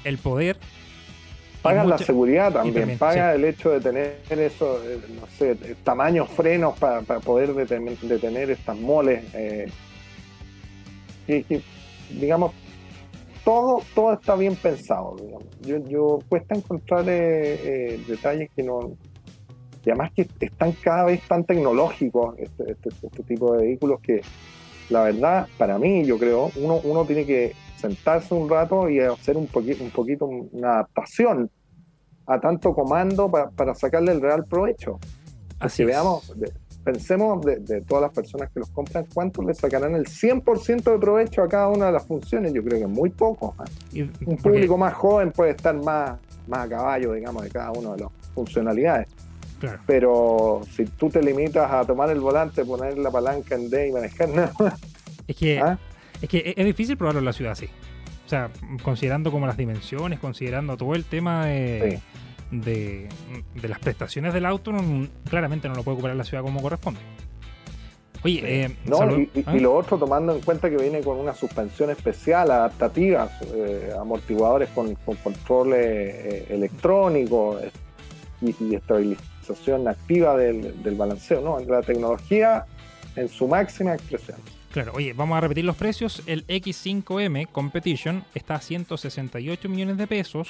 el 0.08 0.18
poder. 0.18 0.58
y 0.58 1.62
Pagan 1.62 1.89
la 1.89 1.95
mucha- 1.95 2.05
seguridad 2.05 2.53
también, 2.53 2.76
también, 2.76 2.99
paga 2.99 3.34
el 3.36 3.43
hecho 3.43 3.72
de 3.72 3.82
tener 3.82 4.16
eso, 4.30 4.82
eh, 4.86 4.99
no 5.20 5.28
sé, 5.38 5.55
tamaños 5.84 6.30
frenos 6.30 6.78
para 6.80 7.01
poder 7.01 7.53
detener, 7.53 7.97
detener 7.99 8.51
estas 8.51 8.78
moles. 8.78 9.24
eh, 9.34 9.68
que, 11.28 11.62
digamos, 12.10 12.53
todo, 13.43 13.82
todo 13.93 14.14
está 14.14 14.36
bien 14.36 14.55
pensado. 14.55 15.18
Digamos. 15.22 15.43
Yo, 15.62 15.78
yo 15.89 16.20
cuesta 16.30 16.55
encontrar 16.55 17.03
eh, 17.10 17.95
eh, 17.95 18.03
detalles 18.08 18.49
que 18.55 18.64
no. 18.64 18.91
Y 19.86 19.89
además 19.89 20.12
que 20.16 20.28
están 20.41 20.72
cada 20.74 21.05
vez 21.05 21.22
tan 21.28 21.43
tecnológicos 21.45 22.36
este, 22.39 22.72
este, 22.72 22.89
este 22.89 23.24
tipo 23.24 23.53
de 23.55 23.64
vehículos 23.66 23.99
que 24.01 24.22
la 24.89 25.03
verdad, 25.03 25.47
para 25.58 25.78
mí, 25.78 26.05
yo 26.05 26.18
creo, 26.18 26.51
uno, 26.55 26.80
uno 26.84 27.05
tiene 27.05 27.26
que 27.26 27.53
sentarse 27.78 28.34
un 28.34 28.49
rato 28.49 28.89
y 28.89 28.99
hacer 28.99 29.38
un, 29.38 29.47
poqui- 29.47 29.80
un 29.80 29.91
poquito 29.91 30.25
una 30.25 30.73
adaptación 30.73 31.49
a 32.25 32.39
tanto 32.39 32.73
comando 32.73 33.30
pa- 33.30 33.49
para 33.49 33.73
sacarle 33.75 34.11
el 34.11 34.21
real 34.21 34.43
provecho. 34.45 34.99
Así 35.59 35.84
es. 35.84 35.88
veamos, 35.88 36.34
pensemos 36.84 37.45
de, 37.45 37.57
de 37.57 37.82
todas 37.82 38.01
las 38.03 38.11
personas 38.13 38.49
que 38.51 38.59
los 38.59 38.69
compran, 38.69 39.05
¿cuánto 39.13 39.41
le 39.41 39.53
sacarán 39.53 39.95
el 39.95 40.05
100% 40.05 40.91
de 40.91 40.97
provecho 40.99 41.41
a 41.43 41.47
cada 41.47 41.67
una 41.69 41.88
de 41.88 41.91
las 41.93 42.05
funciones? 42.05 42.53
Yo 42.53 42.63
creo 42.63 42.80
que 42.80 42.88
muy 42.88 43.09
poco. 43.09 43.55
¿eh? 43.93 43.99
Y- 44.21 44.25
Un 44.30 44.38
público 44.38 44.78
más 44.78 44.93
joven 44.93 45.32
puede 45.32 45.51
estar 45.51 45.75
más, 45.75 46.17
más 46.47 46.65
a 46.65 46.69
caballo, 46.69 47.13
digamos, 47.13 47.43
de 47.43 47.49
cada 47.49 47.71
una 47.71 47.91
de 47.95 48.01
las 48.03 48.11
funcionalidades. 48.34 49.07
Claro. 49.59 49.80
Pero 49.88 50.61
si 50.75 50.86
tú 50.86 51.09
te 51.09 51.21
limitas 51.21 51.71
a 51.71 51.84
tomar 51.84 52.09
el 52.11 52.19
volante, 52.19 52.63
poner 52.63 52.97
la 52.97 53.09
palanca 53.09 53.55
en 53.55 53.69
D 53.69 53.88
y 53.88 53.91
manejar 53.91 54.30
nada 54.30 54.51
más, 54.59 54.73
Es 55.28 55.36
que, 55.36 55.59
¿ah? 55.59 55.80
Es 56.22 56.30
que 56.30 56.53
es 56.55 56.65
difícil 56.65 56.97
probarlo 56.97 57.20
en 57.20 57.26
la 57.26 57.34
ciudad 57.34 57.51
así. 57.53 57.68
O 58.26 58.30
sea, 58.30 58.49
considerando 58.84 59.32
como 59.32 59.47
las 59.47 59.55
dimensiones, 59.57 60.20
considerando 60.20 60.76
todo 60.76 60.95
el 60.95 61.05
tema 61.05 61.45
de, 61.45 61.99
de, 62.51 63.07
de 63.55 63.68
las 63.70 63.80
prestaciones 63.80 64.34
del 64.34 64.45
auto, 64.45 64.72
no- 64.74 65.07
claramente 65.30 65.70
no 65.70 65.76
lo 65.76 65.84
puede 65.84 65.95
ocupar 65.95 66.11
en 66.11 66.18
la 66.18 66.24
ciudad 66.26 66.43
como 66.43 66.61
corresponde. 66.61 66.99
Oye, 68.24 68.41
eh, 68.65 68.76
No, 68.86 69.18
y, 69.18 69.30
y- 69.34 69.43
¿ah? 69.45 69.55
y 69.55 69.59
lo 69.59 69.76
otro 69.76 69.97
tomando 69.97 70.34
en 70.36 70.41
cuenta 70.41 70.70
que 70.70 70.76
viene 70.78 71.01
con 71.01 71.18
una 71.18 71.34
suspensión 71.36 71.89
especial, 71.91 72.49
adaptativa, 72.51 73.30
eh, 73.53 73.91
amortiguadores 73.97 74.70
con, 74.70 74.95
con 74.95 75.15
control 75.18 75.74
eh, 75.76 76.47
electrónico 76.49 77.59
eh, 77.59 77.72
y, 78.41 78.55
y 78.65 78.76
estabilización 78.76 79.88
activa 79.88 80.36
del, 80.36 80.82
del 80.84 80.95
balanceo, 80.95 81.41
¿no? 81.41 81.59
La 81.59 81.82
tecnología 81.82 82.65
en 83.15 83.30
su 83.30 83.47
máxima 83.47 83.93
expresión. 83.93 84.38
Claro, 84.78 84.93
oye, 84.93 85.13
vamos 85.13 85.36
a 85.36 85.41
repetir 85.41 85.65
los 85.65 85.75
precios. 85.75 86.21
El 86.28 86.45
X5M 86.45 87.47
Competition 87.51 88.23
está 88.36 88.53
a 88.53 88.61
168 88.61 89.67
millones 89.69 89.97
de 89.97 90.05
pesos 90.05 90.49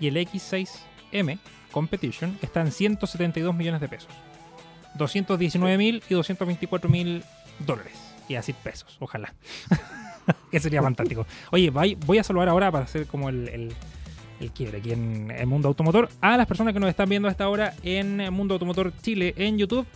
y 0.00 0.06
el 0.06 0.16
X6M 0.16 1.38
Competition 1.70 2.38
está 2.40 2.62
en 2.62 2.72
172 2.72 3.54
millones 3.54 3.82
de 3.82 3.88
pesos. 3.88 4.08
219 4.94 5.76
mil 5.76 6.02
y 6.08 6.14
224 6.14 6.88
mil 6.88 7.22
dólares. 7.58 7.92
Y 8.30 8.36
así 8.36 8.54
pesos, 8.54 8.96
ojalá. 8.98 9.34
que 10.50 10.58
sería 10.58 10.80
fantástico. 10.80 11.26
Oye, 11.50 11.68
voy 11.68 12.16
a 12.18 12.24
saludar 12.24 12.48
ahora 12.48 12.72
para 12.72 12.84
hacer 12.84 13.06
como 13.08 13.28
el, 13.28 13.46
el, 13.50 13.74
el 14.40 14.52
quiebre 14.52 14.78
aquí 14.78 14.92
en 14.92 15.30
el 15.32 15.46
Mundo 15.46 15.68
Automotor 15.68 16.08
a 16.22 16.38
las 16.38 16.46
personas 16.46 16.72
que 16.72 16.80
nos 16.80 16.88
están 16.88 17.10
viendo 17.10 17.28
a 17.28 17.30
esta 17.30 17.46
hora 17.46 17.74
en 17.82 18.32
Mundo 18.32 18.54
Automotor 18.54 18.94
Chile 19.02 19.34
en 19.36 19.58
YouTube. 19.58 19.86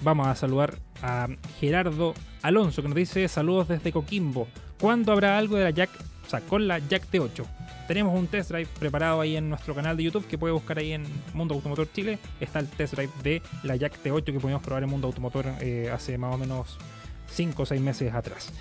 Vamos 0.00 0.28
a 0.28 0.34
saludar 0.34 0.78
a 1.02 1.28
Gerardo 1.58 2.14
Alonso 2.42 2.82
que 2.82 2.88
nos 2.88 2.96
dice 2.96 3.26
saludos 3.28 3.68
desde 3.68 3.92
Coquimbo. 3.92 4.46
¿Cuándo 4.80 5.10
habrá 5.12 5.36
algo 5.38 5.56
de 5.56 5.64
la 5.64 5.70
Jack, 5.70 5.90
o 6.24 6.30
sea, 6.30 6.40
con 6.40 6.68
la 6.68 6.78
Jack 6.78 7.10
T8? 7.10 7.44
Tenemos 7.88 8.16
un 8.16 8.28
test 8.28 8.50
drive 8.50 8.68
preparado 8.78 9.20
ahí 9.20 9.36
en 9.36 9.48
nuestro 9.48 9.74
canal 9.74 9.96
de 9.96 10.04
YouTube 10.04 10.26
que 10.26 10.38
puede 10.38 10.52
buscar 10.52 10.78
ahí 10.78 10.92
en 10.92 11.04
Mundo 11.34 11.54
Automotor 11.54 11.90
Chile. 11.92 12.18
Está 12.38 12.60
el 12.60 12.68
test 12.68 12.94
drive 12.94 13.10
de 13.22 13.42
la 13.64 13.74
Jack 13.74 14.00
T8 14.02 14.24
que 14.24 14.38
pudimos 14.38 14.62
probar 14.62 14.84
en 14.84 14.90
Mundo 14.90 15.08
Automotor 15.08 15.46
eh, 15.60 15.90
hace 15.92 16.16
más 16.16 16.34
o 16.34 16.38
menos 16.38 16.78
5 17.30 17.62
o 17.62 17.66
6 17.66 17.80
meses 17.80 18.14
atrás. 18.14 18.52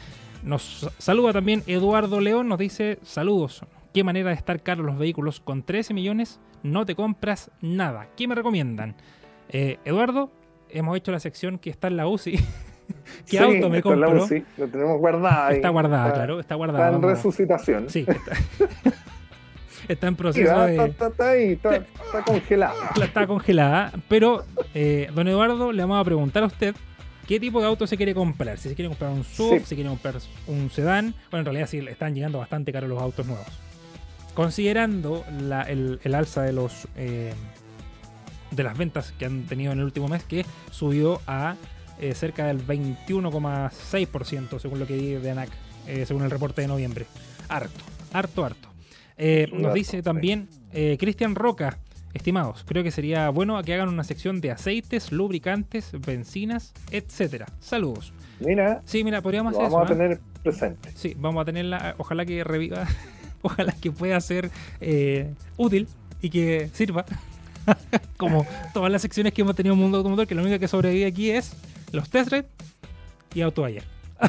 Nos 0.43 0.89
saluda 0.97 1.33
también 1.33 1.63
Eduardo 1.67 2.19
León, 2.19 2.47
nos 2.47 2.57
dice 2.57 2.99
saludos. 3.03 3.61
Qué 3.93 4.03
manera 4.03 4.29
de 4.29 4.35
estar 4.35 4.63
caros 4.63 4.85
los 4.85 4.97
vehículos. 4.97 5.39
Con 5.39 5.61
13 5.61 5.93
millones 5.93 6.39
no 6.63 6.85
te 6.85 6.95
compras 6.95 7.51
nada. 7.61 8.09
¿Qué 8.15 8.27
me 8.27 8.35
recomiendan? 8.35 8.95
Eh, 9.49 9.77
Eduardo, 9.85 10.31
hemos 10.69 10.97
hecho 10.97 11.11
la 11.11 11.19
sección 11.19 11.57
que 11.59 11.69
está 11.69 11.87
en 11.87 11.97
la 11.97 12.07
UCI. 12.07 12.37
¿Qué 12.37 12.43
Sí, 13.25 13.37
auto 13.37 13.69
me 13.69 13.79
es 13.79 13.85
la 13.85 14.07
compro? 14.07 14.23
UCI, 14.23 14.45
lo 14.57 14.67
tenemos 14.67 14.97
guardado 14.99 15.47
ahí. 15.47 15.55
Está 15.57 15.69
guardada, 15.69 16.13
claro, 16.13 16.39
está 16.39 16.55
guardada. 16.55 16.85
Está 16.85 16.95
en 16.95 17.01
vamos 17.01 17.17
resucitación. 17.17 17.89
Sí, 17.89 18.05
está, 18.07 18.33
está 19.87 20.07
en 20.07 20.15
proceso 20.17 20.59
de... 20.61 20.85
está- 20.85 21.07
está 21.07 21.29
ahí, 21.31 21.51
está, 21.53 21.69
la- 21.71 23.05
está 23.05 23.27
congelada, 23.27 23.91
pero 24.07 24.45
eh, 24.73 25.09
don 25.13 25.27
Eduardo 25.27 25.71
le 25.71 25.81
vamos 25.83 25.99
a 25.99 26.03
preguntar 26.05 26.43
a 26.43 26.47
usted 26.47 26.75
qué 27.27 27.39
tipo 27.41 27.59
de 27.59 27.67
auto 27.67 27.85
se 27.87 27.97
quiere 27.97 28.13
comprar. 28.13 28.57
Si 28.57 28.69
se 28.69 28.75
quiere 28.75 28.87
comprar 28.87 29.11
un 29.11 29.23
SUV, 29.25 29.59
Sí. 29.59 29.65
si 29.65 29.75
quiere 29.75 29.89
comprar 29.89 30.15
un 30.47 30.69
sedán. 30.69 31.13
Bueno, 31.29 31.41
en 31.41 31.45
realidad 31.45 31.67
sí, 31.67 31.79
están 31.89 32.15
llegando 32.15 32.37
bastante 32.39 32.71
caros 32.71 32.89
los 32.89 33.01
autos 33.01 33.25
nuevos. 33.25 33.45
Considerando 34.33 35.25
la- 35.41 35.63
el, 35.63 35.99
el 36.03 36.15
alza 36.15 36.43
de 36.43 36.53
los 36.53 36.87
eh, 36.95 37.33
de 38.51 38.63
las 38.63 38.77
ventas 38.77 39.13
que 39.17 39.25
han 39.25 39.43
tenido 39.43 39.71
en 39.71 39.79
el 39.79 39.85
último 39.85 40.07
mes, 40.07 40.23
que 40.23 40.45
subió 40.71 41.21
a 41.27 41.55
eh, 41.99 42.13
cerca 42.13 42.45
del 42.47 42.65
21,6% 42.65 44.59
según 44.59 44.79
lo 44.79 44.87
que 44.87 44.95
di 44.95 45.13
de 45.15 45.31
ANAC, 45.31 45.49
eh, 45.87 46.05
según 46.05 46.23
el 46.23 46.31
reporte 46.31 46.61
de 46.61 46.67
noviembre. 46.67 47.05
Harto, 47.49 47.83
harto, 48.13 48.45
harto. 48.45 48.67
Eh, 49.17 49.49
nos 49.51 49.73
dice 49.73 50.01
también 50.03 50.47
eh, 50.73 50.97
Cristian 50.99 51.33
Roca, 51.35 51.79
estimados, 52.13 52.63
creo 52.67 52.83
que 52.83 52.91
sería 52.91 53.29
bueno 53.29 53.61
que 53.63 53.73
hagan 53.73 53.89
una 53.89 54.03
sección 54.03 54.41
de 54.41 54.51
aceites, 54.51 55.11
lubricantes, 55.11 55.91
bencinas, 56.05 56.73
etcétera. 56.91 57.47
Saludos. 57.59 58.13
Mira, 58.39 58.81
Sí, 58.85 59.03
mira, 59.03 59.21
podríamos 59.21 59.53
lo 59.53 59.59
hacer 59.59 59.71
vamos 59.71 59.89
a 59.89 59.93
eso. 59.93 59.93
¿eh? 59.93 60.05
tener 60.05 60.19
presente. 60.43 60.91
Sí, 60.93 61.15
vamos 61.17 61.41
a 61.41 61.45
tenerla. 61.45 61.95
Ojalá 61.97 62.25
que 62.25 62.43
reviva. 62.43 62.85
Ojalá 63.41 63.71
que 63.73 63.91
pueda 63.91 64.19
ser 64.21 64.49
eh, 64.81 65.33
útil 65.57 65.87
y 66.21 66.29
que 66.29 66.69
sirva. 66.73 67.05
Como 68.17 68.45
todas 68.73 68.91
las 68.91 69.01
secciones 69.01 69.33
que 69.33 69.41
hemos 69.41 69.55
tenido 69.55 69.73
en 69.75 69.81
Mundo 69.81 69.97
Automotor, 69.97 70.27
que 70.27 70.35
la 70.35 70.41
única 70.41 70.59
que 70.59 70.67
sobrevive 70.67 71.05
aquí 71.05 71.31
es 71.31 71.53
los 71.91 72.09
test 72.09 72.33
y 73.33 73.41
auto 73.41 73.63
ayer. 73.65 73.83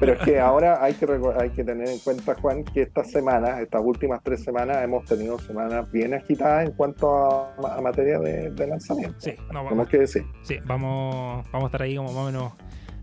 Pero 0.00 0.12
es 0.14 0.18
que 0.22 0.40
ahora 0.40 0.82
hay 0.82 0.94
que, 0.94 1.06
reco- 1.06 1.34
hay 1.40 1.50
que 1.50 1.62
tener 1.64 1.88
en 1.88 1.98
cuenta, 2.00 2.34
Juan, 2.34 2.64
que 2.64 2.82
estas 2.82 3.10
semanas, 3.10 3.60
estas 3.60 3.80
últimas 3.82 4.20
tres 4.22 4.42
semanas, 4.42 4.82
hemos 4.82 5.04
tenido 5.04 5.38
semanas 5.38 5.90
bien 5.92 6.12
agitadas 6.14 6.66
en 6.66 6.72
cuanto 6.72 7.14
a, 7.16 7.54
a 7.76 7.80
materia 7.80 8.18
de, 8.18 8.50
de 8.50 8.66
lanzamiento. 8.66 9.14
Sí, 9.20 9.34
no, 9.52 9.64
vamos, 9.64 9.88
que 9.88 9.98
decir. 9.98 10.24
sí, 10.42 10.58
vamos, 10.66 11.46
vamos 11.52 11.64
a 11.64 11.66
estar 11.68 11.82
ahí 11.82 11.96
como 11.96 12.12
más 12.12 12.22
o 12.22 12.26
menos 12.26 12.52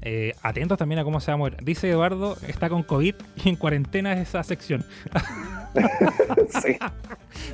eh, 0.01 0.33
atentos 0.41 0.77
también 0.77 0.99
a 0.99 1.03
cómo 1.03 1.19
se 1.19 1.31
va 1.31 1.35
a 1.35 1.37
mover. 1.37 1.63
Dice 1.63 1.89
Eduardo, 1.89 2.35
está 2.47 2.69
con 2.69 2.83
COVID 2.83 3.15
y 3.43 3.49
en 3.49 3.55
cuarentena 3.55 4.13
es 4.13 4.29
esa 4.29 4.43
sección. 4.43 4.83
sí. 6.61 6.77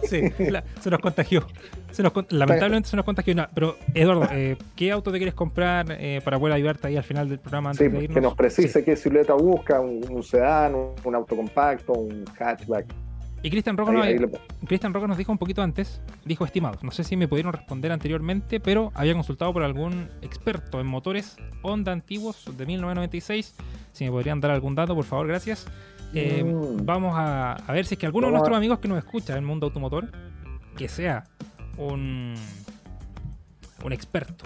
Sí, 0.09 0.21
la- 0.39 0.63
se 0.81 0.89
nos 0.89 0.99
contagió. 0.99 1.45
Se 1.91 2.01
nos 2.01 2.11
con- 2.11 2.25
lamentablemente 2.29 2.89
se 2.89 2.95
nos 2.95 3.05
contagió. 3.05 3.35
No, 3.35 3.47
pero, 3.53 3.77
Eduardo, 3.93 4.27
eh, 4.31 4.57
¿qué 4.75 4.91
auto 4.91 5.11
te 5.11 5.17
quieres 5.17 5.35
comprar 5.35 5.85
eh, 5.91 6.19
para 6.23 6.39
poder 6.39 6.55
ayudarte 6.55 6.87
ahí 6.87 6.97
al 6.97 7.03
final 7.03 7.29
del 7.29 7.39
programa? 7.39 7.69
Antes 7.71 7.85
Sí, 7.87 7.91
de 7.95 8.03
irnos? 8.03 8.15
que 8.15 8.21
nos 8.21 8.35
precise 8.35 8.79
Sí. 8.79 8.85
qué 8.85 8.95
silueta 8.95 9.33
busca, 9.33 9.79
un, 9.79 10.03
un 10.09 10.23
sedán, 10.23 10.73
un, 10.75 10.93
un 11.03 11.15
auto 11.15 11.35
compacto, 11.35 11.93
un 11.93 12.25
hatchback. 12.39 12.85
Y 13.43 13.49
Cristian 13.51 13.77
Roca, 13.77 13.91
Ahí- 13.91 14.15
nos, 14.17 14.31
ahí 14.71 15.07
nos 15.07 15.17
dijo 15.17 15.31
un 15.31 15.37
poquito 15.37 15.61
antes, 15.61 16.01
dijo 16.25 16.43
estimados. 16.43 16.83
No 16.83 16.91
sé 16.91 17.03
si 17.03 17.15
me 17.15 17.27
pudieron 17.27 17.53
responder 17.53 17.91
anteriormente, 17.91 18.59
pero 18.59 18.91
había 18.95 19.13
consultado 19.13 19.53
por 19.53 19.63
algún 19.63 20.09
experto 20.21 20.79
en 20.81 20.87
motores 20.87 21.37
Honda 21.61 21.91
antiguos 21.91 22.45
de 22.57 22.65
1996. 22.65 23.55
Si 23.93 24.03
me 24.05 24.11
podrían 24.11 24.41
dar 24.41 24.51
algún 24.51 24.75
dato, 24.75 24.95
por 24.95 25.05
favor, 25.05 25.27
gracias. 25.27 25.67
Eh, 26.13 26.43
Mm. 26.43 26.85
Vamos 26.85 27.13
a, 27.15 27.53
a 27.53 27.71
ver 27.73 27.85
si 27.85 27.95
es 27.95 27.99
que 27.99 28.05
alguno 28.05 28.27
de 28.27 28.31
nuestros 28.33 28.55
amigos 28.57 28.79
que 28.79 28.87
nos 28.87 28.97
escucha 28.97 29.33
en 29.33 29.39
el 29.39 29.45
mundo 29.45 29.67
automotor, 29.67 30.09
que 30.75 30.87
sea 30.89 31.25
un, 31.77 32.33
un 33.83 33.91
experto 33.93 34.45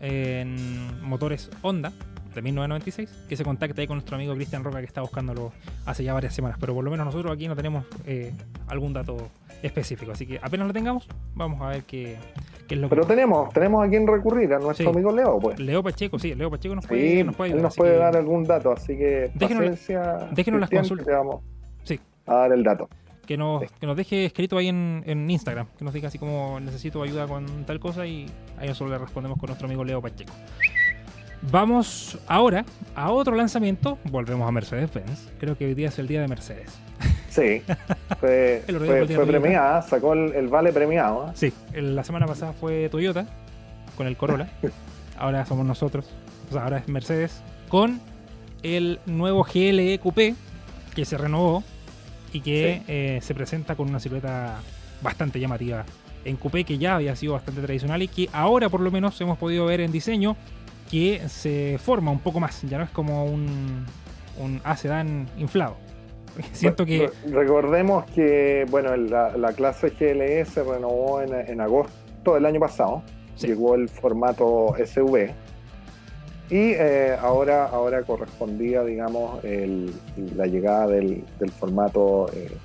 en 0.00 1.02
motores 1.02 1.50
Honda, 1.62 1.92
de 2.34 2.42
1996, 2.42 3.26
que 3.28 3.36
se 3.36 3.44
contacte 3.44 3.80
ahí 3.80 3.86
con 3.86 3.96
nuestro 3.96 4.16
amigo 4.16 4.34
Cristian 4.34 4.62
Roca 4.64 4.78
que 4.80 4.84
está 4.86 5.00
buscándolo 5.00 5.52
hace 5.86 6.04
ya 6.04 6.12
varias 6.14 6.34
semanas, 6.34 6.58
pero 6.60 6.74
por 6.74 6.84
lo 6.84 6.90
menos 6.90 7.06
nosotros 7.06 7.32
aquí 7.32 7.48
no 7.48 7.56
tenemos 7.56 7.84
eh, 8.06 8.32
algún 8.68 8.92
dato 8.92 9.16
específico, 9.62 10.12
así 10.12 10.26
que 10.26 10.38
apenas 10.40 10.66
lo 10.68 10.72
tengamos, 10.72 11.08
vamos 11.34 11.60
a 11.62 11.68
ver 11.70 11.82
qué, 11.84 12.16
qué 12.68 12.74
es 12.76 12.80
lo 12.80 12.88
que 12.88 12.94
Pero 12.94 13.06
tenemos, 13.06 13.52
tenemos 13.52 13.84
a 13.84 13.88
quien 13.90 14.06
recurrir, 14.06 14.52
a 14.54 14.58
nuestro 14.58 14.86
Sí. 14.86 14.90
amigo 14.92 15.10
Leo, 15.10 15.38
pues. 15.40 15.58
Leo 15.58 15.82
Pacheco, 15.82 16.18
sí, 16.18 16.34
Leo 16.34 16.50
Pacheco 16.50 16.74
nos 16.76 16.86
puede, 16.86 17.16
Sí, 17.18 17.24
nos 17.24 17.34
puede 17.34 17.50
él 17.50 17.54
ayudar. 17.56 17.62
nos 17.68 17.76
puede 17.76 17.92
que 17.92 17.98
dar 17.98 18.16
algún 18.16 18.44
dato, 18.44 18.72
así 18.72 18.96
que 18.96 19.30
Déjenos- 19.34 20.30
déjenos 20.34 20.60
las 20.60 20.70
consultas. 20.70 21.06
vamos 21.08 21.42
Sí. 21.82 21.98
a 22.26 22.34
dar 22.34 22.52
el 22.52 22.62
dato. 22.62 22.88
que 23.26 23.36
nos, 23.36 23.62
que 23.72 23.86
nos 23.86 23.94
deje 23.94 24.24
escrito 24.24 24.56
ahí 24.56 24.68
en, 24.68 25.02
en 25.04 25.28
Instagram, 25.30 25.66
que 25.76 25.84
nos 25.84 25.92
diga 25.92 26.08
así 26.08 26.18
como 26.18 26.58
necesito 26.60 27.02
ayuda 27.02 27.26
con 27.26 27.44
tal 27.66 27.78
cosa 27.78 28.06
y 28.06 28.24
ahí 28.56 28.68
nosotros 28.68 28.90
le 28.90 28.96
respondemos 28.96 29.38
con 29.38 29.48
nuestro 29.48 29.66
amigo 29.66 29.84
Leo 29.84 30.00
Pacheco. 30.00 30.32
Vamos 31.42 32.18
ahora 32.26 32.64
a 32.94 33.10
otro 33.10 33.34
lanzamiento, 33.34 33.98
volvemos 34.10 34.46
a 34.48 34.52
Mercedes-Benz, 34.52 35.30
creo 35.38 35.56
que 35.56 35.66
hoy 35.66 35.74
día 35.74 35.88
es 35.88 35.98
el 35.98 36.08
día 36.08 36.20
de 36.20 36.28
Mercedes. 36.28 36.76
Sí, 37.30 37.62
fue, 38.20 38.64
fue, 38.66 39.26
premiada, 39.26 39.80
sacó 39.82 40.14
el, 40.14 40.34
el 40.34 40.48
vale 40.48 40.72
premiado. 40.72 41.28
¿eh? 41.28 41.32
Sí, 41.34 41.52
la 41.74 42.02
semana 42.02 42.26
pasada 42.26 42.52
fue 42.52 42.88
Toyota 42.88 43.26
con 43.96 44.06
el 44.06 44.16
Corolla, 44.16 44.48
ahora 45.18 45.46
somos 45.46 45.64
nosotros, 45.64 46.06
o 46.50 46.52
sea, 46.52 46.64
ahora 46.64 46.78
es 46.78 46.88
Mercedes 46.88 47.40
con 47.68 48.00
el 48.62 48.98
nuevo 49.06 49.44
GLE 49.44 49.98
Coupé 50.00 50.34
que 50.94 51.04
se 51.04 51.16
renovó 51.16 51.62
y 52.32 52.40
que 52.40 52.82
eh, 52.88 53.20
se 53.22 53.34
presenta 53.34 53.76
con 53.76 53.88
una 53.88 54.00
silueta 54.00 54.56
bastante 55.02 55.38
llamativa 55.38 55.84
en 56.24 56.36
coupé 56.36 56.64
que 56.64 56.78
ya 56.78 56.96
había 56.96 57.16
sido 57.16 57.34
bastante 57.34 57.62
tradicional 57.62 58.02
y 58.02 58.08
que 58.08 58.28
ahora 58.32 58.68
por 58.68 58.80
lo 58.80 58.90
menos 58.90 59.18
hemos 59.20 59.38
podido 59.38 59.66
ver 59.66 59.80
en 59.80 59.92
diseño 59.92 60.36
que 60.90 61.28
se 61.28 61.78
forma 61.78 62.10
un 62.10 62.20
poco 62.20 62.40
más, 62.40 62.62
ya 62.62 62.78
no 62.78 62.84
es 62.84 62.90
como 62.90 63.24
un, 63.24 63.84
un 64.38 64.60
A 64.64 64.76
sedán 64.76 65.28
inflado. 65.38 65.76
Siento 66.52 66.86
que 66.86 67.10
Re- 67.26 67.32
Recordemos 67.32 68.04
que 68.12 68.64
bueno, 68.70 68.96
la, 68.96 69.36
la 69.36 69.52
clase 69.52 69.90
GLE 69.90 70.44
se 70.44 70.62
renovó 70.62 71.20
en, 71.22 71.34
en 71.34 71.60
agosto 71.60 72.34
del 72.34 72.46
año 72.46 72.60
pasado. 72.60 73.02
Sí. 73.36 73.48
Llegó 73.48 73.74
el 73.74 73.88
formato 73.88 74.74
SV. 74.84 75.32
Y 76.50 76.72
eh, 76.72 77.14
ahora, 77.20 77.66
ahora 77.66 78.02
correspondía, 78.02 78.82
digamos, 78.82 79.44
el- 79.44 79.92
la 80.36 80.46
llegada 80.46 80.86
del, 80.86 81.24
del 81.38 81.50
formato 81.50 82.30
eh, 82.32 82.56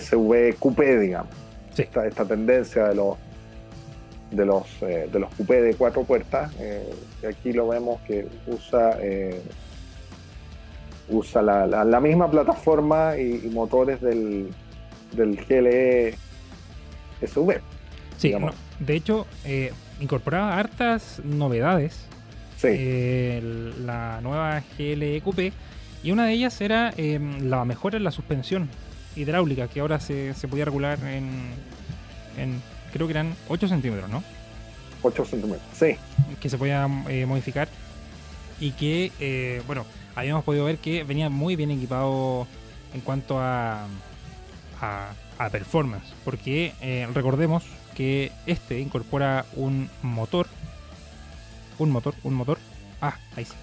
SV 0.00 0.56
Coupé, 0.58 0.98
digamos. 0.98 1.30
Sí. 1.74 1.82
Esta, 1.82 2.06
esta 2.06 2.24
tendencia 2.24 2.88
de 2.88 2.94
los 2.94 3.16
de 4.32 4.44
los 4.46 4.64
eh, 4.82 5.08
de 5.12 5.18
los 5.20 5.32
coupé 5.34 5.60
de 5.62 5.74
cuatro 5.74 6.04
puertas. 6.04 6.52
eh, 6.58 6.82
aquí 7.28 7.52
lo 7.52 7.68
vemos 7.68 8.00
que 8.06 8.26
usa 8.46 8.98
eh, 9.00 9.40
usa 11.08 11.42
la, 11.42 11.66
la- 11.66 11.84
la 11.84 12.00
misma 12.00 12.30
plataforma 12.30 13.16
y, 13.18 13.42
y 13.44 13.50
motores 13.50 14.00
del, 14.00 14.48
del 15.12 15.36
GLE 15.36 16.14
SV. 17.20 17.60
sí, 18.16 18.28
digamos. 18.28 18.54
no, 18.54 18.86
de 18.86 18.94
hecho 18.94 19.26
eh, 19.44 19.72
incorporaba 20.00 20.58
hartas 20.58 21.20
novedades 21.24 22.06
Sí, 22.56 22.68
eh, 22.70 23.72
la 23.84 24.20
nueva 24.22 24.62
GLE 24.78 25.20
Coupé 25.22 25.52
y 26.04 26.12
una 26.12 26.26
de 26.26 26.32
ellas 26.34 26.60
era 26.60 26.94
eh, 26.96 27.18
la 27.40 27.64
mejora 27.64 27.96
en 27.96 28.04
la 28.04 28.12
suspensión 28.12 28.68
hidráulica 29.16 29.66
que 29.68 29.80
ahora 29.80 29.98
se, 29.98 30.32
se 30.34 30.46
podía 30.48 30.64
regular 30.64 30.98
en, 31.00 31.28
en 32.38 32.62
creo 32.92 33.06
que 33.06 33.12
eran 33.12 33.34
8 33.48 33.68
centímetros, 33.68 34.10
¿no? 34.10 34.22
8 35.02 35.24
centímetros. 35.24 35.66
Sí, 35.76 35.96
que 36.40 36.48
se 36.48 36.58
podía 36.58 36.88
eh, 37.08 37.26
modificar 37.26 37.68
y 38.60 38.72
que, 38.72 39.10
eh, 39.18 39.62
bueno, 39.66 39.84
habíamos 40.14 40.44
podido 40.44 40.64
ver 40.64 40.78
que 40.78 41.04
venía 41.04 41.28
muy 41.28 41.56
bien 41.56 41.70
equipado 41.70 42.46
en 42.94 43.00
cuanto 43.00 43.40
a, 43.40 43.86
a, 44.80 45.10
a 45.38 45.50
performance, 45.50 46.12
porque 46.24 46.74
eh, 46.80 47.08
recordemos 47.12 47.64
que 47.96 48.32
este 48.46 48.80
incorpora 48.80 49.44
un 49.56 49.88
motor, 50.02 50.46
un 51.78 51.90
motor, 51.90 52.14
un 52.22 52.34
motor, 52.34 52.58
ah, 53.00 53.16
ahí 53.36 53.44
sí. 53.44 53.54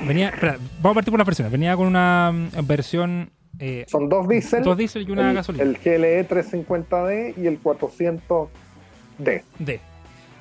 venía, 0.06 0.30
espera, 0.30 0.58
vamos 0.80 0.92
a 0.92 0.94
partir 0.94 1.10
por 1.10 1.18
las 1.18 1.26
versiones, 1.26 1.52
venía 1.52 1.76
con 1.76 1.86
una 1.86 2.32
mm, 2.32 2.66
versión 2.66 3.30
eh, 3.58 3.84
son 3.88 4.08
dos 4.08 4.28
diésel. 4.28 4.62
dos 4.62 4.76
diésel 4.76 5.08
y 5.08 5.12
una 5.12 5.30
el, 5.30 5.36
gasolina. 5.36 5.64
el 5.64 5.78
GLE 5.78 6.28
350D 6.28 7.34
y 7.36 7.46
el 7.46 7.60
400D. 7.62 9.42
D. 9.58 9.80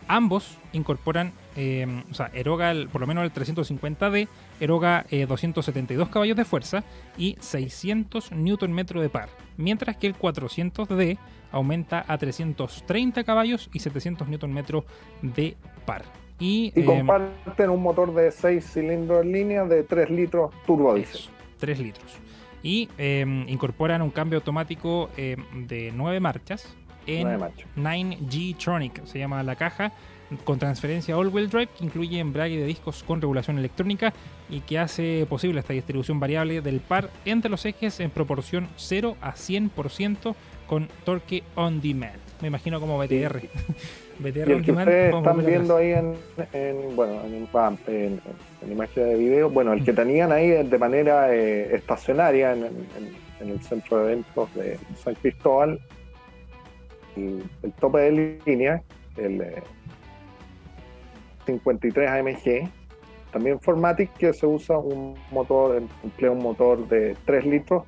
Ambos 0.07 0.57
incorporan, 0.73 1.31
eh, 1.55 1.87
o 2.11 2.13
sea, 2.13 2.29
eroga 2.33 2.69
el- 2.71 2.89
por 2.89 3.01
lo 3.01 3.07
menos 3.07 3.23
el 3.23 3.31
350D, 3.33 4.27
eroga 4.59 5.05
eh, 5.09 5.25
272 5.25 6.09
caballos 6.09 6.37
de 6.37 6.45
fuerza 6.45 6.83
y 7.17 7.37
600 7.39 8.31
Nm 8.31 8.85
de 9.01 9.09
par, 9.09 9.29
mientras 9.57 9.97
que 9.97 10.05
el 10.07 10.15
400D 10.15 11.17
aumenta 11.51 12.05
a 12.07 12.17
330 12.19 13.23
caballos 13.23 13.69
y 13.73 13.79
700 13.79 14.27
Nm 14.27 14.63
de 15.23 15.55
par. 15.85 16.03
Y, 16.37 16.71
Y 16.75 16.81
eh, 16.81 16.85
comparten 16.85 17.69
un 17.71 17.81
motor 17.81 18.13
de 18.13 18.29
6 18.29 18.63
cilindros 18.73 19.23
en 19.23 19.31
línea 19.31 19.63
de 19.65 19.83
3 19.83 20.09
litros 20.11 20.51
turbo 20.67 20.93
diésel. 20.93 21.15
eso, 21.21 21.29
3 21.59 21.79
litros. 21.79 22.17
Y 22.65 22.89
eh, 22.97 23.45
incorporan 23.47 24.01
un 24.01 24.09
cambio 24.09 24.39
automático 24.39 25.11
eh, 25.17 25.37
de 25.53 25.91
9 25.93 26.19
marchas 26.19 26.75
en 27.05 27.21
Nueve 27.21 27.37
machos. 27.37 27.69
9G 27.77 28.57
Tronic, 28.57 29.05
se 29.05 29.19
llama 29.19 29.43
la 29.43 29.55
caja, 29.55 29.91
con 30.43 30.57
transferencia 30.57 31.15
all-wheel 31.15 31.47
drive 31.47 31.67
que 31.77 31.85
incluye 31.85 32.17
embrague 32.17 32.57
de 32.57 32.65
discos 32.65 33.03
con 33.03 33.21
regulación 33.21 33.59
electrónica 33.59 34.13
y 34.49 34.61
que 34.61 34.79
hace 34.79 35.27
posible 35.29 35.59
esta 35.59 35.73
distribución 35.73 36.19
variable 36.19 36.61
del 36.61 36.79
par 36.79 37.11
entre 37.25 37.51
los 37.51 37.63
ejes 37.65 37.99
en 37.99 38.09
proporción 38.09 38.67
0 38.77 39.15
a 39.21 39.33
100% 39.33 40.35
con 40.65 40.89
torque 41.03 41.43
on 41.53 41.81
demand. 41.81 42.19
Me 42.41 42.47
imagino 42.47 42.79
como 42.79 42.97
BTR. 42.97 43.41
BTR 44.19 44.51
el 44.51 44.61
que 44.63 44.71
ustedes 44.71 45.13
están 45.19 45.45
viendo 45.45 45.77
ahí 45.77 45.91
en, 45.91 46.13
en, 46.53 46.95
bueno, 46.95 47.21
en, 47.25 47.33
en, 47.33 47.77
en- 47.87 48.21
en 48.61 48.71
imagen 48.71 49.03
de 49.09 49.15
video, 49.15 49.49
bueno, 49.49 49.73
el 49.73 49.83
que 49.83 49.93
tenían 49.93 50.31
ahí 50.31 50.49
de 50.63 50.77
manera 50.77 51.33
eh, 51.35 51.75
estacionaria 51.75 52.53
en, 52.53 52.63
el 53.41 53.61
centro 53.61 53.97
de 53.99 54.13
eventos 54.13 54.53
de 54.55 54.79
San 55.03 55.13
Cristóbal, 55.15 55.79
el, 57.15 57.43
el 57.63 57.71
tope 57.73 57.99
de 57.99 58.39
línea, 58.45 58.81
el 59.17 59.41
eh, 59.41 59.61
53 61.45 62.09
AMG, 62.09 62.69
también 63.31 63.59
Formatic, 63.59 64.11
que 64.13 64.33
se 64.33 64.47
usa 64.47 64.77
un 64.77 65.15
motor, 65.31 65.81
emplea 66.03 66.31
un 66.31 66.39
motor 66.39 66.87
de 66.87 67.15
3 67.25 67.45
litros 67.45 67.83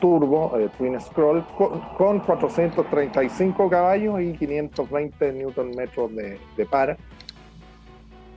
turbo, 0.00 0.58
eh, 0.58 0.68
Twin 0.76 1.00
Scroll, 1.00 1.44
con, 1.56 1.80
con 1.96 2.20
435 2.20 3.68
caballos 3.68 4.20
y 4.20 4.32
520 4.34 5.32
newton 5.32 5.70
metros 5.76 6.14
de, 6.14 6.38
de 6.56 6.66
par 6.66 6.96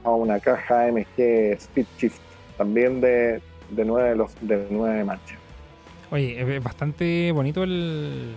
a 0.04 0.10
una 0.10 0.40
caja 0.40 0.88
AMG 0.88 1.54
Speed 1.58 1.86
Shift, 1.98 2.20
también 2.58 3.02
de, 3.02 3.42
de 3.70 3.86
9 3.86 4.16
los, 4.16 4.34
de 4.42 4.68
nueve 4.70 5.04
marchas. 5.04 5.38
Oye, 6.12 6.58
es 6.58 6.64
bastante 6.64 7.32
bonito 7.32 7.64
el, 7.64 8.36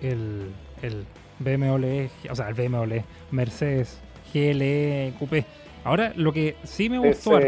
el, 0.00 0.50
el 0.82 1.06
BMW, 1.38 2.08
o 2.30 2.34
sea, 2.34 2.48
el 2.48 2.54
BMW, 2.54 2.98
Mercedes 3.30 4.00
GLE 4.32 5.12
Coupé. 5.18 5.44
Ahora, 5.84 6.12
lo 6.16 6.32
que 6.32 6.56
sí 6.64 6.88
me 6.88 6.98
gustó. 6.98 7.38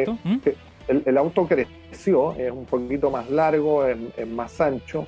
El, 0.88 1.02
el 1.06 1.18
auto 1.18 1.46
creció, 1.46 2.34
es 2.36 2.50
un 2.50 2.64
poquito 2.66 3.10
más 3.10 3.28
largo, 3.30 3.86
es, 3.86 3.96
es 4.16 4.26
más 4.28 4.60
ancho. 4.60 5.06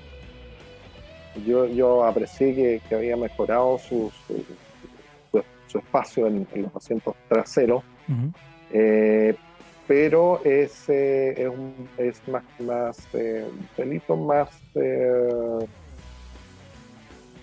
Yo, 1.47 1.67
yo 1.67 2.05
aprecié 2.05 2.55
que, 2.55 2.81
que 2.89 2.95
había 2.95 3.17
mejorado 3.17 3.77
su, 3.79 4.11
su, 4.27 4.45
su- 5.33 5.43
su 5.67 5.79
espacio 5.79 6.29
en, 6.29 6.47
en 6.53 6.63
los 6.63 6.77
asientos 6.77 7.15
traseros. 7.29 7.83
Ujú. 8.09 8.31
Eh, 8.71 9.35
pero 9.87 10.41
es, 10.45 10.89
eh, 10.89 11.35
es, 11.43 11.49
un- 11.49 11.89
es 11.99 12.27
más, 12.29 12.45
más 12.61 12.97
eh, 13.15 13.45
un 13.51 13.69
pelito 13.77 14.17
más 14.17 14.49
eh, 14.77 15.59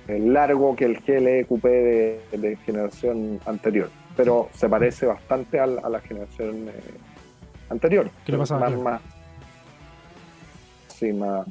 eh, 0.07 0.19
largo 0.19 0.75
que 0.75 0.85
el 0.85 0.99
GLE 1.01 1.45
Coupé 1.45 1.69
de, 2.31 2.37
de 2.37 2.55
generación 2.57 3.39
anterior, 3.45 3.89
pero 4.15 4.49
se 4.53 4.67
parece 4.69 5.05
bastante 5.05 5.59
al- 5.59 5.79
a, 5.83 5.89
la 5.89 5.99
generación 5.99 6.69
eh, 6.69 6.73
anterior. 7.71 8.09
¿Qué 8.25 8.31
le 8.33 8.37
pasa 8.37 8.55
a 8.57 8.59
más, 8.59 8.77
más- 8.77 9.01
sí, 10.87 11.11
más, 11.13 11.47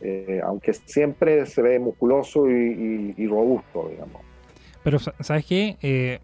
eh, 0.00 0.40
aunque 0.44 0.72
siempre 0.74 1.46
se 1.46 1.62
ve 1.62 1.78
musculoso 1.78 2.48
y, 2.48 3.14
y- 3.16 3.22
y 3.22 3.26
robusto, 3.26 3.88
digamos. 3.90 4.22
Pero, 4.82 4.98
sa- 4.98 5.14
¿sabes 5.20 5.44
qué? 5.46 5.76
Eh, 5.82 6.18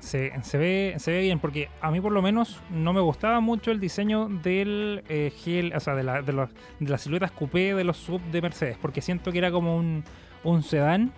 se, 0.00 0.32
se 0.42 0.56
ve, 0.58 0.94
se 0.98 1.12
ve 1.12 1.20
bien, 1.20 1.38
porque 1.40 1.68
a 1.82 1.90
mí 1.90 2.00
por 2.00 2.12
lo 2.12 2.22
menos 2.22 2.60
no 2.70 2.92
me 2.94 3.00
gustaba 3.00 3.40
mucho 3.40 3.70
el 3.70 3.80
diseño 3.80 4.28
del 4.28 5.04
eh, 5.08 5.30
GL, 5.44 5.76
o 5.76 5.80
sea, 5.80 5.94
de, 5.94 6.02
la- 6.02 6.22
de 6.22 6.32
los- 6.32 6.50
de 6.78 6.90
las 6.90 7.02
siluetas 7.02 7.30
coupé 7.32 7.74
de 7.74 7.84
los 7.84 7.96
sub 7.98 8.20
de 8.30 8.40
Mercedes, 8.40 8.76
porque 8.80 9.02
siento 9.02 9.30
que 9.30 9.38
era 9.38 9.50
como 9.50 9.76
un, 9.76 10.02
un 10.44 10.62
sedán 10.62 11.12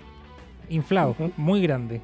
inflado, 0.69 1.15
muy 1.37 1.63
grande. 1.63 2.01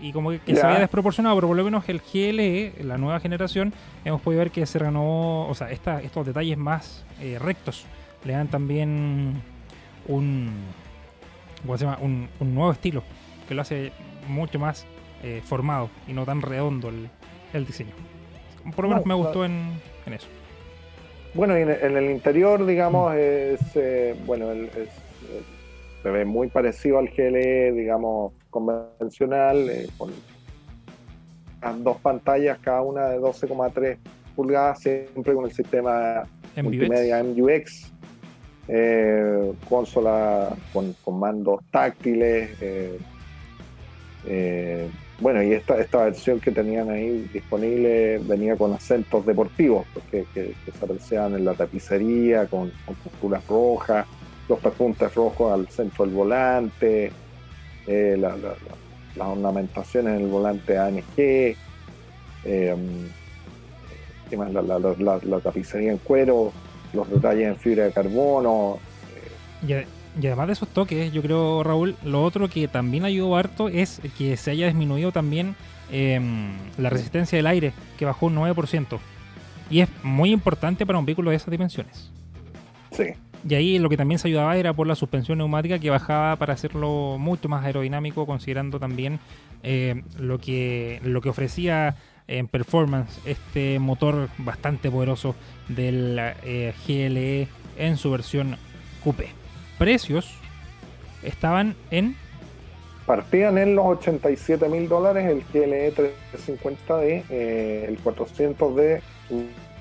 Y 0.00 0.12
como 0.12 0.30
que, 0.30 0.54
se 0.54 0.62
había 0.62 0.80
desproporcionado, 0.80 1.36
pero 1.36 1.48
por 1.48 1.56
lo 1.56 1.64
menos 1.64 1.88
el 1.88 2.00
GLE, 2.00 2.72
la 2.84 2.98
nueva 2.98 3.20
generación, 3.20 3.72
hemos 4.04 4.20
podido 4.20 4.40
ver 4.40 4.50
que 4.50 4.66
se 4.66 4.78
renovó, 4.78 5.48
o 5.48 5.54
sea, 5.54 5.70
estos 5.70 6.26
detalles 6.26 6.58
más 6.58 7.04
eh, 7.20 7.38
rectos 7.38 7.86
le 8.24 8.32
dan 8.32 8.48
también 8.48 9.42
un, 10.08 10.50
¿cómo 11.62 11.78
se 11.78 11.84
llama? 11.84 11.98
Un, 12.00 12.28
nuevo 12.40 12.72
estilo 12.72 13.02
que 13.48 13.54
lo 13.54 13.62
hace 13.62 13.92
mucho 14.28 14.58
más 14.58 14.86
eh, 15.22 15.40
formado 15.44 15.88
y 16.06 16.12
no 16.12 16.24
tan 16.24 16.42
redondo 16.42 16.90
el, 17.52 17.66
diseño. 17.66 17.92
Por 18.74 18.84
lo 18.84 18.90
menos 18.90 19.06
me 19.06 19.14
gustó 19.14 19.44
en, 19.44 19.78
eso. 20.06 20.26
Bueno, 21.32 21.58
y 21.58 21.62
en, 21.62 21.70
el 21.70 22.10
interior, 22.10 22.66
digamos, 22.66 23.14
mm. 23.14 23.18
es, 23.18 23.60
eh, 23.76 24.14
bueno, 24.26 24.48
se 26.02 26.10
ve 26.10 26.24
muy 26.24 26.48
parecido 26.48 26.98
al 26.98 27.08
GLE, 27.08 27.72
digamos, 27.72 28.32
convencional, 28.56 29.68
eh, 29.68 29.88
con 29.98 30.10
dos 31.84 31.98
pantallas, 31.98 32.58
cada 32.62 32.80
una 32.80 33.08
de 33.08 33.18
12,3 33.18 33.98
pulgadas, 34.34 34.80
siempre 34.80 35.34
con 35.34 35.44
el 35.44 35.52
sistema 35.52 36.22
multimedia 36.62 37.22
MUX, 37.22 37.92
eh, 38.68 39.52
consola 39.68 40.56
con, 40.72 40.94
mandos 41.18 41.60
táctiles. 41.70 42.50
Eh, 44.28 44.88
bueno, 45.20 45.42
y 45.42 45.52
esta, 45.52 45.78
esta 45.78 46.04
versión 46.04 46.40
que 46.40 46.50
tenían 46.50 46.90
ahí 46.90 47.28
disponible 47.32 48.18
venía 48.18 48.56
con 48.56 48.72
acentos 48.72 49.24
deportivos, 49.24 49.86
porque 49.92 50.24
que, 50.32 50.54
se 50.64 50.84
apreciaban 50.84 51.34
en 51.34 51.44
la 51.44 51.54
tapicería, 51.54 52.46
con, 52.46 52.72
con 53.20 53.40
rojas, 53.48 54.06
los 54.48 54.58
perpuntes 54.60 55.14
rojos 55.14 55.52
al 55.52 55.68
centro 55.68 56.06
del 56.06 56.14
volante, 56.14 57.12
las 57.86 59.28
ornamentaciones 59.28 60.14
en 60.14 60.24
el 60.24 60.28
volante 60.28 60.78
ANG, 60.78 61.56
la, 64.30 65.40
tapicería 65.42 65.92
en 65.92 65.98
cuero, 65.98 66.52
los 66.92 67.10
detalles 67.10 67.48
en 67.48 67.56
fibra 67.56 67.84
de 67.84 67.92
carbono. 67.92 68.78
Y, 69.66 70.26
además 70.26 70.46
de 70.46 70.52
esos 70.54 70.68
toques, 70.68 71.12
yo 71.12 71.22
creo, 71.22 71.62
Raúl, 71.62 71.96
lo 72.04 72.22
otro 72.22 72.48
que 72.48 72.68
también 72.68 73.04
ayudó 73.04 73.36
harto 73.36 73.68
es 73.68 74.00
que 74.16 74.36
se 74.36 74.50
haya 74.50 74.66
disminuido 74.66 75.12
también 75.12 75.54
em, 75.90 76.54
la 76.78 76.90
resistencia 76.90 77.36
del 77.36 77.46
aire, 77.46 77.72
que 77.98 78.04
bajó 78.04 78.26
un 78.26 78.36
9%. 78.36 78.98
Y 79.68 79.80
es 79.80 79.88
muy 80.02 80.32
importante 80.32 80.86
para 80.86 80.98
un 80.98 81.04
vehículo 81.06 81.30
de 81.30 81.36
esas 81.36 81.50
dimensiones. 81.50 82.10
Sí. 82.92 83.04
Y 83.48 83.54
ahí 83.54 83.78
lo 83.78 83.88
que 83.88 83.96
también 83.96 84.18
se 84.18 84.28
ayudaba 84.28 84.56
era 84.56 84.72
por 84.72 84.86
la 84.86 84.96
suspensión 84.96 85.38
neumática 85.38 85.78
que 85.78 85.90
bajaba 85.90 86.34
para 86.36 86.54
hacerlo 86.54 87.16
mucho 87.18 87.48
más 87.48 87.64
aerodinámico, 87.64 88.26
considerando 88.26 88.80
también 88.80 89.20
eh, 89.62 90.02
lo, 90.18 90.38
que, 90.38 91.00
lo 91.04 91.20
que 91.20 91.28
ofrecía 91.28 91.96
en 92.28 92.48
performance 92.48 93.20
este 93.24 93.78
motor 93.78 94.28
bastante 94.38 94.90
poderoso 94.90 95.36
del 95.68 96.18
eh, 96.44 96.72
GLE 96.86 97.48
en 97.78 97.96
su 97.96 98.10
versión 98.10 98.56
coupé. 99.04 99.28
Precios 99.78 100.38
estaban 101.22 101.76
en... 101.90 102.16
Partían 103.06 103.58
en 103.58 103.76
los 103.76 103.86
87 103.86 104.68
mil 104.68 104.88
dólares 104.88 105.26
el 105.26 105.44
GLE 105.52 105.94
350D, 105.94 107.22
eh, 107.30 107.84
el 107.88 108.02
400D 108.02 109.00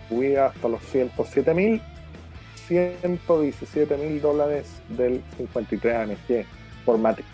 subía 0.07 0.45
hasta 0.47 0.67
los 0.67 0.83
107 0.83 1.53
mil, 1.55 1.81
117 2.67 3.97
mil 3.97 4.21
dólares 4.21 4.81
del 4.89 5.21
53 5.37 5.95
AMG 5.95 6.45
Formatic 6.85 7.25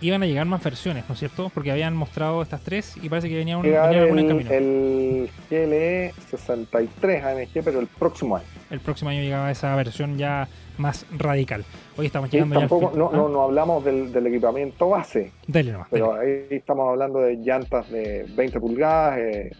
iban 0.00 0.22
a 0.22 0.26
llegar 0.26 0.46
más 0.46 0.62
versiones, 0.62 1.04
¿no 1.08 1.14
es 1.14 1.18
cierto? 1.18 1.50
Porque 1.52 1.70
habían 1.70 1.96
mostrado 1.96 2.42
estas 2.42 2.60
tres 2.60 2.96
y 3.02 3.08
parece 3.08 3.28
que 3.28 3.36
venía, 3.36 3.56
un, 3.56 3.62
venía 3.62 4.02
en 4.02 4.28
camino. 4.28 4.50
El 4.50 5.30
GLE 5.50 6.12
63 6.30 7.24
AMG, 7.24 7.64
pero 7.64 7.80
el 7.80 7.86
próximo 7.86 8.36
año. 8.36 8.46
El 8.70 8.80
próximo 8.80 9.10
año 9.10 9.22
llegaba 9.22 9.50
esa 9.50 9.74
versión 9.76 10.18
ya 10.18 10.48
más 10.78 11.06
radical. 11.16 11.64
Hoy 11.96 12.06
estamos 12.06 12.30
llegando 12.30 12.60
ya 12.60 12.66
no, 12.68 13.10
no, 13.10 13.28
no, 13.28 13.42
hablamos 13.42 13.84
del, 13.84 14.26
equipamiento 14.26 14.90
base. 14.90 15.32
Dele 15.46 15.72
nomás, 15.72 15.88
pero 15.90 16.14
ahí 16.14 16.46
estamos 16.50 16.90
hablando 16.90 17.20
de 17.20 17.36
llantas 17.36 17.90
de 17.90 18.26
20 18.36 18.60
pulgadas, 18.60 19.18
eh, 19.18 19.50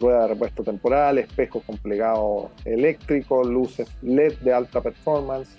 rueda 0.00 0.22
de 0.22 0.28
repuesto 0.28 0.62
temporal, 0.62 1.18
espejos 1.18 1.62
con 1.64 1.76
plegado 1.78 2.50
eléctrico, 2.64 3.44
luces 3.44 3.88
LED 4.02 4.38
de 4.38 4.52
alta 4.52 4.80
performance 4.80 5.56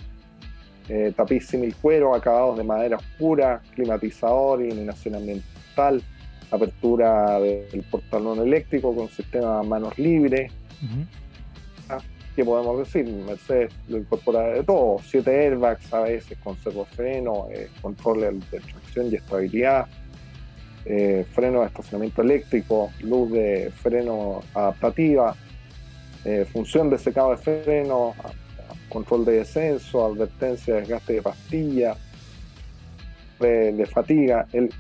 eh, 0.90 1.14
tapiz 1.16 1.46
simil 1.46 1.76
cuero, 1.76 2.16
acabados 2.16 2.58
de 2.58 2.64
madera 2.64 2.98
oscura, 2.98 3.62
climatizador, 3.76 4.64
iluminación 4.64 5.16
ambiental, 5.16 6.02
apertura 6.50 7.40
del 7.40 7.84
portalón 7.92 8.40
eléctrico 8.40 8.96
con 8.96 9.08
sistema 9.08 9.62
manos 9.62 9.96
libres. 10.00 10.52
Ah, 11.90 12.00
¿Qué 12.36 12.44
podemos 12.44 12.80
decir? 12.80 13.08
Mercedes 13.08 13.72
lo 13.88 14.00
incorpora 14.00 14.42
de 14.48 14.64
todo, 14.64 14.98
siete 15.04 15.30
airbags 15.30 15.94
a 15.94 16.02
veces 16.02 16.40
con 16.40 16.58
freno, 16.58 17.48
eh, 17.52 17.70
control 17.84 18.40
de 18.50 18.60
tracción 18.60 19.12
y 19.12 19.16
estabilidad, 19.16 19.88
eh, 20.92 21.24
freno 21.34 21.62
de 21.62 21.68
estacionamiento 21.68 22.24
eléctrico, 22.24 22.92
luz 23.02 23.32
de 23.32 23.72
freno 23.76 24.42
adaptativa, 24.56 25.36
eh, 26.26 26.46
función 26.52 26.90
de 26.90 26.98
secado 26.98 27.30
de 27.30 27.38
freno, 27.38 28.16
control 28.90 29.24
de 29.24 29.34
descenso, 29.34 30.04
advertencia 30.04 30.74
de 30.74 30.82
desgaste 30.82 31.14
de 31.14 31.22
pastilla, 31.22 31.96
de, 33.40 33.86
fatiga. 33.86 34.48
El, 34.52 34.72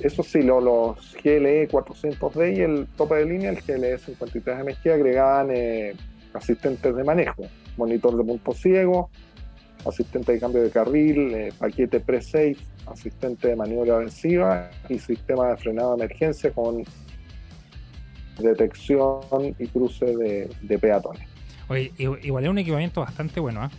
eso 0.00 0.22
sí, 0.22 0.42
los 0.42 1.14
GLE 1.22 1.68
400D 1.68 2.56
y 2.56 2.60
el 2.62 2.86
tope 2.96 3.16
de 3.16 3.26
línea, 3.26 3.50
el 3.50 3.60
GLE 3.60 3.98
53MG, 3.98 4.90
agregaban 4.90 5.50
eh, 5.52 5.94
asistentes 6.32 6.96
de 6.96 7.04
manejo, 7.04 7.44
monitor 7.76 8.16
de 8.16 8.24
punto 8.24 8.52
ciego, 8.52 9.10
asistente 9.86 10.32
de 10.32 10.40
cambio 10.40 10.62
de 10.62 10.70
carril, 10.70 11.34
eh, 11.34 11.52
paquete 11.58 12.00
pre-safe, 12.00 12.56
asistente 12.86 13.48
de 13.48 13.56
maniobra 13.56 13.96
ofensiva 13.96 14.70
y 14.88 14.98
sistema 14.98 15.48
de 15.48 15.56
frenado 15.56 15.96
de 15.96 16.04
emergencia 16.04 16.50
con 16.50 16.84
detección 18.38 19.20
y 19.58 19.66
cruce 19.66 20.06
de 20.62 20.78
peatones. 20.78 21.28
Oye, 21.68 21.92
igual 21.98 22.44
es 22.44 22.50
un 22.50 22.58
equipamiento 22.58 23.02
bastante 23.02 23.40
bueno, 23.40 23.62
¿ah? 23.62 23.70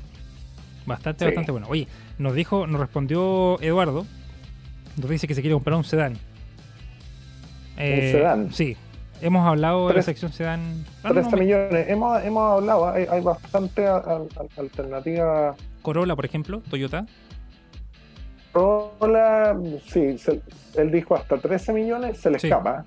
Bastante, 0.85 1.25
bastante 1.25 1.51
bueno. 1.51 1.67
Oye, 1.69 1.87
nos 2.17 2.33
dijo, 2.35 2.67
nos 2.67 2.79
respondió 2.79 3.59
Eduardo, 3.61 4.05
nos 4.97 5.09
dice 5.09 5.27
que 5.27 5.33
se 5.33 5.41
quiere 5.41 5.55
comprar 5.55 5.77
un 5.77 5.83
sedán. 5.83 6.13
¿Un 6.13 6.19
eh, 7.77 8.11
sedán? 8.11 8.53
Sí. 8.53 8.77
Hemos 9.21 9.45
hablado 9.45 9.87
de 9.89 9.95
la 9.95 10.01
sección 10.01 10.31
sedán. 10.31 10.85
13 11.01 11.35
millones. 11.35 11.89
Hemos, 11.89 12.23
hemos 12.23 12.57
hablado, 12.57 12.89
hay, 12.89 13.21
bastante 13.21 13.85
alternativa. 14.57 15.55
Corolla, 15.81 16.15
por 16.15 16.25
ejemplo, 16.25 16.61
Toyota. 16.69 17.05
Corolla, 18.51 19.55
sí, 19.87 20.15
él 20.75 20.91
dijo 20.91 21.15
hasta 21.15 21.37
13 21.37 21.73
millones, 21.73 22.17
se 22.17 22.29
le 22.29 22.37
escapa. 22.37 22.83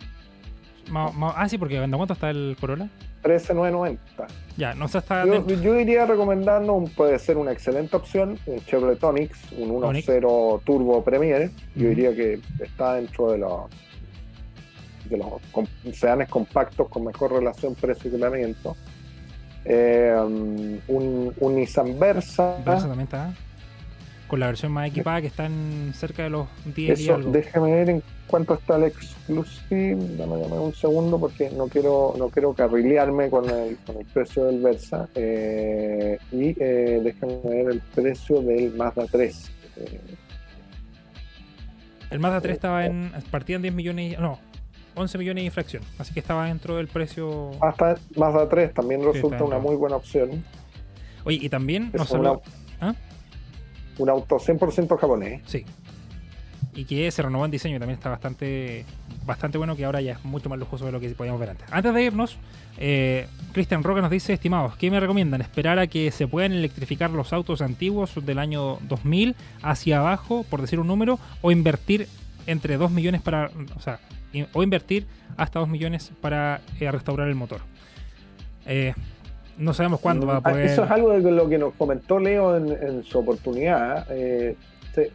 ah, 0.95 1.49
sí, 1.49 1.59
porque 1.59 1.76
¿en 1.76 1.90
cuánto 1.90 2.14
está 2.14 2.30
el 2.30 2.57
Corolla? 2.61 2.88
13,990. 3.22 4.26
Ya, 4.57 4.74
no 4.74 4.88
se 4.88 4.99
está. 4.99 5.24
Yo, 5.24 5.47
yo, 5.47 5.78
iría 5.78 6.07
recomendando, 6.07 6.72
un, 6.74 6.88
puede 6.88 7.18
ser 7.18 7.36
una 7.36 7.53
excelente 7.53 7.97
opción, 7.97 8.38
un 8.47 8.61
Chevrolet 8.64 9.03
Onix, 9.03 9.53
un 9.53 9.70
1.0 9.80 10.62
Turbo 10.64 11.05
Premier. 11.05 11.51
Yo 11.76 11.88
diría 11.88 12.14
que 12.14 12.40
está 12.61 12.95
dentro 12.95 13.30
de 13.30 13.38
los 13.38 13.70
de 15.09 15.18
los 15.18 15.97
sedanes 15.97 16.28
compactos 16.28 16.88
con 16.88 17.05
mejor 17.05 17.32
relación 17.32 17.74
precio-equipamiento. 17.74 18.76
Eh, 19.64 20.14
un, 20.88 21.32
un, 21.38 21.56
Nissan 21.56 21.98
Versa. 21.98 22.56
Versa 22.64 22.88
también 22.88 23.02
está 23.02 23.32
con 24.32 24.40
la 24.40 24.46
versión 24.46 24.72
más 24.72 24.88
equipada 24.88 25.20
que 25.20 25.26
están 25.26 25.92
cerca 25.94 26.22
de 26.22 26.30
los 26.30 26.48
10 26.74 26.98
Eso, 26.98 27.18
Déjame 27.18 27.70
ver 27.70 27.90
en 27.90 28.02
cuánto 28.26 28.54
está 28.54 28.76
el 28.76 28.84
Exclusive. 28.84 29.94
Dame, 30.16 30.36
un 30.36 30.72
segundo 30.74 31.20
porque 31.20 31.50
no 31.50 31.68
quiero 31.68 32.14
no 32.16 32.30
quiero 32.30 32.54
carrilearme 32.54 33.28
con 33.28 33.50
el, 33.50 33.76
con 33.84 33.98
el 33.98 34.06
precio 34.06 34.46
del 34.46 34.62
Versa. 34.62 35.06
Eh, 35.14 36.16
y 36.32 36.56
eh, 36.58 37.02
déjame 37.04 37.40
ver 37.44 37.72
el 37.72 37.80
precio 37.94 38.40
del 38.40 38.72
Mazda 38.74 39.04
3. 39.04 39.50
el 42.08 42.18
Mazda 42.18 42.40
3 42.40 42.54
estaba 42.54 42.86
en. 42.86 43.12
partía 43.30 43.56
en 43.56 43.62
10 43.62 43.74
millones. 43.74 44.18
No, 44.18 44.38
11 44.95 45.18
millones 45.18 45.43
de 45.43 45.47
infracción. 45.47 45.82
Así 45.99 46.12
que 46.12 46.20
estaba 46.20 46.47
dentro 46.47 46.76
del 46.76 46.88
precio. 46.88 47.51
Mazda, 47.61 47.97
Mazda 48.16 48.49
3 48.49 48.74
también 48.74 49.05
resulta 49.05 49.45
una 49.45 49.59
muy 49.59 49.76
buena 49.76 49.97
opción. 49.97 50.45
Oye, 51.24 51.38
y 51.40 51.49
también 51.49 51.90
nos 51.93 52.12
¿Ah? 52.80 52.95
un 53.99 54.09
auto 54.09 54.36
100% 54.36 54.99
japonés. 54.99 55.43
Sí. 55.47 55.64
Y 56.74 56.84
que 56.84 57.11
se 57.11 57.22
renovó 57.22 57.45
en 57.45 57.51
diseño 57.51 57.78
también 57.78 57.99
está 57.99 58.09
bastante 58.09 58.86
bastante 59.26 59.59
bueno, 59.59 59.76
que 59.76 59.84
ahora 59.84 60.01
ya 60.01 60.12
es 60.12 60.24
mucho 60.24 60.49
más 60.49 60.59
lujoso 60.59 60.86
de 60.86 60.93
lo 60.93 61.01
que 61.01 61.11
podíamos 61.11 61.38
ver 61.38 61.51
antes. 61.51 61.66
Antes 61.70 61.95
de 61.95 62.03
irnos, 62.03 62.38
eh, 62.78 63.26
Cristian 63.53 63.82
Roca 63.82 64.01
nos 64.01 64.11
dice, 64.11 64.32
estimados, 64.32 64.76
¿qué 64.76 64.90
me 64.90 64.99
recomiendan? 64.99 65.40
¿Esperar 65.40 65.78
a 65.78 65.86
que 65.86 66.11
se 66.11 66.26
puedan 66.26 66.53
electrificar 66.53 67.11
los 67.11 67.32
autos 67.32 67.61
antiguos 67.61 68.12
del 68.24 68.38
año 68.38 68.78
2000 68.88 69.36
hacia 69.62 69.99
abajo, 69.99 70.45
por 70.49 70.61
decir 70.61 70.80
un 70.80 70.86
número, 70.86 71.18
o 71.40 71.53
invertir 71.53 72.09
entre 72.47 72.76
2 72.76 72.90
millones 72.90 73.20
para, 73.22 73.51
o 73.76 73.80
sea, 73.80 73.99
o 74.53 74.62
invertir 74.62 75.07
hasta 75.36 75.59
2 75.61 75.68
millones 75.68 76.12
para 76.20 76.61
eh, 76.80 76.90
restaurar 76.90 77.28
el 77.28 77.34
motor. 77.34 77.61
Eh, 78.66 78.95
no 79.59 79.74
sabemos 79.74 80.01
cuándo 80.01 80.26
va 80.26 80.34
a 80.34 80.36
Ah, 80.38 80.43
poder. 80.43 80.66
Eso 80.66 80.84
es 80.84 80.90
algo 80.90 81.11
de 81.12 81.30
lo 81.30 81.49
que 81.49 81.59
nos 81.59 81.74
comentó 81.74 82.18
Leo 82.18 82.57
en, 82.57 82.70
en 82.70 83.03
su 83.05 83.18
oportunidad. 83.18 84.07
eh, 84.11 84.57
se, 84.95 85.11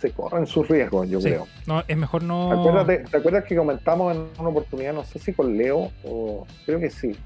se 0.00 0.10
corren 0.12 0.46
sus 0.46 0.68
riesgos, 0.68 1.08
yo 1.08 1.20
Sí. 1.20 1.28
creo. 1.28 1.46
No, 1.66 1.82
es 1.88 1.96
mejor 1.96 2.22
no. 2.22 2.52
Acuérdate, 2.52 2.98
¿Te 3.10 3.16
acuerdas 3.16 3.44
que 3.44 3.56
comentamos 3.56 4.14
en 4.14 4.26
una 4.38 4.48
oportunidad, 4.50 4.92
no 4.94 5.02
sé 5.04 5.18
si 5.18 5.32
con 5.32 5.56
Leo 5.56 5.90
o 6.04 6.46
creo 6.64 6.78
que 6.78 6.88
sí? 6.90 7.16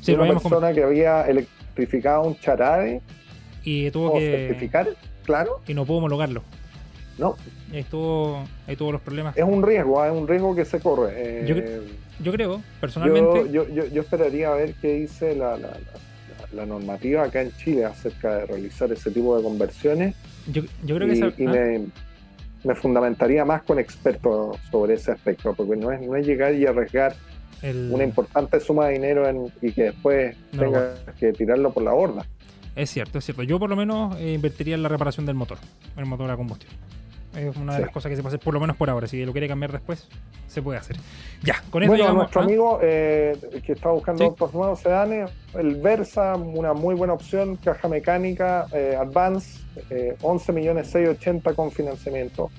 Sí, 0.00 0.12
una 0.12 0.28
persona 0.28 0.72
que 0.72 0.82
había 0.84 1.22
electrificado 1.26 2.22
un 2.22 2.38
charade 2.38 3.00
y 3.64 3.90
tuvo 3.90 4.14
que 4.14 4.30
certificar, 4.48 4.88
claro, 5.24 5.60
y 5.66 5.74
no 5.74 5.84
pudo 5.84 5.98
homologarlo. 5.98 6.42
no, 7.18 7.36
ahí 7.72 7.80
estuvo, 7.80 8.44
ahí 8.66 8.76
tuvo 8.76 8.92
los 8.92 9.00
problemas. 9.00 9.36
es 9.36 9.44
un 9.44 9.62
riesgo, 9.62 10.00
ah, 10.00 10.08
es 10.08 10.12
un 10.14 10.26
riesgo 10.28 10.54
que 10.54 10.64
se 10.64 10.80
corre. 10.80 11.12
eh, 11.16 11.44
Yo 11.46 12.24
Yo 12.24 12.32
creo, 12.32 12.62
personalmente, 12.80 13.50
yo, 13.50 13.66
yo, 13.68 13.86
yo, 13.86 14.02
esperaría 14.02 14.50
a 14.52 14.54
ver 14.54 14.74
qué 14.80 14.94
dice 14.94 15.34
la, 15.34 15.52
la, 15.56 15.68
la- 15.68 15.76
la 16.52 16.66
normativa 16.66 17.22
acá 17.22 17.42
en 17.42 17.52
Chile 17.58 17.84
acerca 17.84 18.38
de 18.38 18.46
realizar 18.46 18.90
ese 18.90 19.10
tipo 19.12 19.36
de 19.36 19.42
conversiones 19.44 20.16
yo, 20.50 20.62
creo 20.84 21.06
que 21.06 21.14
y, 21.14 21.16
esa- 21.16 21.32
y 21.38 21.46
ah, 21.46 21.50
me, 21.52 21.86
me 22.64 22.74
fundamentaría 22.74 23.44
más 23.44 23.62
con 23.62 23.78
expertos 23.78 24.56
sobre 24.70 24.94
ese 24.94 25.12
aspecto, 25.12 25.54
porque 25.54 25.76
no 25.76 25.92
es, 25.92 26.00
no 26.02 26.16
es 26.16 26.26
llegar 26.26 26.52
y 26.54 26.66
arriesgar 26.66 27.14
el- 27.62 27.90
una 27.92 28.02
importante 28.04 28.58
suma 28.58 28.86
de 28.88 28.94
dinero 28.94 29.28
en- 29.28 29.50
y 29.62 29.70
que 29.72 29.84
después 29.84 30.36
No, 30.52 30.62
tengas 30.64 30.98
que 31.20 31.32
tirarlo 31.32 31.70
por 31.72 31.84
la 31.84 31.92
borda. 31.92 32.26
es 32.74 32.90
cierto, 32.90 33.18
es 33.18 33.24
cierto. 33.24 33.42
Yo 33.44 33.58
por 33.60 33.70
lo 33.70 33.76
menos 33.76 34.16
eh, 34.18 34.32
invertiría 34.32 34.74
en 34.74 34.82
la 34.82 34.88
reparación 34.88 35.24
del 35.26 35.36
motor, 35.36 35.58
el 35.96 36.04
motor 36.06 36.30
a 36.30 36.36
combustión. 36.36 36.72
Es 37.36 37.56
una 37.56 37.72
de 37.74 37.78
Sí. 37.78 37.84
las 37.84 37.92
cosas 37.92 38.10
que 38.10 38.16
se 38.16 38.22
puede 38.22 38.34
hacer, 38.36 38.44
por 38.44 38.54
lo 38.54 38.60
menos 38.60 38.76
por 38.76 38.90
ahora. 38.90 39.06
Si 39.06 39.24
lo 39.24 39.32
quiere 39.32 39.46
cambiar 39.46 39.70
después, 39.72 40.08
se 40.48 40.62
puede 40.62 40.78
hacer. 40.78 40.96
Ya, 41.44 41.62
con 41.70 41.82
eso 41.82 41.90
Bueno, 41.92 42.02
llegamos 42.02 42.16
nuestro 42.22 42.40
¿ah? 42.40 42.44
amigo 42.44 42.78
eh, 42.82 43.38
que 43.64 43.72
está 43.72 43.90
buscando 43.90 44.18
Sí. 44.18 44.24
autos 44.24 44.52
nuevos, 44.52 44.80
sedanes, 44.80 45.30
el 45.54 45.76
Versa, 45.76 46.34
una 46.34 46.72
muy 46.72 46.94
buena 46.96 47.12
opción, 47.12 47.56
caja 47.56 47.86
mecánica, 47.88 48.66
eh, 48.72 48.96
Advance, 49.00 49.60
eh, 49.90 50.16
11 50.22 50.52
millones 50.52 50.88
680 50.88 51.54
con 51.54 51.70
financiamiento. 51.70 52.50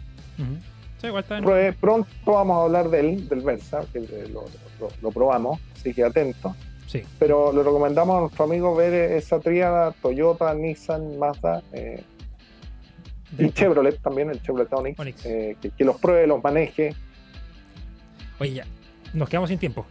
Sí, 0.99 1.07
igual 1.07 1.23
está 1.23 1.37
en- 1.37 1.75
Pronto 1.75 2.07
vamos 2.25 2.57
a 2.57 2.63
hablar 2.63 2.89
del, 2.89 3.27
del 3.27 3.41
Versa, 3.41 3.81
que 3.91 3.99
eh, 3.99 4.29
lo, 4.31 4.45
lo- 4.79 4.89
lo 5.01 5.11
probamos, 5.11 5.59
así 5.75 5.93
que 5.93 6.03
atento. 6.03 6.55
Sí, 6.87 7.03
Pero 7.19 7.53
le 7.53 7.63
recomendamos 7.63 8.17
a 8.17 8.19
nuestro 8.21 8.43
amigo 8.43 8.75
ver 8.75 8.93
esa 9.13 9.39
tríada 9.39 9.93
Toyota, 10.01 10.53
Nissan, 10.53 11.17
Mazda 11.19 11.61
eh, 11.71 12.03
y 13.37 13.49
Chevrolet 13.51 13.99
también, 14.01 14.29
el 14.29 14.41
Chevrolet 14.41 14.71
Onix, 14.73 14.99
Onix. 14.99 15.25
eh, 15.25 15.55
que, 15.61 15.69
que 15.71 15.83
los 15.85 15.97
pruebe, 15.99 16.27
los 16.27 16.43
maneje. 16.43 16.93
Oye, 18.39 18.53
ya. 18.53 18.65
Nos 19.13 19.29
quedamos 19.29 19.49
sin 19.49 19.59
tiempo. 19.59 19.85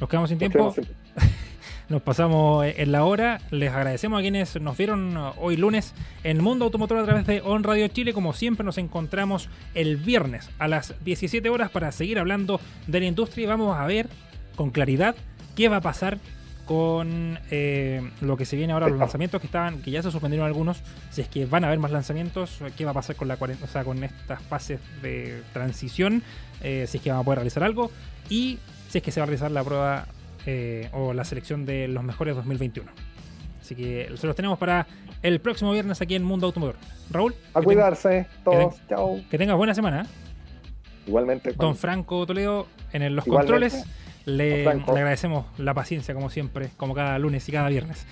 Nos 0.00 0.08
quedamos 0.08 0.28
sin 0.30 0.36
Nos 0.38 0.50
tiempo. 0.50 0.72
quedamos 0.74 0.74
sin- 0.74 1.34
Nos 1.88 2.00
pasamos 2.02 2.64
eh, 2.64 2.76
en 2.78 2.92
la 2.92 3.04
hora. 3.04 3.40
Les 3.50 3.70
agradecemos 3.72 4.18
a 4.18 4.22
quienes 4.22 4.58
nos 4.60 4.76
vieron 4.76 5.16
uh, 5.16 5.32
hoy 5.38 5.56
lunes 5.56 5.94
en 6.24 6.42
Mundo 6.42 6.64
Automotor 6.64 6.96
a 6.98 7.04
través 7.04 7.26
de 7.26 7.42
On 7.42 7.62
Radio 7.62 7.86
Chile. 7.88 8.12
Como 8.14 8.32
siempre, 8.32 8.64
nos 8.64 8.78
encontramos 8.78 9.50
el 9.74 9.96
viernes 9.98 10.48
a 10.58 10.66
las 10.66 10.94
17 11.04 11.48
horas 11.50 11.70
para 11.70 11.92
seguir 11.92 12.18
hablando 12.18 12.58
de 12.86 13.00
la 13.00 13.06
industria 13.06 13.44
y 13.44 13.46
vamos 13.46 13.76
a 13.78 13.86
ver 13.86 14.08
con 14.56 14.70
claridad 14.70 15.14
qué 15.56 15.68
va 15.68 15.76
a 15.76 15.80
pasar 15.82 16.18
con 16.64 17.38
eh, 17.50 18.02
lo 18.20 18.36
que 18.36 18.44
se 18.46 18.56
viene 18.56 18.72
ahora, 18.72 18.88
los 18.88 18.98
lanzamientos 18.98 19.40
que 19.40 19.46
estaban, 19.46 19.82
que 19.82 19.90
ya 19.90 20.02
se 20.02 20.10
suspendieron 20.10 20.46
algunos, 20.46 20.82
si 21.10 21.20
es 21.20 21.28
que 21.28 21.46
van 21.46 21.64
a 21.64 21.66
haber 21.68 21.78
más 21.78 21.90
lanzamientos, 21.90 22.58
qué 22.76 22.84
va 22.84 22.92
a 22.92 22.94
pasar 22.94 23.16
con 23.16 23.28
la 23.28 23.34
o 23.34 23.66
sea, 23.66 23.84
con 23.84 24.02
estas 24.02 24.42
fases 24.42 24.80
de 25.02 25.42
transición, 25.52 26.22
eh, 26.62 26.86
si 26.88 26.96
es 26.98 27.02
que 27.02 27.10
van 27.10 27.20
a 27.20 27.22
poder 27.22 27.38
realizar 27.38 27.62
algo 27.62 27.90
y 28.30 28.58
si 28.88 28.98
es 28.98 29.04
que 29.04 29.10
se 29.12 29.20
va 29.20 29.24
a 29.24 29.26
realizar 29.26 29.50
la 29.50 29.62
prueba 29.64 30.06
eh, 30.46 30.88
o 30.92 31.12
la 31.12 31.24
selección 31.24 31.64
de 31.66 31.88
los 31.88 32.02
mejores 32.04 32.34
2021. 32.36 32.90
Así 33.60 33.74
que 33.74 34.10
se 34.16 34.26
los 34.26 34.36
tenemos 34.36 34.58
para 34.58 34.86
el 35.22 35.40
próximo 35.40 35.72
viernes 35.72 36.00
aquí 36.02 36.14
en 36.14 36.22
Mundo 36.22 36.46
Automotor. 36.46 36.76
Raúl, 37.10 37.34
A 37.54 37.60
que, 37.60 37.64
cuidarse, 37.64 38.26
todos. 38.44 38.74
Chao. 38.88 39.16
ten- 39.16 39.24
que 39.28 39.38
tengas 39.38 39.56
buena 39.56 39.74
semana. 39.74 40.06
Igualmente. 41.06 41.50
Juan. 41.54 41.58
Don 41.68 41.76
Franco 41.76 42.26
Toledo 42.26 42.66
en 42.92 43.02
el- 43.02 43.16
los 43.16 43.26
Igualmente. 43.26 43.52
controles. 43.70 43.86
Le, 44.24 44.66
agradecemos 44.66 45.46
la 45.58 45.74
paciencia 45.74 46.14
como 46.14 46.30
siempre, 46.30 46.70
como 46.76 46.94
cada 46.94 47.18
lunes 47.18 47.48
y 47.48 47.52
cada 47.52 47.68
viernes. 47.68 48.06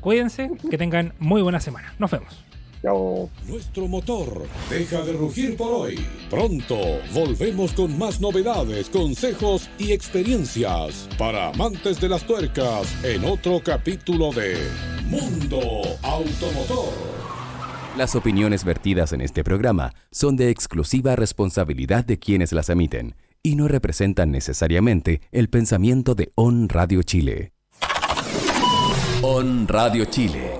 Cuídense, 0.00 0.50
que 0.68 0.78
tengan 0.78 1.14
muy 1.18 1.42
buena 1.42 1.60
semana. 1.60 1.94
Nos 1.98 2.10
vemos. 2.10 2.44
Chao. 2.82 3.30
Nuestro 3.46 3.86
motor 3.86 4.48
deja 4.68 5.02
de 5.02 5.12
rugir 5.12 5.56
por 5.56 5.72
hoy. 5.72 6.04
Pronto 6.28 6.76
volvemos 7.14 7.72
con 7.72 7.96
más 7.96 8.20
novedades, 8.20 8.90
consejos 8.90 9.70
y 9.78 9.92
experiencias 9.92 11.08
para 11.16 11.50
amantes 11.50 12.00
de 12.00 12.08
las 12.08 12.26
tuercas 12.26 12.92
en 13.04 13.24
otro 13.24 13.60
capítulo 13.64 14.32
de 14.32 14.56
Mundo 15.04 15.60
Automotor. 16.02 16.92
Las 17.96 18.16
opiniones 18.16 18.64
vertidas 18.64 19.12
en 19.12 19.20
este 19.20 19.44
programa 19.44 19.92
son 20.10 20.34
de 20.34 20.50
exclusiva 20.50 21.14
responsabilidad 21.14 22.04
de 22.04 22.18
quienes 22.18 22.50
las 22.52 22.68
emiten 22.68 23.14
y 23.42 23.56
no 23.56 23.68
representan 23.68 24.30
necesariamente 24.30 25.20
el 25.32 25.48
pensamiento 25.48 26.14
de 26.14 26.32
On 26.34 26.68
Radio 26.68 27.02
Chile. 27.02 27.52
On 29.22 29.66
Radio 29.68 30.04
Chile 30.06 30.51